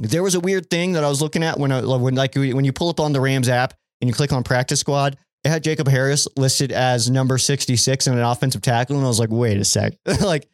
There 0.00 0.22
was 0.22 0.34
a 0.34 0.40
weird 0.40 0.70
thing 0.70 0.92
that 0.92 1.04
I 1.04 1.08
was 1.08 1.20
looking 1.20 1.42
at 1.42 1.58
when 1.58 1.70
I, 1.70 1.84
when 1.84 2.14
like 2.14 2.34
when 2.34 2.64
you 2.64 2.72
pull 2.72 2.88
up 2.88 3.00
on 3.00 3.12
the 3.12 3.20
Rams 3.20 3.50
app 3.50 3.74
and 4.00 4.08
you 4.08 4.14
click 4.14 4.32
on 4.32 4.42
practice 4.42 4.80
squad 4.80 5.18
it 5.44 5.48
had 5.48 5.62
Jacob 5.62 5.88
Harris 5.88 6.26
listed 6.36 6.72
as 6.72 7.10
number 7.10 7.38
66 7.38 8.06
in 8.06 8.14
an 8.14 8.24
offensive 8.24 8.62
tackle. 8.62 8.96
And 8.96 9.04
I 9.04 9.08
was 9.08 9.20
like, 9.20 9.30
wait 9.30 9.58
a 9.58 9.64
sec. 9.64 9.94
like, 10.20 10.48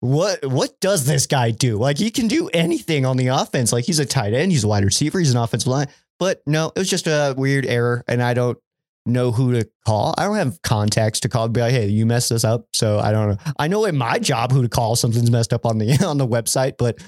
what 0.00 0.44
what 0.46 0.78
does 0.80 1.06
this 1.06 1.26
guy 1.26 1.50
do? 1.50 1.76
Like 1.76 1.98
he 1.98 2.10
can 2.10 2.28
do 2.28 2.48
anything 2.54 3.04
on 3.04 3.16
the 3.16 3.28
offense. 3.28 3.72
Like 3.72 3.84
he's 3.84 3.98
a 3.98 4.06
tight 4.06 4.32
end, 4.32 4.52
he's 4.52 4.64
a 4.64 4.68
wide 4.68 4.84
receiver, 4.84 5.18
he's 5.18 5.32
an 5.32 5.40
offensive 5.40 5.68
line. 5.68 5.88
But 6.18 6.42
no, 6.46 6.72
it 6.74 6.78
was 6.78 6.90
just 6.90 7.06
a 7.06 7.34
weird 7.36 7.66
error, 7.66 8.04
and 8.08 8.22
I 8.22 8.34
don't 8.34 8.58
know 9.06 9.32
who 9.32 9.52
to 9.54 9.68
call. 9.86 10.14
I 10.18 10.24
don't 10.24 10.36
have 10.36 10.62
contacts 10.62 11.20
to 11.20 11.28
call. 11.28 11.48
Be 11.48 11.60
like, 11.60 11.72
hey, 11.72 11.86
you 11.86 12.06
messed 12.06 12.28
this 12.28 12.44
up. 12.44 12.66
So 12.72 12.98
I 12.98 13.10
don't 13.10 13.30
know. 13.30 13.52
I 13.58 13.66
know 13.68 13.84
in 13.86 13.96
my 13.96 14.18
job 14.18 14.52
who 14.52 14.62
to 14.62 14.68
call. 14.68 14.94
Something's 14.94 15.30
messed 15.30 15.52
up 15.52 15.66
on 15.66 15.78
the 15.78 16.04
on 16.06 16.18
the 16.18 16.26
website, 16.26 16.74
but 16.78 16.98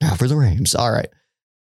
not 0.00 0.18
for 0.18 0.28
the 0.28 0.36
Rams. 0.36 0.74
All 0.74 0.90
right. 0.90 1.08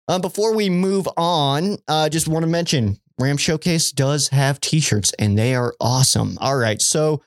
Um, 0.08 0.22
before 0.22 0.56
we 0.56 0.70
move 0.70 1.08
on, 1.18 1.78
uh, 1.88 2.10
just 2.10 2.28
want 2.28 2.44
to 2.44 2.48
mention 2.48 2.98
Ram 3.20 3.38
Showcase 3.38 3.92
does 3.92 4.30
have 4.30 4.60
t-shirts 4.62 5.14
and 5.20 5.38
they 5.38 5.54
are 5.56 5.76
awesome. 5.80 6.38
All 6.40 6.58
right. 6.58 6.82
So 6.82 7.22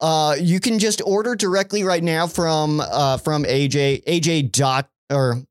uh, 0.00 0.36
you 0.38 0.60
can 0.60 0.78
just 0.78 1.00
order 1.04 1.34
directly 1.34 1.82
right 1.82 2.02
now 2.02 2.26
from 2.26 2.80
uh, 2.80 3.16
from 3.16 3.44
AJ 3.44 4.04
AJ 4.04 4.52
dot 4.52 4.88
or 5.10 5.42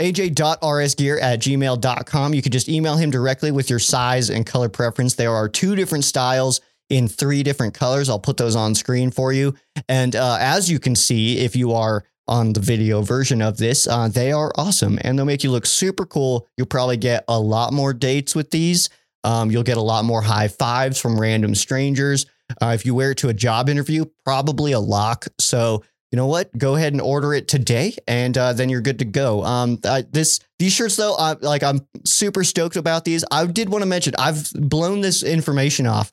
aj.rsgear 0.00 1.22
at 1.22 1.38
gmail.com. 1.40 2.34
You 2.34 2.42
could 2.42 2.52
just 2.52 2.68
email 2.68 2.96
him 2.96 3.10
directly 3.10 3.52
with 3.52 3.70
your 3.70 3.78
size 3.78 4.30
and 4.30 4.44
color 4.44 4.68
preference. 4.68 5.14
There 5.14 5.30
are 5.30 5.48
two 5.48 5.76
different 5.76 6.04
styles 6.04 6.60
in 6.90 7.06
three 7.06 7.42
different 7.42 7.74
colors. 7.74 8.08
I'll 8.08 8.18
put 8.18 8.36
those 8.36 8.56
on 8.56 8.74
screen 8.74 9.10
for 9.10 9.32
you. 9.32 9.54
And 9.88 10.16
uh, 10.16 10.38
as 10.40 10.70
you 10.70 10.80
can 10.80 10.96
see, 10.96 11.38
if 11.38 11.54
you 11.54 11.72
are 11.72 12.04
on 12.28 12.52
the 12.52 12.60
video 12.60 13.02
version 13.02 13.42
of 13.42 13.58
this. 13.58 13.86
Uh, 13.86 14.08
they 14.08 14.32
are 14.32 14.52
awesome 14.56 14.98
and 15.02 15.18
they'll 15.18 15.26
make 15.26 15.44
you 15.44 15.50
look 15.50 15.66
super 15.66 16.06
cool. 16.06 16.46
You'll 16.56 16.66
probably 16.66 16.96
get 16.96 17.24
a 17.28 17.38
lot 17.38 17.72
more 17.72 17.92
dates 17.92 18.34
with 18.34 18.50
these. 18.50 18.88
Um, 19.24 19.50
you'll 19.50 19.62
get 19.62 19.76
a 19.76 19.82
lot 19.82 20.04
more 20.04 20.22
high 20.22 20.48
fives 20.48 20.98
from 20.98 21.20
random 21.20 21.54
strangers. 21.54 22.26
Uh, 22.60 22.72
if 22.74 22.84
you 22.84 22.94
wear 22.94 23.12
it 23.12 23.18
to 23.18 23.28
a 23.28 23.34
job 23.34 23.68
interview, 23.68 24.04
probably 24.24 24.72
a 24.72 24.80
lock. 24.80 25.26
So 25.38 25.82
you 26.12 26.16
know 26.16 26.26
what? 26.26 26.56
Go 26.56 26.76
ahead 26.76 26.92
and 26.92 27.00
order 27.00 27.32
it 27.32 27.48
today, 27.48 27.96
and 28.06 28.36
uh, 28.36 28.52
then 28.52 28.68
you're 28.68 28.82
good 28.82 28.98
to 28.98 29.06
go. 29.06 29.42
Um, 29.44 29.78
this 30.10 30.40
these 30.58 30.74
shirts 30.74 30.96
though, 30.96 31.14
I, 31.14 31.32
like 31.40 31.62
I'm 31.62 31.86
super 32.04 32.44
stoked 32.44 32.76
about 32.76 33.06
these. 33.06 33.24
I 33.30 33.46
did 33.46 33.70
want 33.70 33.80
to 33.80 33.86
mention 33.86 34.12
I've 34.18 34.52
blown 34.52 35.00
this 35.00 35.22
information 35.22 35.86
off 35.86 36.12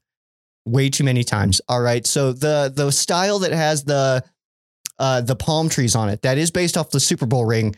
way 0.66 0.90
too 0.90 1.04
many 1.04 1.26
times. 1.26 1.60
All 1.68 1.82
right, 1.82 2.08
so 2.08 2.32
the 2.32 2.72
the 2.74 2.92
style 2.92 3.40
that 3.40 3.52
has 3.52 3.84
the 3.84 4.24
uh, 5.00 5.22
the 5.22 5.36
palm 5.36 5.70
trees 5.70 5.96
on 5.96 6.10
it. 6.10 6.22
That 6.22 6.38
is 6.38 6.52
based 6.52 6.78
off 6.78 6.90
the 6.92 7.00
Super 7.00 7.26
Bowl 7.26 7.46
ring. 7.46 7.76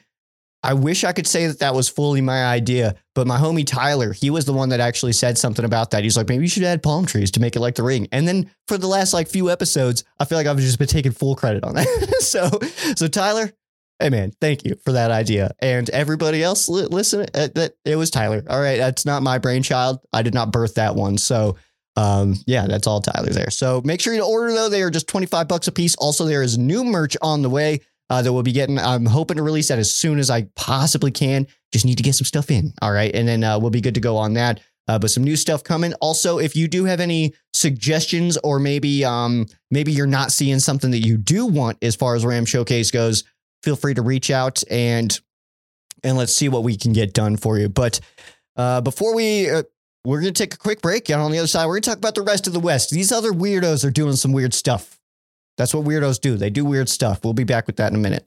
I 0.64 0.74
wish 0.74 1.04
I 1.04 1.12
could 1.12 1.26
say 1.26 1.48
that 1.48 1.60
that 1.60 1.74
was 1.74 1.90
fully 1.90 2.22
my 2.22 2.46
idea, 2.46 2.96
but 3.16 3.26
my 3.26 3.40
homie 3.40 3.66
Tyler, 3.66 4.14
he 4.14 4.30
was 4.30 4.46
the 4.46 4.54
one 4.54 4.70
that 4.70 4.80
actually 4.80 5.14
said 5.14 5.38
something 5.38 5.66
about 5.66 5.92
that. 5.92 6.04
He's 6.04 6.16
like, 6.16 6.30
maybe 6.30 6.44
you 6.44 6.50
should 6.50 6.64
add 6.64 6.84
palm 6.84 7.08
trees 7.08 7.32
to 7.32 7.40
make 7.40 7.56
it 7.56 7.62
like 7.62 7.76
the 7.76 7.84
ring. 7.84 8.08
And 8.12 8.28
then 8.28 8.52
for 8.68 8.78
the 8.78 8.88
last 8.88 9.12
like 9.12 9.28
few 9.28 9.50
episodes, 9.50 10.04
I 10.20 10.26
feel 10.26 10.38
like 10.38 10.46
I've 10.46 10.58
just 10.58 10.78
been 10.78 10.88
taking 10.88 11.14
full 11.14 11.36
credit 11.36 11.64
on 11.64 11.76
that. 11.76 11.88
so, 12.20 12.50
so 12.96 13.08
Tyler, 13.08 13.52
hey 14.00 14.10
man, 14.10 14.34
thank 14.40 14.64
you 14.64 14.76
for 14.84 14.92
that 14.92 15.10
idea. 15.10 15.52
And 15.60 15.90
everybody 15.90 16.44
else, 16.44 16.70
listen, 16.70 17.22
uh, 17.34 17.50
that 17.56 17.74
it 17.84 17.96
was 17.96 18.12
Tyler. 18.12 18.44
All 18.48 18.62
right, 18.62 18.78
that's 18.78 19.06
not 19.06 19.24
my 19.24 19.40
brainchild. 19.40 20.00
I 20.14 20.22
did 20.22 20.36
not 20.36 20.52
birth 20.52 20.76
that 20.76 20.96
one. 20.96 21.18
So 21.18 21.56
um, 21.96 22.36
yeah, 22.46 22.68
that's 22.68 22.88
all 22.88 23.02
Tyler 23.02 23.30
there. 23.30 23.50
So 23.50 23.82
make 23.84 24.02
sure 24.02 24.14
you 24.14 24.24
order 24.24 24.54
though. 24.54 24.70
They 24.70 24.82
are 24.82 24.90
just 24.90 25.08
25 25.08 25.48
bucks 25.48 25.68
a 25.68 25.72
piece. 25.72 25.96
Also, 25.96 26.26
there 26.26 26.44
is 26.44 26.58
new 26.58 26.84
merch 26.84 27.18
on 27.22 27.42
the 27.42 27.50
way 27.50 27.82
uh, 28.10 28.22
that 28.22 28.32
we'll 28.32 28.44
be 28.44 28.52
getting. 28.52 28.80
I'm 28.80 29.06
hoping 29.06 29.38
to 29.38 29.44
release 29.44 29.68
that 29.70 29.80
as 29.80 29.94
soon 29.94 30.20
as 30.20 30.30
I 30.30 30.44
possibly 30.56 31.12
can. 31.12 31.48
Just 31.72 31.86
need 31.86 31.98
to 31.98 32.04
get 32.04 32.16
some 32.16 32.26
stuff 32.26 32.52
in. 32.52 32.74
All 32.82 32.92
right. 32.92 33.14
And 33.14 33.28
then 33.28 33.44
uh, 33.44 33.60
we'll 33.60 33.70
be 33.70 33.82
good 33.82 33.96
to 33.96 34.02
go 34.02 34.18
on 34.18 34.34
that. 34.34 34.60
Uh, 34.88 35.00
but 35.00 35.12
some 35.12 35.24
new 35.24 35.36
stuff 35.36 35.64
coming. 35.64 35.94
Also, 35.96 36.40
if 36.40 36.56
you 36.56 36.68
do 36.68 36.86
have 36.86 37.00
any 37.00 37.34
suggestions 37.54 38.38
or 38.44 38.60
maybe 38.60 39.06
um, 39.06 39.46
maybe 39.70 39.92
you're 39.92 40.08
not 40.08 40.32
seeing 40.32 40.60
something 40.60 40.92
that 40.92 41.06
you 41.06 41.18
do 41.18 41.46
want 41.46 41.78
as 41.82 41.96
far 41.96 42.16
as 42.16 42.26
Ram 42.26 42.46
Showcase 42.46 42.92
goes, 42.92 43.24
feel 43.64 43.76
free 43.76 43.94
to 43.94 44.02
reach 44.02 44.32
out 44.32 44.64
and 44.70 45.18
and 46.04 46.18
let's 46.18 46.34
see 46.34 46.50
what 46.50 46.64
we 46.64 46.76
can 46.76 46.94
get 46.94 47.14
done 47.14 47.38
for 47.38 47.60
you. 47.60 47.70
But 47.70 48.00
uh, 48.56 48.82
before 48.82 49.16
we 49.16 49.50
uh, 49.50 49.64
we're 50.04 50.22
going 50.22 50.34
to 50.34 50.44
take 50.44 50.54
a 50.54 50.58
quick 50.58 50.82
break. 50.82 51.10
And 51.10 51.22
on 51.22 51.32
the 51.32 51.38
other 51.38 51.48
side, 51.48 51.66
we're 51.68 51.76
going 51.76 51.84
to 51.84 51.90
talk 51.90 51.98
about 51.98 52.16
the 52.16 52.24
rest 52.24 52.48
of 52.48 52.54
the 52.54 52.60
West. 52.60 52.90
These 52.90 53.12
other 53.12 53.32
weirdos 53.32 53.86
are 53.86 53.92
doing 53.92 54.16
some 54.16 54.32
weird 54.32 54.54
stuff. 54.54 55.00
That's 55.58 55.74
what 55.74 55.86
weirdos 55.86 56.20
do. 56.20 56.38
They 56.38 56.50
do 56.50 56.66
weird 56.66 56.90
stuff. 56.90 57.24
We'll 57.24 57.34
be 57.34 57.44
back 57.44 57.68
with 57.68 57.76
that 57.78 57.92
in 57.92 58.00
a 58.00 58.00
minute. 58.00 58.24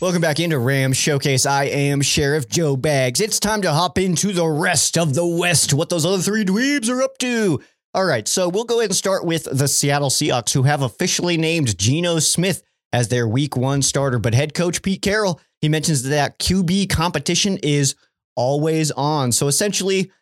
Welcome 0.00 0.20
back 0.20 0.38
into 0.38 0.58
Rams 0.58 0.96
Showcase. 0.96 1.46
I 1.46 1.64
am 1.64 2.02
Sheriff 2.02 2.48
Joe 2.48 2.76
Bags. 2.76 3.20
It's 3.20 3.40
time 3.40 3.62
to 3.62 3.72
hop 3.72 3.98
into 3.98 4.32
the 4.32 4.46
rest 4.46 4.98
of 4.98 5.14
the 5.14 5.26
West, 5.26 5.72
what 5.72 5.88
those 5.88 6.04
other 6.04 6.22
three 6.22 6.44
dweebs 6.44 6.90
are 6.90 7.02
up 7.02 7.16
to. 7.18 7.60
All 7.94 8.04
right, 8.04 8.28
so 8.28 8.50
we'll 8.50 8.64
go 8.64 8.80
ahead 8.80 8.90
and 8.90 8.96
start 8.96 9.24
with 9.24 9.48
the 9.50 9.66
Seattle 9.66 10.10
Seahawks, 10.10 10.52
who 10.52 10.64
have 10.64 10.82
officially 10.82 11.38
named 11.38 11.78
Geno 11.78 12.18
Smith 12.18 12.62
as 12.92 13.08
their 13.08 13.26
week 13.26 13.56
one 13.56 13.80
starter. 13.80 14.18
But 14.18 14.34
head 14.34 14.52
coach 14.52 14.82
Pete 14.82 15.00
Carroll, 15.00 15.40
he 15.62 15.70
mentions 15.70 16.02
that 16.02 16.38
QB 16.38 16.90
competition 16.90 17.58
is 17.62 17.94
always 18.36 18.90
on. 18.92 19.32
So 19.32 19.48
essentially, 19.48 20.12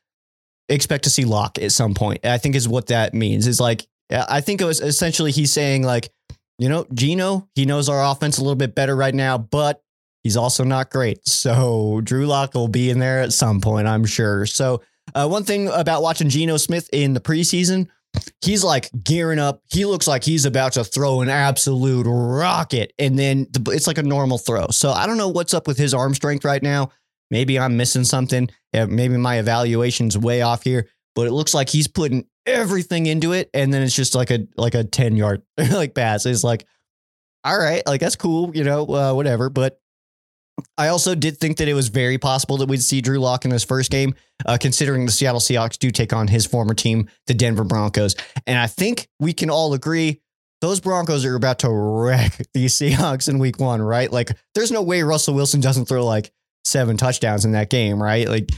expect 0.69 1.05
to 1.05 1.11
see 1.11 1.25
Lock 1.25 1.59
at 1.59 1.73
some 1.73 1.95
point. 1.95 2.25
I 2.25 2.39
think 2.39 2.55
is 2.55 2.69
what 2.69 2.87
that 2.87 3.15
means. 3.15 3.47
Is 3.47 3.61
like 3.61 3.87
I 4.11 4.41
think 4.41 4.61
it 4.61 4.65
was 4.65 4.81
essentially 4.81 5.33
he's 5.33 5.53
saying 5.53 5.83
like, 5.83 6.11
you 6.59 6.69
know, 6.69 6.87
Geno, 6.95 7.49
he 7.55 7.67
knows 7.67 7.89
our 7.89 8.05
offense 8.05 8.39
a 8.39 8.43
little 8.43 8.55
bit 8.55 8.75
better 8.75 8.95
right 8.97 9.15
now, 9.15 9.39
but 9.39 9.85
He's 10.25 10.39
also 10.39 10.65
not 10.65 10.91
great. 10.91 11.29
So 11.29 12.01
Drew 12.03 12.27
Lock 12.27 12.55
will 12.55 12.67
be 12.67 12.89
in 12.89 12.99
there 12.99 13.21
at 13.21 13.35
some 13.35 13.61
point, 13.61 13.87
I'm 13.87 14.07
sure. 14.07 14.47
So 14.47 14.81
uh, 15.15 15.29
one 15.29 15.45
thing 15.45 15.69
about 15.69 16.03
watching 16.03 16.31
Geno 16.31 16.57
Smith 16.57 16.89
in 16.95 17.13
the 17.13 17.21
preseason, 17.21 17.89
he's 18.41 18.65
like 18.65 18.91
gearing 19.05 19.39
up. 19.39 19.61
He 19.71 19.85
looks 19.85 20.09
like 20.09 20.25
he's 20.25 20.47
about 20.47 20.73
to 20.73 20.85
throw 20.85 21.21
an 21.21 21.29
absolute 21.29 22.07
rocket, 22.09 22.95
and 22.99 23.19
then 23.19 23.47
the, 23.51 23.71
it's 23.73 23.87
like 23.87 23.99
a 23.99 24.03
normal 24.03 24.39
throw. 24.39 24.69
So 24.71 24.93
I 24.93 25.07
don't 25.07 25.19
know 25.19 25.29
what's 25.29 25.53
up 25.53 25.67
with 25.67 25.77
his 25.77 25.93
arm 25.93 26.15
strength 26.15 26.45
right 26.45 26.63
now. 26.63 26.91
Maybe 27.35 27.59
I'm 27.59 27.77
missing 27.77 28.05
something. 28.05 28.49
Maybe 28.73 29.17
my 29.17 29.41
evaluation's 29.41 30.17
way 30.17 30.43
off 30.43 30.63
here, 30.63 30.89
but 31.17 31.27
it 31.27 31.33
looks 31.33 31.53
like 31.53 31.69
he's 31.69 31.89
putting 31.89 32.29
everything 32.47 33.07
into 33.07 33.33
it, 33.33 33.51
and 33.53 33.75
then 33.75 33.83
it's 33.83 33.97
just 33.97 34.15
like 34.15 34.31
a 34.31 34.47
like 34.57 34.77
a 34.77 34.85
ten 34.85 35.17
yard 35.17 35.43
like 35.73 35.97
pass. 35.97 36.27
It's 36.27 36.45
like, 36.45 36.65
all 37.43 37.59
right, 37.59 37.85
like 37.89 38.01
that's 38.01 38.15
cool, 38.15 38.55
you 38.55 38.63
know, 38.63 38.87
uh, 38.87 39.15
whatever. 39.15 39.51
But 39.51 39.81
I 40.79 40.87
also 40.89 41.17
did 41.17 41.39
think 41.39 41.57
that 41.57 41.67
it 41.67 41.75
was 41.75 41.89
very 41.89 42.19
possible 42.19 42.57
that 42.59 42.69
we'd 42.69 42.81
see 42.85 43.01
Drew 43.01 43.19
Lock 43.19 43.45
in 43.45 43.51
this 43.51 43.65
first 43.65 43.91
game, 43.91 44.15
uh, 44.47 44.57
considering 44.61 45.05
the 45.05 45.11
Seattle 45.11 45.41
Seahawks 45.41 45.77
do 45.77 45.91
take 45.91 46.13
on 46.13 46.29
his 46.29 46.47
former 46.47 46.75
team, 46.75 47.11
the 47.27 47.35
Denver 47.35 47.65
Broncos. 47.65 48.15
And 48.47 48.57
I 48.57 48.69
think 48.69 49.09
we 49.19 49.33
can 49.33 49.51
all 49.51 49.75
agree 49.75 50.21
those 50.61 50.79
Broncos 50.79 51.25
are 51.25 51.35
about 51.35 51.59
to 51.59 51.69
wreck 51.69 52.37
the 52.55 52.67
Seahawks 52.67 53.29
in 53.29 53.41
week 53.41 53.59
one, 53.59 53.83
right? 53.83 54.13
Like, 54.13 54.31
there's 54.55 54.71
no 54.71 54.83
way 54.83 55.03
Russell 55.03 55.35
Wilson 55.35 55.61
doesn't 55.61 55.87
throw 55.87 56.07
like 56.07 56.31
seven 56.65 56.97
touchdowns 56.97 57.45
in 57.45 57.53
that 57.53 57.71
game, 57.71 58.03
right? 58.03 58.29
Like, 58.29 58.51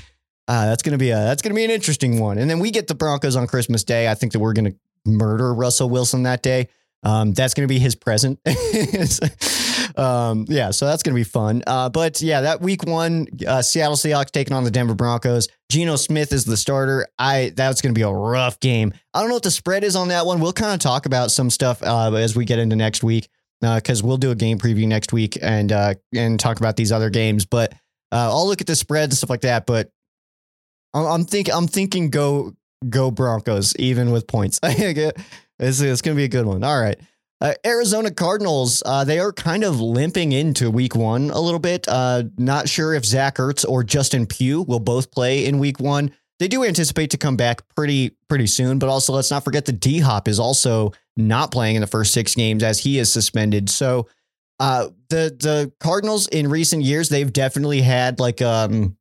uh, 0.48 0.66
that's 0.66 0.82
gonna 0.82 0.98
be 0.98 1.10
a 1.10 1.16
that's 1.16 1.42
gonna 1.42 1.54
be 1.54 1.64
an 1.64 1.70
interesting 1.70 2.20
one. 2.20 2.38
And 2.38 2.48
then 2.48 2.60
we 2.60 2.70
get 2.70 2.86
the 2.86 2.94
Broncos 2.94 3.36
on 3.36 3.46
Christmas 3.46 3.84
Day. 3.84 4.08
I 4.08 4.14
think 4.14 4.32
that 4.32 4.38
we're 4.38 4.52
gonna 4.52 4.74
murder 5.04 5.52
Russell 5.52 5.88
Wilson 5.88 6.22
that 6.24 6.42
day. 6.42 6.68
Um, 7.02 7.32
that's 7.32 7.54
gonna 7.54 7.68
be 7.68 7.78
his 7.78 7.94
present. 7.94 8.38
um, 9.96 10.46
yeah, 10.48 10.70
so 10.70 10.86
that's 10.86 11.02
gonna 11.02 11.16
be 11.16 11.24
fun. 11.24 11.62
Uh, 11.66 11.88
but 11.88 12.20
yeah, 12.20 12.42
that 12.42 12.60
week 12.60 12.84
one, 12.84 13.26
uh, 13.46 13.62
Seattle 13.62 13.96
Seahawks 13.96 14.30
taking 14.30 14.54
on 14.54 14.64
the 14.64 14.70
Denver 14.70 14.94
Broncos. 14.94 15.48
Geno 15.68 15.96
Smith 15.96 16.32
is 16.32 16.44
the 16.44 16.56
starter. 16.56 17.08
I 17.18 17.52
that's 17.56 17.80
gonna 17.80 17.92
be 17.92 18.02
a 18.02 18.10
rough 18.10 18.60
game. 18.60 18.94
I 19.14 19.20
don't 19.20 19.28
know 19.28 19.36
what 19.36 19.42
the 19.42 19.50
spread 19.50 19.82
is 19.82 19.96
on 19.96 20.08
that 20.08 20.26
one. 20.26 20.40
We'll 20.40 20.52
kind 20.52 20.74
of 20.74 20.80
talk 20.80 21.06
about 21.06 21.32
some 21.32 21.50
stuff 21.50 21.82
uh, 21.82 22.12
as 22.14 22.36
we 22.36 22.44
get 22.44 22.60
into 22.60 22.76
next 22.76 23.02
week 23.02 23.28
because 23.60 24.02
uh, 24.02 24.06
we'll 24.06 24.16
do 24.16 24.30
a 24.30 24.34
game 24.34 24.58
preview 24.58 24.86
next 24.86 25.12
week 25.12 25.38
and 25.42 25.72
uh, 25.72 25.94
and 26.14 26.38
talk 26.38 26.58
about 26.58 26.76
these 26.76 26.92
other 26.92 27.10
games. 27.10 27.44
But 27.44 27.72
uh, 28.16 28.30
I'll 28.30 28.46
look 28.46 28.62
at 28.62 28.66
the 28.66 28.74
spread 28.74 29.04
and 29.04 29.14
stuff 29.14 29.30
like 29.30 29.42
that. 29.42 29.66
But 29.66 29.90
I'm, 30.94 31.04
I'm 31.04 31.24
think 31.24 31.50
I'm 31.52 31.66
thinking 31.66 32.10
go 32.10 32.54
go 32.88 33.10
Broncos 33.10 33.76
even 33.76 34.10
with 34.10 34.26
points. 34.26 34.58
it's, 34.62 35.80
it's 35.80 36.02
gonna 36.02 36.16
be 36.16 36.24
a 36.24 36.28
good 36.28 36.46
one. 36.46 36.64
All 36.64 36.80
right. 36.80 36.98
Uh, 37.38 37.52
Arizona 37.66 38.10
Cardinals, 38.10 38.82
uh, 38.86 39.04
they 39.04 39.18
are 39.18 39.30
kind 39.30 39.62
of 39.62 39.78
limping 39.78 40.32
into 40.32 40.70
week 40.70 40.96
one 40.96 41.28
a 41.28 41.38
little 41.38 41.58
bit. 41.58 41.86
Uh, 41.86 42.22
not 42.38 42.66
sure 42.66 42.94
if 42.94 43.04
Zach 43.04 43.36
Ertz 43.36 43.62
or 43.68 43.84
Justin 43.84 44.24
Pugh 44.24 44.62
will 44.62 44.80
both 44.80 45.10
play 45.10 45.44
in 45.44 45.58
week 45.58 45.78
one. 45.78 46.12
They 46.38 46.48
do 46.48 46.64
anticipate 46.64 47.10
to 47.10 47.18
come 47.18 47.36
back 47.36 47.62
pretty 47.74 48.16
pretty 48.28 48.46
soon, 48.46 48.78
but 48.78 48.88
also 48.88 49.12
let's 49.12 49.30
not 49.30 49.44
forget 49.44 49.66
that 49.66 49.80
D 49.80 49.98
Hop 49.98 50.28
is 50.28 50.40
also 50.40 50.92
not 51.18 51.50
playing 51.50 51.76
in 51.76 51.82
the 51.82 51.86
first 51.86 52.14
six 52.14 52.34
games 52.34 52.62
as 52.62 52.78
he 52.78 52.98
is 52.98 53.12
suspended. 53.12 53.68
So 53.68 54.06
uh, 54.58 54.88
the 55.08 55.36
the 55.38 55.72
Cardinals 55.80 56.28
in 56.28 56.48
recent 56.48 56.82
years 56.82 57.08
they've 57.08 57.32
definitely 57.32 57.82
had 57.82 58.18
like 58.20 58.40
um 58.40 58.96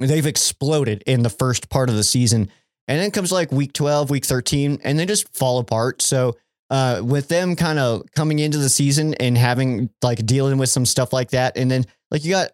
they've 0.00 0.26
exploded 0.26 1.02
in 1.06 1.22
the 1.22 1.30
first 1.30 1.68
part 1.68 1.88
of 1.88 1.96
the 1.96 2.04
season, 2.04 2.50
and 2.88 3.00
then 3.00 3.10
comes 3.10 3.32
like 3.32 3.52
week 3.52 3.72
twelve, 3.72 4.10
week 4.10 4.24
thirteen, 4.24 4.80
and 4.82 4.98
they 4.98 5.06
just 5.06 5.34
fall 5.36 5.58
apart. 5.58 6.02
So 6.02 6.36
uh, 6.72 7.02
with 7.04 7.28
them 7.28 7.54
kind 7.54 7.78
of 7.78 8.02
coming 8.16 8.38
into 8.38 8.56
the 8.56 8.70
season 8.70 9.12
and 9.14 9.36
having 9.36 9.90
like 10.02 10.24
dealing 10.24 10.56
with 10.56 10.70
some 10.70 10.86
stuff 10.86 11.12
like 11.12 11.30
that. 11.30 11.58
And 11.58 11.70
then 11.70 11.84
like 12.10 12.24
you 12.24 12.30
got 12.30 12.52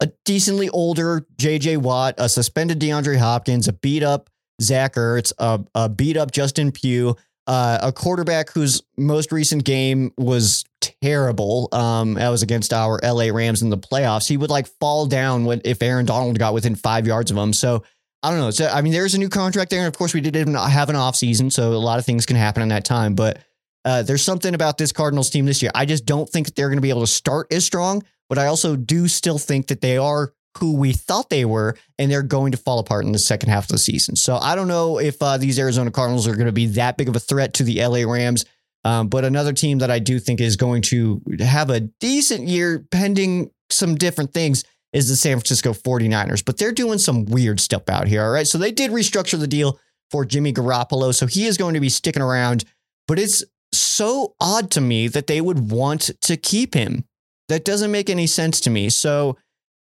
a 0.00 0.08
decently 0.24 0.68
older 0.68 1.26
JJ 1.36 1.78
Watt, 1.78 2.14
a 2.18 2.28
suspended 2.28 2.78
DeAndre 2.78 3.18
Hopkins, 3.18 3.66
a 3.66 3.72
beat 3.72 4.04
up 4.04 4.30
Zach 4.62 4.94
Ertz, 4.94 5.32
a, 5.38 5.64
a 5.74 5.88
beat 5.88 6.16
up 6.16 6.30
Justin 6.30 6.70
Pugh, 6.70 7.16
uh, 7.46 7.78
a 7.82 7.92
quarterback 7.92 8.50
whose 8.50 8.82
most 8.96 9.30
recent 9.32 9.64
game 9.64 10.12
was 10.18 10.64
terrible. 10.80 11.68
Um, 11.72 12.14
that 12.14 12.28
was 12.28 12.42
against 12.42 12.72
our 12.72 12.98
LA 13.02 13.26
Rams 13.32 13.62
in 13.62 13.70
the 13.70 13.78
playoffs. 13.78 14.28
He 14.28 14.36
would 14.36 14.50
like 14.50 14.66
fall 14.80 15.06
down 15.06 15.44
when 15.44 15.60
if 15.64 15.82
Aaron 15.82 16.06
Donald 16.06 16.38
got 16.38 16.54
within 16.54 16.74
five 16.74 17.06
yards 17.06 17.30
of 17.30 17.36
him. 17.36 17.52
So 17.52 17.84
I 18.22 18.30
don't 18.30 18.40
know. 18.40 18.50
So 18.50 18.66
I 18.66 18.82
mean, 18.82 18.92
there's 18.92 19.14
a 19.14 19.18
new 19.18 19.28
contract 19.28 19.70
there, 19.70 19.80
and 19.80 19.88
of 19.88 19.96
course, 19.96 20.12
we 20.12 20.20
didn't 20.20 20.54
have 20.54 20.90
an 20.90 20.96
off 20.96 21.14
season, 21.14 21.50
so 21.50 21.72
a 21.72 21.74
lot 21.74 21.98
of 21.98 22.04
things 22.04 22.26
can 22.26 22.36
happen 22.36 22.62
in 22.62 22.68
that 22.70 22.84
time. 22.84 23.14
But 23.14 23.38
uh, 23.84 24.02
there's 24.02 24.22
something 24.22 24.54
about 24.54 24.78
this 24.78 24.90
Cardinals 24.90 25.30
team 25.30 25.46
this 25.46 25.62
year. 25.62 25.70
I 25.74 25.84
just 25.84 26.06
don't 26.06 26.28
think 26.28 26.54
they're 26.54 26.68
going 26.68 26.78
to 26.78 26.82
be 26.82 26.90
able 26.90 27.02
to 27.02 27.06
start 27.06 27.52
as 27.52 27.64
strong, 27.64 28.02
but 28.28 28.38
I 28.38 28.46
also 28.46 28.74
do 28.74 29.06
still 29.06 29.38
think 29.38 29.68
that 29.68 29.80
they 29.80 29.96
are 29.96 30.32
who 30.56 30.76
we 30.76 30.92
thought 30.92 31.30
they 31.30 31.44
were, 31.44 31.76
and 31.98 32.10
they're 32.10 32.22
going 32.22 32.52
to 32.52 32.58
fall 32.58 32.78
apart 32.78 33.04
in 33.04 33.12
the 33.12 33.18
second 33.18 33.48
half 33.48 33.64
of 33.64 33.68
the 33.68 33.78
season. 33.78 34.16
So 34.16 34.36
I 34.36 34.54
don't 34.54 34.68
know 34.68 34.98
if 34.98 35.22
uh, 35.22 35.36
these 35.36 35.58
Arizona 35.58 35.90
Cardinals 35.90 36.26
are 36.26 36.34
going 36.34 36.46
to 36.46 36.52
be 36.52 36.66
that 36.66 36.96
big 36.96 37.08
of 37.08 37.16
a 37.16 37.20
threat 37.20 37.54
to 37.54 37.64
the 37.64 37.84
LA 37.84 38.10
Rams. 38.10 38.44
Um, 38.84 39.08
but 39.08 39.24
another 39.24 39.52
team 39.52 39.78
that 39.78 39.90
I 39.90 39.98
do 39.98 40.18
think 40.20 40.40
is 40.40 40.56
going 40.56 40.82
to 40.82 41.20
have 41.40 41.70
a 41.70 41.80
decent 41.80 42.46
year 42.46 42.86
pending 42.90 43.50
some 43.68 43.96
different 43.96 44.32
things 44.32 44.64
is 44.92 45.08
the 45.08 45.16
San 45.16 45.36
Francisco 45.36 45.72
49ers. 45.72 46.44
But 46.44 46.58
they're 46.58 46.72
doing 46.72 46.98
some 46.98 47.24
weird 47.24 47.58
stuff 47.58 47.88
out 47.88 48.06
here. 48.06 48.22
All 48.22 48.30
right. 48.30 48.46
So 48.46 48.58
they 48.58 48.70
did 48.70 48.92
restructure 48.92 49.38
the 49.38 49.48
deal 49.48 49.78
for 50.10 50.24
Jimmy 50.24 50.52
Garoppolo. 50.52 51.14
So 51.14 51.26
he 51.26 51.46
is 51.46 51.56
going 51.56 51.74
to 51.74 51.80
be 51.80 51.88
sticking 51.88 52.22
around. 52.22 52.64
But 53.08 53.18
it's 53.18 53.44
so 53.72 54.34
odd 54.40 54.70
to 54.72 54.80
me 54.80 55.08
that 55.08 55.26
they 55.26 55.40
would 55.40 55.70
want 55.70 56.10
to 56.22 56.36
keep 56.36 56.74
him. 56.74 57.04
That 57.48 57.64
doesn't 57.64 57.90
make 57.90 58.08
any 58.08 58.26
sense 58.26 58.60
to 58.60 58.70
me. 58.70 58.88
So 58.88 59.36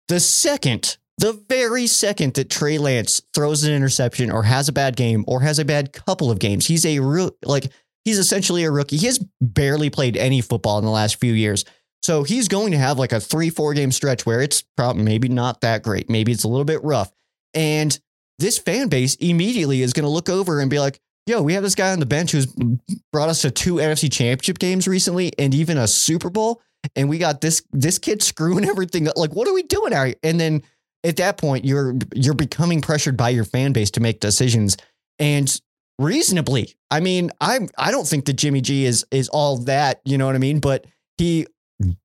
the 0.08 0.20
second, 0.20 0.96
the 1.18 1.32
very 1.48 1.86
second 1.86 2.34
that 2.34 2.50
Trey 2.50 2.78
Lance 2.78 3.22
throws 3.32 3.64
an 3.64 3.72
interception 3.72 4.30
or 4.30 4.42
has 4.44 4.68
a 4.68 4.72
bad 4.72 4.96
game 4.96 5.24
or 5.26 5.40
has 5.40 5.58
a 5.58 5.64
bad 5.64 5.92
couple 5.92 6.30
of 6.30 6.38
games, 6.38 6.66
he's 6.66 6.84
a 6.84 6.98
real 7.00 7.30
like 7.44 7.70
he's 8.04 8.18
essentially 8.18 8.64
a 8.64 8.70
rookie. 8.70 8.96
He 8.96 9.06
has 9.06 9.24
barely 9.40 9.90
played 9.90 10.16
any 10.16 10.40
football 10.40 10.78
in 10.78 10.84
the 10.84 10.90
last 10.90 11.20
few 11.20 11.32
years. 11.32 11.64
So 12.02 12.22
he's 12.22 12.48
going 12.48 12.72
to 12.72 12.78
have 12.78 12.98
like 12.98 13.12
a 13.12 13.20
three, 13.20 13.48
four 13.48 13.72
game 13.72 13.90
stretch 13.90 14.26
where 14.26 14.42
it's 14.42 14.62
probably 14.76 15.04
maybe 15.04 15.28
not 15.28 15.62
that 15.62 15.82
great. 15.82 16.10
Maybe 16.10 16.32
it's 16.32 16.44
a 16.44 16.48
little 16.48 16.66
bit 16.66 16.84
rough. 16.84 17.10
And 17.54 17.98
this 18.38 18.58
fan 18.58 18.88
base 18.88 19.14
immediately 19.16 19.80
is 19.80 19.92
going 19.92 20.04
to 20.04 20.10
look 20.10 20.28
over 20.28 20.60
and 20.60 20.68
be 20.68 20.80
like, 20.80 21.00
yo, 21.26 21.40
we 21.40 21.54
have 21.54 21.62
this 21.62 21.74
guy 21.74 21.92
on 21.92 22.00
the 22.00 22.06
bench 22.06 22.32
who's 22.32 22.46
brought 23.12 23.30
us 23.30 23.42
to 23.42 23.50
two 23.50 23.76
NFC 23.76 24.12
championship 24.12 24.58
games 24.58 24.86
recently 24.86 25.32
and 25.38 25.54
even 25.54 25.78
a 25.78 25.86
Super 25.86 26.28
Bowl. 26.28 26.60
And 26.96 27.08
we 27.08 27.18
got 27.18 27.40
this 27.40 27.62
this 27.72 27.98
kid 27.98 28.22
screwing 28.22 28.64
everything 28.68 29.08
up. 29.08 29.16
Like, 29.16 29.34
what 29.34 29.48
are 29.48 29.54
we 29.54 29.62
doing 29.62 29.92
out 29.92 30.06
here? 30.06 30.16
And 30.22 30.38
then 30.38 30.62
at 31.02 31.16
that 31.16 31.36
point, 31.38 31.64
you're 31.64 31.94
you're 32.14 32.34
becoming 32.34 32.80
pressured 32.80 33.16
by 33.16 33.30
your 33.30 33.44
fan 33.44 33.72
base 33.72 33.90
to 33.92 34.00
make 34.00 34.20
decisions. 34.20 34.76
And 35.18 35.60
reasonably. 35.98 36.74
I 36.90 37.00
mean, 37.00 37.30
I 37.40 37.60
I 37.78 37.90
don't 37.90 38.06
think 38.06 38.24
that 38.26 38.34
Jimmy 38.34 38.60
G 38.60 38.84
is 38.84 39.06
is 39.10 39.28
all 39.28 39.58
that, 39.58 40.00
you 40.04 40.18
know 40.18 40.26
what 40.26 40.34
I 40.34 40.38
mean? 40.38 40.60
But 40.60 40.86
he 41.18 41.46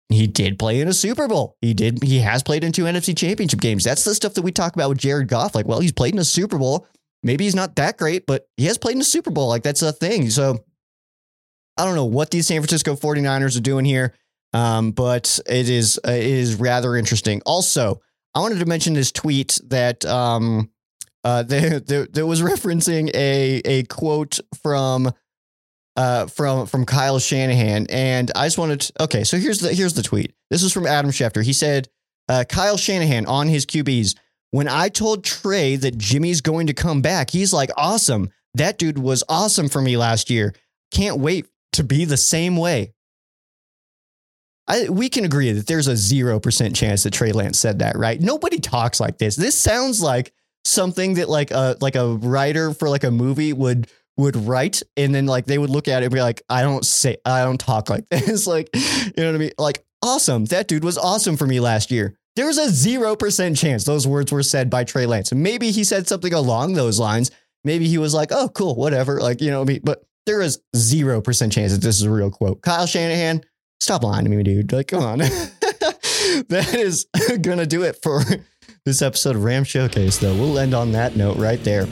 he 0.09 0.27
did 0.27 0.57
play 0.59 0.81
in 0.81 0.87
a 0.87 0.93
Super 0.93 1.27
Bowl. 1.27 1.55
He 1.61 1.73
did 1.73 2.03
he 2.03 2.19
has 2.19 2.43
played 2.43 2.63
in 2.63 2.71
two 2.71 2.83
NFC 2.83 3.17
championship 3.17 3.61
games. 3.61 3.83
That's 3.83 4.03
the 4.03 4.15
stuff 4.15 4.35
that 4.35 4.41
we 4.41 4.51
talk 4.51 4.75
about 4.75 4.89
with 4.89 4.97
Jared 4.99 5.27
Goff. 5.27 5.55
Like, 5.55 5.67
well, 5.67 5.79
he's 5.79 5.91
played 5.91 6.13
in 6.13 6.19
a 6.19 6.25
Super 6.25 6.57
Bowl 6.57 6.87
maybe 7.23 7.43
he's 7.43 7.55
not 7.55 7.75
that 7.75 7.97
great, 7.97 8.25
but 8.25 8.47
he 8.57 8.65
has 8.65 8.77
played 8.77 8.95
in 8.95 9.01
a 9.01 9.05
Super 9.05 9.31
Bowl. 9.31 9.47
Like 9.47 9.63
that's 9.63 9.81
a 9.81 9.91
thing. 9.91 10.29
So 10.29 10.63
I 11.77 11.85
don't 11.85 11.95
know 11.95 12.05
what 12.05 12.31
these 12.31 12.47
San 12.47 12.61
Francisco 12.61 12.95
49ers 12.95 13.57
are 13.57 13.61
doing 13.61 13.85
here. 13.85 14.13
Um, 14.53 14.91
but 14.91 15.39
it 15.47 15.69
is 15.69 15.99
uh, 16.07 16.11
it 16.11 16.25
is 16.25 16.55
rather 16.55 16.95
interesting. 16.95 17.41
Also, 17.45 18.01
I 18.33 18.39
wanted 18.39 18.59
to 18.59 18.65
mention 18.65 18.93
this 18.93 19.11
tweet 19.11 19.59
that 19.67 20.05
um, 20.05 20.71
uh, 21.23 21.43
there, 21.47 21.79
there, 21.79 22.25
was 22.25 22.41
referencing 22.41 23.13
a 23.13 23.61
a 23.65 23.83
quote 23.83 24.39
from 24.63 25.11
uh, 25.95 26.27
from 26.27 26.65
from 26.65 26.85
Kyle 26.85 27.19
Shanahan, 27.19 27.87
and 27.89 28.31
I 28.35 28.47
just 28.47 28.57
wanted 28.57 28.81
to, 28.81 29.03
okay. 29.03 29.23
So 29.23 29.37
here's 29.37 29.59
the 29.59 29.73
here's 29.73 29.93
the 29.93 30.03
tweet. 30.03 30.33
This 30.49 30.63
is 30.63 30.73
from 30.73 30.87
Adam 30.87 31.11
Schefter. 31.11 31.43
He 31.43 31.53
said, 31.53 31.89
uh, 32.29 32.43
Kyle 32.47 32.77
Shanahan 32.77 33.25
on 33.25 33.47
his 33.47 33.65
QBs. 33.65 34.15
When 34.51 34.67
I 34.67 34.89
told 34.89 35.23
Trey 35.23 35.75
that 35.75 35.97
Jimmy's 35.97 36.41
going 36.41 36.67
to 36.67 36.73
come 36.73 37.01
back, 37.01 37.29
he's 37.29 37.53
like, 37.53 37.69
awesome. 37.77 38.31
That 38.55 38.79
dude 38.79 38.97
was 38.97 39.23
awesome 39.29 39.69
for 39.69 39.81
me 39.81 39.95
last 39.95 40.29
year. 40.29 40.55
Can't 40.91 41.19
wait 41.19 41.45
to 41.73 41.83
be 41.83 42.05
the 42.05 42.17
same 42.17 42.57
way. 42.57 42.93
I, 44.69 44.87
we 44.87 45.09
can 45.09 45.25
agree 45.25 45.51
that 45.51 45.65
there's 45.65 45.87
a 45.87 45.93
0% 45.93 46.75
chance 46.75 47.03
that 47.03 47.11
Trey 47.11 47.31
Lance 47.31 47.59
said 47.59 47.79
that, 47.79 47.97
right? 47.97 48.21
Nobody 48.21 48.59
talks 48.59 48.99
like 48.99 49.17
this. 49.17 49.35
This 49.35 49.57
sounds 49.57 49.99
like 49.99 50.31
something 50.63 51.15
that 51.15 51.27
like 51.27 51.49
a 51.51 51.75
like 51.81 51.95
a 51.95 52.15
writer 52.15 52.73
for 52.73 52.87
like 52.87 53.03
a 53.03 53.09
movie 53.09 53.51
would 53.51 53.89
would 54.17 54.35
write 54.35 54.83
and 54.97 55.15
then 55.15 55.25
like 55.25 55.45
they 55.45 55.57
would 55.57 55.69
look 55.69 55.87
at 55.87 56.03
it 56.03 56.07
and 56.07 56.13
be 56.13 56.21
like, 56.21 56.43
I 56.49 56.61
don't 56.61 56.85
say 56.85 57.17
I 57.25 57.43
don't 57.43 57.59
talk 57.59 57.89
like 57.89 58.07
this. 58.09 58.45
like, 58.45 58.69
you 58.75 59.13
know 59.17 59.27
what 59.27 59.35
I 59.35 59.39
mean? 59.39 59.51
Like, 59.57 59.83
awesome. 60.03 60.45
That 60.45 60.67
dude 60.67 60.83
was 60.83 60.97
awesome 60.97 61.35
for 61.35 61.47
me 61.47 61.59
last 61.59 61.89
year. 61.89 62.15
There's 62.35 62.57
a 62.57 62.67
0% 62.67 63.57
chance 63.57 63.83
those 63.83 64.05
words 64.05 64.31
were 64.31 64.43
said 64.43 64.69
by 64.69 64.83
Trey 64.83 65.05
Lance. 65.05 65.33
Maybe 65.33 65.71
he 65.71 65.83
said 65.83 66.07
something 66.07 66.33
along 66.33 66.73
those 66.73 66.99
lines. 66.99 67.31
Maybe 67.63 67.87
he 67.87 67.97
was 67.97 68.13
like, 68.13 68.29
oh, 68.31 68.49
cool, 68.49 68.75
whatever. 68.75 69.19
Like, 69.19 69.41
you 69.41 69.49
know, 69.49 69.59
what 69.59 69.69
I 69.69 69.73
mean, 69.73 69.81
but 69.83 70.03
there 70.25 70.41
is 70.41 70.61
0% 70.75 71.51
chance 71.51 71.71
that 71.73 71.81
this 71.81 71.97
is 71.97 72.03
a 72.03 72.11
real 72.11 72.29
quote. 72.29 72.61
Kyle 72.61 72.85
Shanahan, 72.85 73.41
stop 73.79 74.03
lying 74.03 74.25
to 74.25 74.29
me, 74.29 74.41
dude. 74.43 74.71
Like, 74.71 74.87
come 74.87 75.03
on. 75.03 75.19
that 76.49 76.73
is 76.73 77.05
gonna 77.41 77.65
do 77.65 77.83
it 77.83 78.01
for 78.01 78.21
this 78.85 79.01
episode 79.01 79.35
of 79.35 79.43
Ram 79.43 79.63
Showcase. 79.63 80.17
Though 80.17 80.33
we'll 80.33 80.59
end 80.59 80.73
on 80.73 80.91
that 80.93 81.15
note 81.15 81.37
right 81.37 81.63
there. 81.63 81.87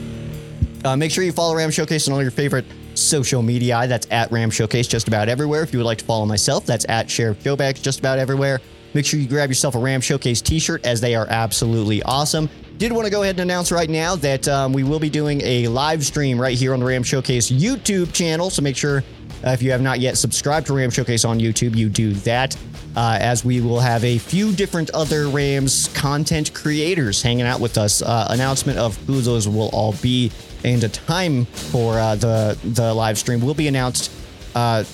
Uh, 0.84 0.96
make 0.96 1.10
sure 1.10 1.24
you 1.24 1.32
follow 1.32 1.56
Ram 1.56 1.70
Showcase 1.70 2.06
on 2.06 2.14
all 2.14 2.22
your 2.22 2.30
favorite 2.30 2.64
social 2.94 3.42
media. 3.42 3.86
That's 3.88 4.06
at 4.10 4.30
Ram 4.30 4.50
Showcase 4.50 4.86
just 4.86 5.08
about 5.08 5.28
everywhere. 5.28 5.62
If 5.62 5.72
you 5.72 5.78
would 5.80 5.86
like 5.86 5.98
to 5.98 6.04
follow 6.04 6.24
myself, 6.24 6.66
that's 6.66 6.86
at 6.88 7.10
Sheriff 7.10 7.42
Joe 7.42 7.56
Bags 7.56 7.80
just 7.80 7.98
about 7.98 8.18
everywhere. 8.18 8.60
Make 8.94 9.04
sure 9.04 9.20
you 9.20 9.28
grab 9.28 9.50
yourself 9.50 9.74
a 9.74 9.78
Ram 9.78 10.00
Showcase 10.00 10.40
t-shirt 10.40 10.86
as 10.86 11.00
they 11.00 11.14
are 11.14 11.26
absolutely 11.28 12.02
awesome. 12.04 12.48
Did 12.78 12.92
want 12.92 13.06
to 13.06 13.10
go 13.10 13.22
ahead 13.22 13.34
and 13.34 13.50
announce 13.50 13.72
right 13.72 13.90
now 13.90 14.14
that 14.16 14.46
um, 14.46 14.72
we 14.72 14.84
will 14.84 15.00
be 15.00 15.10
doing 15.10 15.40
a 15.42 15.66
live 15.68 16.04
stream 16.04 16.40
right 16.40 16.56
here 16.56 16.72
on 16.72 16.80
the 16.80 16.86
Ram 16.86 17.02
Showcase 17.02 17.50
YouTube 17.50 18.12
channel. 18.14 18.50
So 18.50 18.62
make 18.62 18.76
sure 18.76 19.02
uh, 19.46 19.50
if 19.50 19.62
you 19.62 19.70
have 19.70 19.82
not 19.82 20.00
yet 20.00 20.16
subscribed 20.16 20.66
to 20.68 20.74
Ram 20.74 20.90
Showcase 20.90 21.24
on 21.24 21.38
YouTube, 21.38 21.76
you 21.76 21.88
do 21.88 22.12
that. 22.14 22.56
Uh, 22.96 23.16
as 23.20 23.44
we 23.44 23.60
will 23.60 23.78
have 23.78 24.02
a 24.02 24.18
few 24.18 24.50
different 24.52 24.90
other 24.90 25.28
Rams 25.28 25.88
content 25.94 26.52
creators 26.52 27.22
hanging 27.22 27.46
out 27.46 27.60
with 27.60 27.78
us. 27.78 28.02
Uh, 28.02 28.26
announcement 28.30 28.76
of 28.78 28.96
who 29.06 29.20
those 29.20 29.46
will 29.46 29.68
all 29.68 29.92
be 30.02 30.32
and 30.64 30.82
a 30.82 30.88
time 30.88 31.44
for 31.44 31.98
uh, 31.98 32.16
the 32.16 32.58
the 32.64 32.92
live 32.92 33.18
stream 33.18 33.40
will 33.40 33.54
be 33.54 33.68
announced 33.68 34.10
uh, 34.54 34.84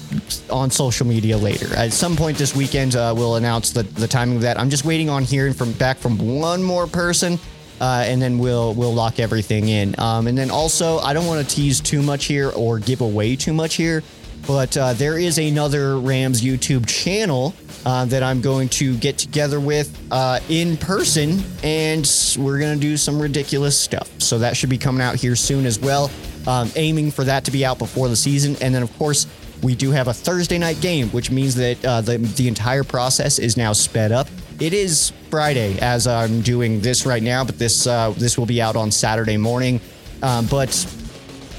on 0.51 0.71
social 0.71 1.07
media 1.07 1.37
later. 1.39 1.75
At 1.75 1.93
some 1.93 2.17
point 2.17 2.37
this 2.37 2.55
weekend, 2.55 2.97
uh, 2.97 3.15
we'll 3.17 3.37
announce 3.37 3.71
the, 3.71 3.85
the 3.85 4.09
timing 4.09 4.37
of 4.37 4.43
that. 4.43 4.59
I'm 4.59 4.71
just 4.71 4.85
waiting 4.85 5.09
on 5.09 5.23
hearing 5.23 5.55
from 5.55 5.73
back 5.73 5.99
from 5.99 6.19
one 6.19 6.63
more 6.63 6.87
person. 6.87 7.39
Uh, 7.81 8.05
and 8.07 8.23
then 8.23 8.39
we'll 8.39 8.73
we'll 8.75 8.95
lock 8.95 9.19
everything 9.19 9.69
in. 9.69 9.99
Um, 9.99 10.29
and 10.29 10.39
then 10.39 10.49
also, 10.49 10.99
I 10.99 11.13
don't 11.13 11.27
want 11.27 11.47
to 11.47 11.55
tease 11.55 11.81
too 11.81 12.03
much 12.03 12.27
here 12.27 12.51
or 12.51 12.79
give 12.79 13.01
away 13.01 13.35
too 13.35 13.53
much 13.53 13.75
here, 13.75 14.05
but 14.47 14.77
uh, 14.77 14.93
there 14.95 15.19
is 15.19 15.39
another 15.39 15.99
Rams 15.99 16.43
YouTube 16.43 16.87
channel 16.87 17.55
uh, 17.85 18.05
that 18.07 18.23
I'm 18.23 18.41
going 18.41 18.69
to 18.71 18.97
get 18.97 19.19
together 19.19 19.61
with 19.61 19.97
uh, 20.11 20.41
in 20.49 20.77
person, 20.77 21.43
and 21.63 22.11
we're 22.39 22.59
going 22.59 22.75
to 22.75 22.81
do 22.81 22.97
some 22.97 23.21
ridiculous 23.21 23.79
stuff. 23.79 24.11
So 24.21 24.39
that 24.39 24.57
should 24.57 24.71
be 24.71 24.79
coming 24.79 25.03
out 25.03 25.17
here 25.17 25.37
soon 25.37 25.67
as 25.67 25.79
well. 25.79 26.11
Um, 26.47 26.71
aiming 26.77 27.11
for 27.11 27.25
that 27.25 27.45
to 27.45 27.51
be 27.51 27.65
out 27.65 27.79
before 27.79 28.09
the 28.09 28.17
season. 28.17 28.57
And 28.61 28.75
then, 28.75 28.83
of 28.83 28.97
course, 28.99 29.27
we 29.63 29.75
do 29.75 29.91
have 29.91 30.09
a 30.09 30.13
Thursday 30.13 30.59
night 30.59 30.81
game, 30.81 31.09
which 31.09 31.31
means 31.31 31.55
that 31.55 31.83
uh, 31.85 32.01
the, 32.03 32.19
the 32.19 32.49
entire 32.49 32.85
process 32.85 33.39
is 33.39 33.57
now 33.57 33.73
sped 33.73 34.13
up. 34.13 34.29
It 34.61 34.73
is 34.73 35.13
Friday 35.31 35.79
as 35.81 36.07
I'm 36.07 36.43
doing 36.43 36.81
this 36.81 37.07
right 37.07 37.23
now, 37.23 37.45
but 37.45 37.59
this 37.59 37.87
uh, 37.87 38.11
this 38.17 38.39
will 38.39 38.47
be 38.47 38.63
out 38.63 38.77
on 38.77 38.91
Saturday 38.91 39.37
morning. 39.37 39.81
Um, 40.23 40.47
but 40.47 40.69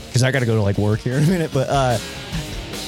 because 0.07 0.23
I 0.23 0.31
got 0.31 0.39
to 0.39 0.45
go 0.45 0.55
to 0.55 0.61
like 0.61 0.77
work 0.77 0.99
here 1.01 1.17
in 1.17 1.23
a 1.23 1.27
minute, 1.27 1.51
but 1.53 1.67
uh, 1.69 1.97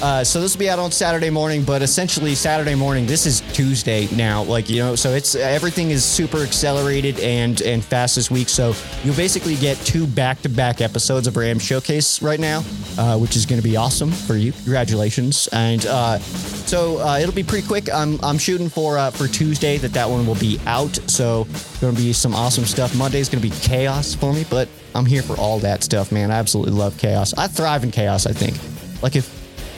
uh, 0.02 0.24
so 0.24 0.40
this 0.40 0.54
will 0.54 0.60
be 0.60 0.70
out 0.70 0.80
on 0.80 0.92
Saturday 0.92 1.30
morning, 1.30 1.64
but 1.64 1.82
essentially 1.82 2.36
Saturday 2.36 2.76
morning. 2.76 3.06
This 3.06 3.26
is 3.26 3.42
Tuesday 3.54 4.08
now, 4.16 4.44
like 4.44 4.70
you 4.70 4.78
know. 4.78 4.96
So 4.96 5.14
it's 5.14 5.36
everything 5.36 5.92
is 5.92 6.06
super 6.06 6.38
accelerated 6.40 7.20
and 7.20 7.62
and 7.62 7.84
fast 7.84 8.16
this 8.16 8.30
week. 8.30 8.50
So 8.50 8.74
you'll 9.04 9.16
basically 9.16 9.56
get 9.56 9.78
two 9.78 10.06
back-to-back 10.06 10.82
episodes 10.82 11.28
of 11.28 11.36
Ram 11.36 11.60
Showcase 11.60 12.22
right 12.22 12.40
now, 12.40 12.64
uh, 12.98 13.18
which 13.18 13.36
is 13.36 13.46
going 13.46 13.62
to 13.62 13.68
be 13.68 13.76
awesome 13.76 14.12
for 14.12 14.36
you. 14.36 14.52
Congratulations! 14.52 15.48
And 15.52 15.86
uh, 15.86 16.20
so 16.20 17.00
uh, 17.00 17.18
it'll 17.20 17.34
be 17.34 17.44
pretty 17.44 17.68
quick. 17.68 17.92
I'm 17.92 18.20
I'm 18.24 18.38
shooting 18.38 18.70
for 18.70 18.98
uh, 18.98 19.12
for 19.12 19.28
Tuesday 19.28 19.78
that 19.78 19.94
that 19.94 20.10
one 20.10 20.28
will 20.28 20.36
be 20.36 20.60
out. 20.66 20.96
So 21.10 21.46
going 21.82 21.96
to 21.96 22.02
be 22.02 22.14
some 22.14 22.36
awesome 22.36 22.66
stuff. 22.66 22.96
Monday's 22.96 23.30
going 23.30 23.42
to 23.42 23.50
be 23.50 23.56
chaos 23.62 24.14
for 24.14 24.34
me, 24.34 24.46
but 24.50 24.70
I'm 24.94 25.06
here 25.06 25.22
for 25.22 25.36
all 25.38 25.60
that 25.60 25.84
stuff, 25.84 26.12
man. 26.12 26.32
I 26.32 26.36
absolutely 26.36 26.74
love 26.74 26.98
chaos. 26.98 27.34
I 27.34 27.48
thrive 27.48 27.84
in 27.84 27.92
chaos. 27.92 28.26
I 28.26 28.34
think. 28.34 28.58
Like 29.04 29.16
if 29.16 29.37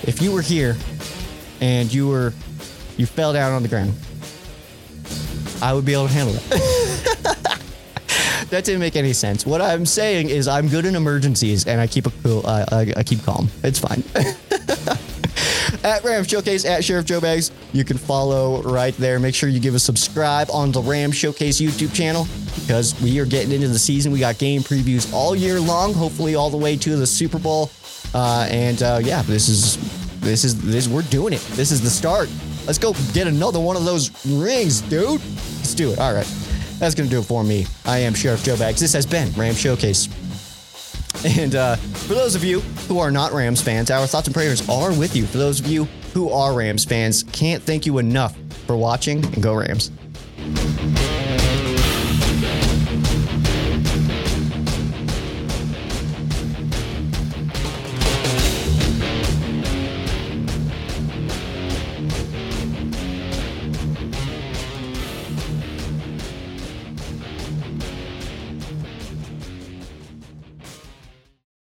if 0.10 0.24
you 0.24 0.32
were 0.32 0.42
here 0.42 0.76
and 1.62 1.94
you 1.94 2.08
were 2.08 2.34
you 2.98 3.06
fell 3.06 3.32
down 3.32 3.54
on 3.54 3.62
the 3.62 3.70
ground, 3.70 3.94
I 5.62 5.72
would 5.72 5.86
be 5.86 5.94
able 5.94 6.08
to 6.08 6.14
handle 6.14 6.34
that. 6.34 7.62
that 8.50 8.66
didn't 8.66 8.80
make 8.80 8.96
any 8.96 9.14
sense. 9.14 9.46
What 9.46 9.62
I'm 9.62 9.86
saying 9.86 10.30
is 10.30 10.48
I'm 10.48 10.68
good 10.68 10.86
in 10.86 10.96
emergencies 10.96 11.68
and 11.68 11.80
I 11.80 11.86
keep 11.86 12.08
a 12.08 12.12
cool. 12.24 12.46
I, 12.46 12.92
I 12.98 13.04
keep 13.04 13.24
calm. 13.24 13.50
It's 13.64 13.78
fine. 13.78 14.04
at 15.84 16.04
Ram 16.04 16.24
Showcase 16.24 16.66
at 16.66 16.84
Sheriff 16.84 17.06
Joe 17.06 17.22
Bags. 17.22 17.52
You 17.72 17.86
can 17.86 17.98
follow 17.98 18.64
right 18.64 18.96
there. 18.98 19.20
Make 19.20 19.36
sure 19.36 19.48
you 19.48 19.60
give 19.60 19.76
a 19.76 19.80
subscribe 19.80 20.50
on 20.52 20.72
the 20.72 20.82
Ram 20.82 21.12
Showcase 21.12 21.62
YouTube 21.62 21.94
channel 21.94 22.28
because 22.62 23.00
we 23.02 23.20
are 23.20 23.26
getting 23.26 23.52
into 23.52 23.68
the 23.68 23.80
season. 23.80 24.12
We 24.12 24.20
got 24.20 24.40
game 24.40 24.62
previews 24.62 25.14
all 25.14 25.36
year 25.36 25.60
long, 25.60 25.94
hopefully 25.94 26.34
all 26.34 26.50
the 26.50 26.58
way 26.58 26.76
to 26.78 26.96
the 26.96 27.06
Super 27.06 27.38
Bowl. 27.38 27.70
Uh, 28.14 28.48
and 28.50 28.82
uh, 28.82 29.00
yeah, 29.04 29.22
this 29.22 29.50
is 29.50 29.78
this 30.20 30.44
is 30.44 30.62
this 30.62 30.88
we're 30.88 31.02
doing 31.04 31.34
it. 31.34 31.42
This 31.52 31.72
is 31.72 31.82
the 31.82 31.90
start. 31.90 32.30
Let's 32.66 32.78
go 32.78 32.94
get 33.14 33.28
another 33.28 33.60
one 33.60 33.76
of 33.76 33.86
those 33.86 34.12
rings, 34.26 34.82
dude. 34.82 35.22
Let's 35.22 35.74
do 35.74 35.92
it. 35.92 36.00
All 36.00 36.14
right. 36.14 36.28
That's 36.80 36.96
to 36.96 37.06
do 37.08 37.20
it 37.20 37.24
for 37.24 37.44
me. 37.44 37.66
I 37.86 38.00
am 38.00 38.14
Sheriff 38.14 38.44
Joe 38.44 38.58
Bags. 38.58 38.80
This 38.80 38.94
has 38.94 39.06
been 39.06 39.32
Ram 39.34 39.54
Showcase. 39.54 40.08
And 41.26 41.56
uh, 41.56 41.76
for 41.76 42.14
those 42.14 42.36
of 42.36 42.44
you 42.46 42.62
who 42.88 43.00
are 43.00 43.12
not 43.12 43.34
Rams 43.34 43.62
fans, 43.62 43.92
our 43.92 44.08
thoughts 44.08 44.28
and 44.28 44.34
prayers 44.34 44.68
are 44.70 44.98
with 44.98 45.16
you. 45.16 45.26
For 45.26 45.38
those 45.38 45.60
of 45.60 45.68
you 45.68 45.86
who 46.14 46.30
are 46.30 46.54
Rams 46.54 46.86
fans, 46.86 47.24
can't 47.24 47.62
thank 47.62 47.86
you 47.86 47.98
enough 47.98 48.38
for 48.66 48.78
watching 48.78 49.26
and 49.26 49.44
go 49.44 49.54
Rams. 49.54 49.92